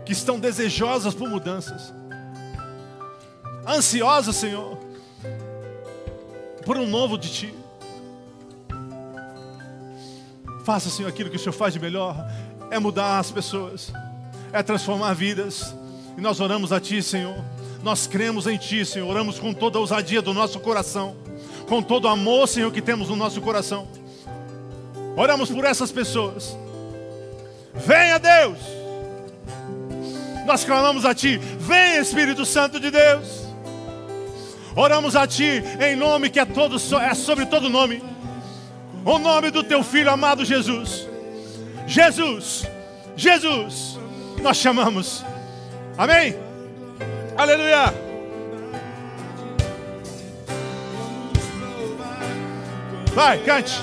que 0.04 0.12
estão 0.12 0.38
desejosas 0.38 1.14
por 1.14 1.28
mudanças 1.28 1.92
ansiosa, 3.68 4.32
Senhor, 4.32 4.78
por 6.64 6.76
um 6.78 6.86
novo 6.86 7.18
de 7.18 7.30
Ti. 7.30 7.54
Faça, 10.64 10.88
Senhor, 10.90 11.09
aquilo 11.09 11.30
que 11.30 11.36
o 11.36 11.38
Senhor 11.38 11.52
faz 11.52 11.74
de 11.74 11.80
melhor, 11.80 12.16
é 12.70 12.78
mudar 12.78 13.18
as 13.18 13.30
pessoas, 13.30 13.92
é 14.53 14.62
transformar 14.62 15.14
vidas. 15.14 15.74
E 16.16 16.20
nós 16.20 16.40
oramos 16.40 16.72
a 16.72 16.80
Ti, 16.80 17.03
Senhor. 17.03 17.36
Nós 17.82 18.07
cremos 18.07 18.46
em 18.46 18.57
Ti, 18.57 18.84
Senhor. 18.84 19.09
Oramos 19.09 19.38
com 19.38 19.53
toda 19.53 19.78
a 19.78 19.80
ousadia 19.80 20.20
do 20.20 20.34
nosso 20.34 20.59
coração, 20.61 21.16
com 21.68 21.82
todo 21.82 22.07
o 22.07 22.09
amor, 22.09 22.49
Senhor, 22.49 22.72
que 22.72 22.82
temos 22.82 23.09
no 23.09 23.16
nosso 23.16 23.40
coração. 23.40 23.88
Oramos 25.16 25.51
por 25.51 25.64
essas 25.64 25.90
pessoas. 25.90 26.57
Venha, 27.74 28.18
Deus. 28.18 28.59
Nós 30.46 30.64
clamamos 30.64 31.05
a 31.05 31.14
Ti. 31.14 31.38
Vem, 31.59 31.99
Espírito 31.99 32.44
Santo 32.44 32.80
de 32.80 32.90
Deus. 32.90 33.46
Oramos 34.74 35.16
a 35.16 35.26
Ti 35.26 35.62
em 35.80 35.96
nome 35.96 36.30
que 36.30 36.38
é, 36.38 36.44
todo, 36.44 36.76
é 37.01 37.14
sobre 37.14 37.46
todo 37.46 37.68
nome. 37.68 38.03
O 39.05 39.18
nome 39.18 39.51
do 39.51 39.62
Teu 39.62 39.82
Filho 39.82 40.11
amado 40.11 40.44
Jesus. 40.44 41.07
Jesus, 41.86 42.66
Jesus, 43.16 43.97
nós 44.43 44.57
chamamos. 44.57 45.24
Amém? 45.97 46.36
Aleluia. 47.36 47.95
Vai, 53.14 53.39
cante. 53.39 53.82